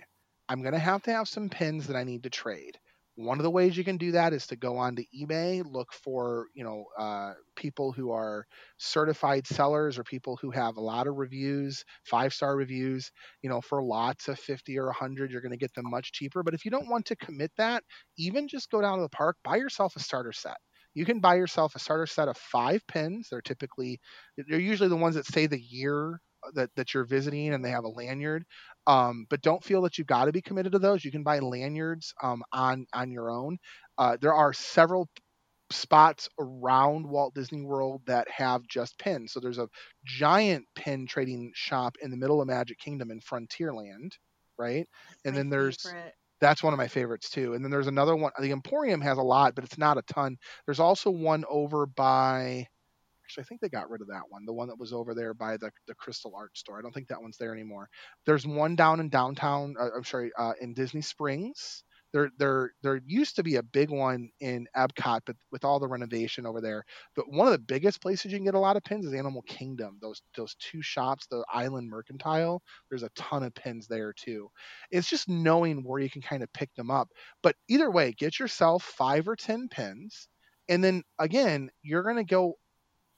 I'm 0.49 0.61
going 0.61 0.73
to 0.73 0.79
have 0.79 1.03
to 1.03 1.11
have 1.13 1.27
some 1.27 1.49
pins 1.49 1.87
that 1.87 1.95
I 1.95 2.03
need 2.03 2.23
to 2.23 2.29
trade. 2.29 2.77
One 3.15 3.37
of 3.37 3.43
the 3.43 3.51
ways 3.51 3.77
you 3.77 3.83
can 3.83 3.97
do 3.97 4.11
that 4.13 4.33
is 4.33 4.47
to 4.47 4.55
go 4.55 4.77
on 4.77 4.95
to 4.95 5.05
eBay, 5.15 5.63
look 5.63 5.93
for 5.93 6.47
you 6.55 6.63
know 6.63 6.85
uh, 6.97 7.33
people 7.55 7.91
who 7.91 8.11
are 8.11 8.45
certified 8.79 9.45
sellers 9.45 9.99
or 9.99 10.03
people 10.03 10.35
who 10.37 10.49
have 10.51 10.77
a 10.77 10.81
lot 10.81 11.05
of 11.07 11.15
reviews, 11.17 11.83
five 12.05 12.33
star 12.33 12.55
reviews. 12.55 13.11
You 13.43 13.49
know, 13.49 13.61
for 13.61 13.83
lots 13.83 14.27
of 14.29 14.39
50 14.39 14.79
or 14.79 14.85
100, 14.87 15.31
you're 15.31 15.41
going 15.41 15.51
to 15.51 15.57
get 15.57 15.73
them 15.75 15.89
much 15.89 16.11
cheaper. 16.11 16.41
But 16.41 16.55
if 16.55 16.65
you 16.65 16.71
don't 16.71 16.89
want 16.89 17.05
to 17.07 17.15
commit 17.15 17.51
that, 17.57 17.83
even 18.17 18.47
just 18.47 18.71
go 18.71 18.81
down 18.81 18.97
to 18.97 19.03
the 19.03 19.09
park, 19.09 19.37
buy 19.43 19.57
yourself 19.57 19.95
a 19.95 19.99
starter 19.99 20.31
set. 20.33 20.57
You 20.95 21.05
can 21.05 21.19
buy 21.19 21.35
yourself 21.35 21.75
a 21.75 21.79
starter 21.79 22.07
set 22.07 22.27
of 22.27 22.37
five 22.37 22.85
pins. 22.87 23.27
They're 23.29 23.41
typically, 23.41 23.99
they're 24.37 24.59
usually 24.59 24.89
the 24.89 24.95
ones 24.95 25.15
that 25.15 25.25
say 25.25 25.45
the 25.47 25.59
year 25.61 26.19
that, 26.53 26.69
that 26.75 26.93
you're 26.93 27.05
visiting 27.05 27.53
and 27.53 27.63
they 27.63 27.69
have 27.69 27.83
a 27.83 27.89
lanyard. 27.89 28.45
Um, 28.85 29.25
but 29.29 29.41
don't 29.41 29.63
feel 29.63 29.81
that 29.83 29.97
you've 29.97 30.07
got 30.07 30.25
to 30.25 30.31
be 30.31 30.41
committed 30.41 30.73
to 30.73 30.79
those. 30.79 31.05
You 31.05 31.11
can 31.11 31.23
buy 31.23 31.39
lanyards 31.39 32.13
um, 32.21 32.43
on 32.51 32.85
on 32.93 33.11
your 33.11 33.29
own. 33.29 33.57
Uh, 33.97 34.17
there 34.19 34.33
are 34.33 34.53
several 34.53 35.07
spots 35.71 36.29
around 36.39 37.07
Walt 37.07 37.33
Disney 37.33 37.61
World 37.61 38.01
that 38.05 38.27
have 38.29 38.67
just 38.67 38.97
pins. 38.97 39.33
So 39.33 39.39
there's 39.39 39.57
a 39.57 39.69
giant 40.05 40.65
pin 40.75 41.05
trading 41.07 41.51
shop 41.55 41.95
in 42.01 42.11
the 42.11 42.17
middle 42.17 42.41
of 42.41 42.47
Magic 42.47 42.77
Kingdom 42.79 43.11
in 43.11 43.19
Frontierland, 43.19 44.11
right? 44.57 44.87
That's 45.07 45.21
and 45.25 45.35
then 45.35 45.49
there's 45.49 45.81
favorite. 45.81 46.13
that's 46.39 46.63
one 46.63 46.73
of 46.73 46.77
my 46.77 46.87
favorites 46.87 47.29
too. 47.29 47.53
And 47.53 47.63
then 47.63 47.71
there's 47.71 47.87
another 47.87 48.15
one. 48.15 48.31
The 48.39 48.51
Emporium 48.51 49.01
has 49.01 49.17
a 49.17 49.23
lot, 49.23 49.55
but 49.55 49.63
it's 49.63 49.77
not 49.77 49.97
a 49.97 50.03
ton. 50.03 50.37
There's 50.65 50.79
also 50.79 51.09
one 51.09 51.43
over 51.49 51.85
by. 51.85 52.67
Actually, 53.25 53.43
I 53.43 53.45
think 53.45 53.61
they 53.61 53.69
got 53.69 53.89
rid 53.89 54.01
of 54.01 54.07
that 54.07 54.23
one. 54.29 54.45
The 54.45 54.53
one 54.53 54.67
that 54.67 54.79
was 54.79 54.93
over 54.93 55.13
there 55.15 55.33
by 55.33 55.57
the 55.57 55.71
the 55.87 55.95
Crystal 55.95 56.33
Art 56.35 56.57
Store. 56.57 56.77
I 56.79 56.81
don't 56.81 56.93
think 56.93 57.07
that 57.07 57.21
one's 57.21 57.37
there 57.37 57.53
anymore. 57.53 57.89
There's 58.25 58.45
one 58.45 58.75
down 58.75 58.99
in 58.99 59.09
downtown. 59.09 59.75
Uh, 59.79 59.89
I'm 59.95 60.03
sorry, 60.03 60.31
uh, 60.37 60.53
in 60.61 60.73
Disney 60.73 61.01
Springs. 61.01 61.83
There, 62.13 62.29
there, 62.37 62.73
there 62.83 63.01
used 63.07 63.37
to 63.37 63.43
be 63.43 63.55
a 63.55 63.63
big 63.63 63.89
one 63.89 64.29
in 64.39 64.67
Epcot, 64.77 65.21
but 65.25 65.35
with 65.51 65.65
all 65.65 65.79
the 65.79 65.87
renovation 65.87 66.45
over 66.45 66.61
there, 66.61 66.83
but 67.15 67.25
one 67.27 67.47
of 67.47 67.53
the 67.53 67.57
biggest 67.57 68.01
places 68.03 68.31
you 68.31 68.37
can 68.37 68.45
get 68.45 68.53
a 68.53 68.59
lot 68.59 68.77
of 68.77 68.83
pins 68.83 69.03
is 69.05 69.13
Animal 69.15 69.41
Kingdom. 69.47 69.97
Those, 69.99 70.21
those 70.37 70.55
two 70.59 70.83
shops, 70.83 71.25
the 71.25 71.43
Island 71.51 71.89
Mercantile. 71.89 72.61
There's 72.89 73.01
a 73.01 73.09
ton 73.15 73.41
of 73.41 73.55
pins 73.55 73.87
there 73.87 74.13
too. 74.13 74.49
It's 74.91 75.09
just 75.09 75.27
knowing 75.27 75.83
where 75.83 75.99
you 75.99 76.09
can 76.09 76.21
kind 76.21 76.43
of 76.43 76.53
pick 76.53 76.71
them 76.75 76.91
up. 76.91 77.09
But 77.41 77.55
either 77.67 77.89
way, 77.89 78.11
get 78.11 78.37
yourself 78.37 78.83
five 78.83 79.27
or 79.27 79.35
ten 79.35 79.67
pins, 79.67 80.27
and 80.69 80.83
then 80.83 81.03
again, 81.19 81.69
you're 81.81 82.03
gonna 82.03 82.23
go 82.23 82.57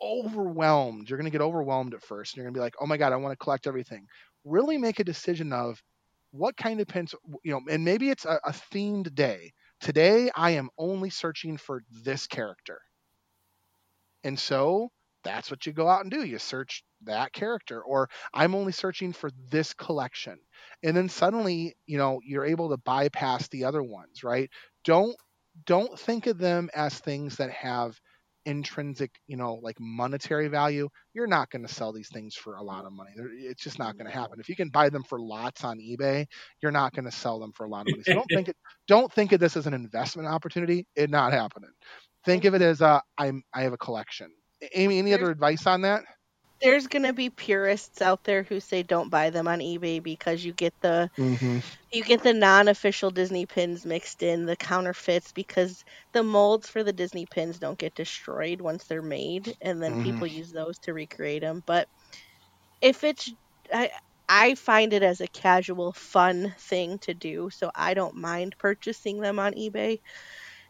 overwhelmed. 0.01 1.09
You're 1.09 1.17
gonna 1.17 1.29
get 1.29 1.41
overwhelmed 1.41 1.93
at 1.93 2.03
first, 2.03 2.33
and 2.33 2.37
you're 2.37 2.45
gonna 2.45 2.53
be 2.59 2.61
like, 2.61 2.75
"Oh 2.79 2.85
my 2.87 2.97
god, 2.97 3.13
I 3.13 3.17
want 3.17 3.33
to 3.33 3.43
collect 3.43 3.67
everything." 3.67 4.07
Really 4.43 4.77
make 4.77 4.99
a 4.99 5.03
decision 5.03 5.53
of 5.53 5.81
what 6.31 6.57
kind 6.57 6.79
of 6.81 6.87
pins, 6.87 7.15
you 7.43 7.51
know, 7.53 7.61
and 7.69 7.83
maybe 7.85 8.09
it's 8.09 8.25
a, 8.25 8.39
a 8.45 8.51
themed 8.51 9.15
day. 9.15 9.53
Today, 9.79 10.29
I 10.35 10.51
am 10.51 10.69
only 10.77 11.09
searching 11.09 11.57
for 11.57 11.83
this 11.89 12.27
character, 12.27 12.81
and 14.23 14.39
so 14.39 14.89
that's 15.23 15.49
what 15.49 15.65
you 15.65 15.73
go 15.73 15.87
out 15.87 16.01
and 16.01 16.11
do. 16.11 16.23
You 16.23 16.37
search 16.37 16.83
that 17.03 17.33
character, 17.33 17.81
or 17.81 18.09
I'm 18.33 18.53
only 18.55 18.71
searching 18.71 19.13
for 19.13 19.31
this 19.49 19.73
collection, 19.73 20.39
and 20.83 20.95
then 20.95 21.09
suddenly, 21.09 21.75
you 21.87 21.97
know, 21.97 22.19
you're 22.23 22.45
able 22.45 22.69
to 22.69 22.77
bypass 22.77 23.47
the 23.47 23.65
other 23.65 23.81
ones, 23.83 24.23
right? 24.23 24.49
Don't 24.83 25.15
don't 25.65 25.97
think 25.99 26.27
of 26.27 26.37
them 26.37 26.69
as 26.75 26.99
things 26.99 27.37
that 27.37 27.49
have 27.51 27.99
intrinsic, 28.45 29.11
you 29.27 29.37
know, 29.37 29.55
like 29.61 29.77
monetary 29.79 30.47
value, 30.47 30.89
you're 31.13 31.27
not 31.27 31.49
going 31.49 31.65
to 31.65 31.73
sell 31.73 31.91
these 31.93 32.09
things 32.09 32.35
for 32.35 32.55
a 32.55 32.63
lot 32.63 32.85
of 32.85 32.93
money. 32.93 33.11
It's 33.39 33.63
just 33.63 33.79
not 33.79 33.97
going 33.97 34.09
to 34.09 34.13
happen. 34.17 34.39
If 34.39 34.49
you 34.49 34.55
can 34.55 34.69
buy 34.69 34.89
them 34.89 35.03
for 35.03 35.19
lots 35.19 35.63
on 35.63 35.79
eBay, 35.79 36.25
you're 36.61 36.71
not 36.71 36.93
going 36.93 37.05
to 37.05 37.11
sell 37.11 37.39
them 37.39 37.51
for 37.55 37.65
a 37.65 37.69
lot 37.69 37.81
of 37.81 37.89
money. 37.89 38.03
So 38.03 38.13
don't 38.15 38.31
think 38.31 38.49
it, 38.49 38.57
don't 38.87 39.11
think 39.11 39.31
of 39.31 39.39
this 39.39 39.57
as 39.57 39.67
an 39.67 39.73
investment 39.73 40.27
opportunity. 40.27 40.85
It 40.95 41.09
not 41.09 41.33
happening. 41.33 41.71
Think 42.25 42.45
of 42.45 42.55
it 42.55 42.61
as 42.61 42.81
uh, 42.81 43.01
I'm 43.17 43.43
I 43.53 43.63
have 43.63 43.73
a 43.73 43.77
collection. 43.77 44.29
Amy, 44.73 44.99
any 44.99 45.13
other 45.13 45.29
advice 45.29 45.67
on 45.67 45.81
that? 45.81 46.03
There's 46.61 46.87
gonna 46.87 47.13
be 47.13 47.29
purists 47.29 48.01
out 48.01 48.23
there 48.23 48.43
who 48.43 48.59
say 48.59 48.81
don't 48.83 49.09
buy 49.09 49.29
them 49.29 49.47
on 49.47 49.59
eBay 49.59 50.01
because 50.01 50.43
you 50.43 50.53
get 50.53 50.73
the 50.81 51.09
Mm-hmm. 51.17 51.59
you 51.91 52.03
get 52.03 52.23
the 52.23 52.33
non-official 52.33 53.11
Disney 53.11 53.45
pins 53.45 53.85
mixed 53.85 54.23
in, 54.23 54.45
the 54.45 54.57
counterfeits 54.57 55.31
because 55.33 55.83
the 56.13 56.23
molds 56.23 56.69
for 56.69 56.83
the 56.83 56.93
Disney 56.93 57.25
pins 57.27 57.59
don't 57.59 57.79
get 57.79 57.95
destroyed 57.95 58.61
once 58.61 58.85
they're 58.87 59.01
made, 59.03 59.55
and 59.61 59.81
then 59.81 59.95
Mhm. 59.95 59.95
people 59.97 60.27
use 60.27 60.51
those 60.51 60.79
to 60.79 60.93
recreate 60.93 61.41
them. 61.43 61.63
But 61.65 61.89
if 62.81 63.03
it's, 63.03 63.31
I 63.73 63.91
I 64.29 64.55
find 64.55 64.93
it 64.93 65.03
as 65.03 65.21
a 65.21 65.27
casual, 65.27 65.93
fun 65.93 66.55
thing 66.59 66.99
to 66.99 67.13
do, 67.13 67.49
so 67.51 67.71
I 67.75 67.93
don't 67.93 68.15
mind 68.15 68.55
purchasing 68.59 69.19
them 69.21 69.39
on 69.39 69.53
eBay 69.53 69.99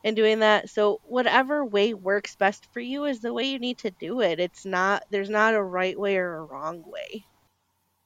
and 0.05 0.15
doing 0.15 0.39
that. 0.39 0.69
So 0.69 1.01
whatever 1.03 1.65
way 1.65 1.93
works 1.93 2.35
best 2.35 2.71
for 2.71 2.79
you 2.79 3.03
is 3.05 3.19
the 3.19 3.33
way 3.33 3.43
you 3.43 3.59
need 3.59 3.79
to 3.79 3.91
do 3.91 4.21
it. 4.21 4.39
It's 4.39 4.63
not 4.63 5.03
there's 5.09 5.31
not 5.31 5.55
a 5.55 5.61
right 5.61 5.99
way 5.99 6.15
or 6.15 6.37
a 6.37 6.43
wrong 6.45 6.83
way. 6.85 7.25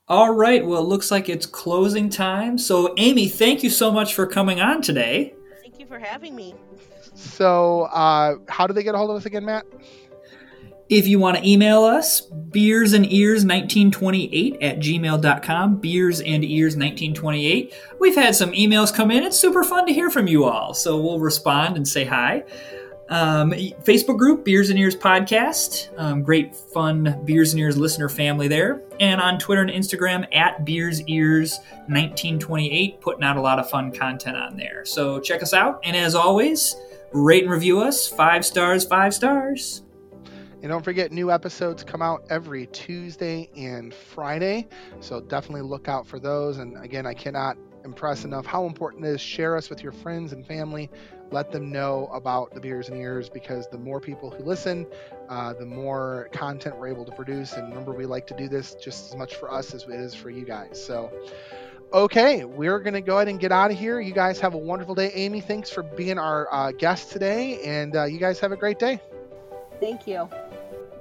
All 0.07 0.33
right. 0.33 0.65
Well, 0.65 0.81
it 0.81 0.87
looks 0.87 1.11
like 1.11 1.29
it's 1.29 1.45
closing 1.45 2.09
time. 2.09 2.57
So, 2.57 2.95
Amy, 2.97 3.27
thank 3.27 3.61
you 3.61 3.69
so 3.69 3.91
much 3.91 4.15
for 4.15 4.25
coming 4.25 4.59
on 4.59 4.81
today. 4.81 5.35
Thank 5.61 5.79
you 5.79 5.85
for 5.85 5.99
having 5.99 6.35
me. 6.35 6.55
So, 7.13 7.81
uh, 7.81 8.37
how 8.47 8.65
do 8.65 8.73
they 8.73 8.81
get 8.81 8.95
a 8.95 8.97
hold 8.97 9.11
of 9.11 9.17
us 9.17 9.27
again, 9.27 9.45
Matt? 9.45 9.67
If 10.89 11.07
you 11.07 11.19
want 11.19 11.37
to 11.37 11.47
email 11.47 11.83
us, 11.83 12.21
beers 12.21 12.93
and 12.93 13.05
ears 13.13 13.45
1928 13.45 14.57
at 14.59 14.79
gmail.com, 14.79 15.77
beers 15.77 16.19
and 16.19 16.43
ears 16.43 16.75
1928. 16.75 17.73
We've 17.99 18.15
had 18.15 18.35
some 18.35 18.51
emails 18.53 18.91
come 18.91 19.11
in. 19.11 19.23
It's 19.23 19.37
super 19.37 19.63
fun 19.63 19.85
to 19.85 19.93
hear 19.93 20.09
from 20.09 20.25
you 20.25 20.45
all. 20.45 20.73
So 20.73 20.99
we'll 20.99 21.19
respond 21.19 21.77
and 21.77 21.87
say 21.87 22.05
hi. 22.05 22.43
Um, 23.09 23.51
Facebook 23.51 24.17
group, 24.17 24.43
Beers 24.43 24.71
and 24.71 24.79
Ears 24.79 24.95
Podcast. 24.95 25.89
Um, 25.99 26.23
great, 26.23 26.55
fun 26.55 27.21
Beers 27.23 27.53
and 27.53 27.59
Ears 27.59 27.77
listener 27.77 28.09
family 28.09 28.47
there. 28.47 28.81
And 28.99 29.21
on 29.21 29.37
Twitter 29.37 29.61
and 29.61 29.69
Instagram 29.69 30.27
at 30.35 30.65
Beers 30.65 31.01
Ears 31.03 31.59
1928, 31.85 32.99
putting 32.99 33.23
out 33.23 33.37
a 33.37 33.41
lot 33.41 33.59
of 33.59 33.69
fun 33.69 33.91
content 33.91 34.37
on 34.37 34.57
there. 34.57 34.85
So 34.85 35.19
check 35.19 35.43
us 35.43 35.53
out. 35.53 35.81
And 35.83 35.95
as 35.95 36.15
always, 36.15 36.75
rate 37.13 37.43
and 37.43 37.51
review 37.51 37.79
us. 37.79 38.07
Five 38.07 38.43
stars, 38.43 38.85
five 38.85 39.13
stars. 39.13 39.83
And 40.61 40.69
don't 40.69 40.83
forget, 40.83 41.11
new 41.11 41.31
episodes 41.31 41.83
come 41.83 42.01
out 42.01 42.25
every 42.29 42.67
Tuesday 42.67 43.49
and 43.55 43.93
Friday. 43.93 44.67
So 44.99 45.21
definitely 45.21 45.61
look 45.61 45.87
out 45.87 46.05
for 46.05 46.19
those. 46.19 46.57
And 46.57 46.77
again, 46.83 47.05
I 47.05 47.13
cannot 47.13 47.57
impress 47.85 48.25
enough 48.25 48.45
how 48.45 48.65
important 48.65 49.05
it 49.05 49.09
is. 49.09 49.21
Share 49.21 49.55
us 49.55 49.69
with 49.69 49.81
your 49.81 49.93
friends 49.93 50.33
and 50.33 50.45
family. 50.45 50.89
Let 51.31 51.51
them 51.51 51.71
know 51.71 52.09
about 52.11 52.53
the 52.53 52.59
Beers 52.59 52.89
and 52.89 52.97
Ears 52.97 53.29
because 53.29 53.67
the 53.69 53.77
more 53.77 54.01
people 54.01 54.31
who 54.31 54.43
listen, 54.43 54.87
uh, 55.29 55.53
the 55.53 55.65
more 55.65 56.27
content 56.33 56.77
we're 56.77 56.87
able 56.87 57.05
to 57.05 57.11
produce. 57.11 57.53
And 57.53 57.69
remember, 57.69 57.93
we 57.93 58.05
like 58.05 58.27
to 58.27 58.35
do 58.35 58.49
this 58.49 58.75
just 58.75 59.09
as 59.11 59.15
much 59.15 59.35
for 59.35 59.53
us 59.53 59.73
as 59.73 59.83
it 59.83 59.91
is 59.91 60.15
for 60.15 60.29
you 60.29 60.43
guys. 60.43 60.83
So, 60.83 61.11
okay, 61.93 62.45
we're 62.45 62.79
going 62.79 62.95
to 62.95 63.01
go 63.01 63.17
ahead 63.17 63.27
and 63.27 63.39
get 63.39 63.51
out 63.51 63.71
of 63.71 63.77
here. 63.77 64.01
You 64.01 64.13
guys 64.13 64.39
have 64.39 64.55
a 64.55 64.57
wonderful 64.57 64.95
day. 64.95 65.11
Amy, 65.13 65.39
thanks 65.39 65.69
for 65.69 65.83
being 65.83 66.17
our 66.17 66.51
uh, 66.51 66.71
guest 66.71 67.11
today. 67.11 67.61
And 67.63 67.95
uh, 67.95 68.05
you 68.05 68.17
guys 68.17 68.39
have 68.39 68.51
a 68.51 68.57
great 68.57 68.79
day. 68.79 68.99
Thank 69.79 70.07
you. 70.07 70.27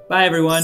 Bye, 0.09 0.25
everyone. 0.25 0.63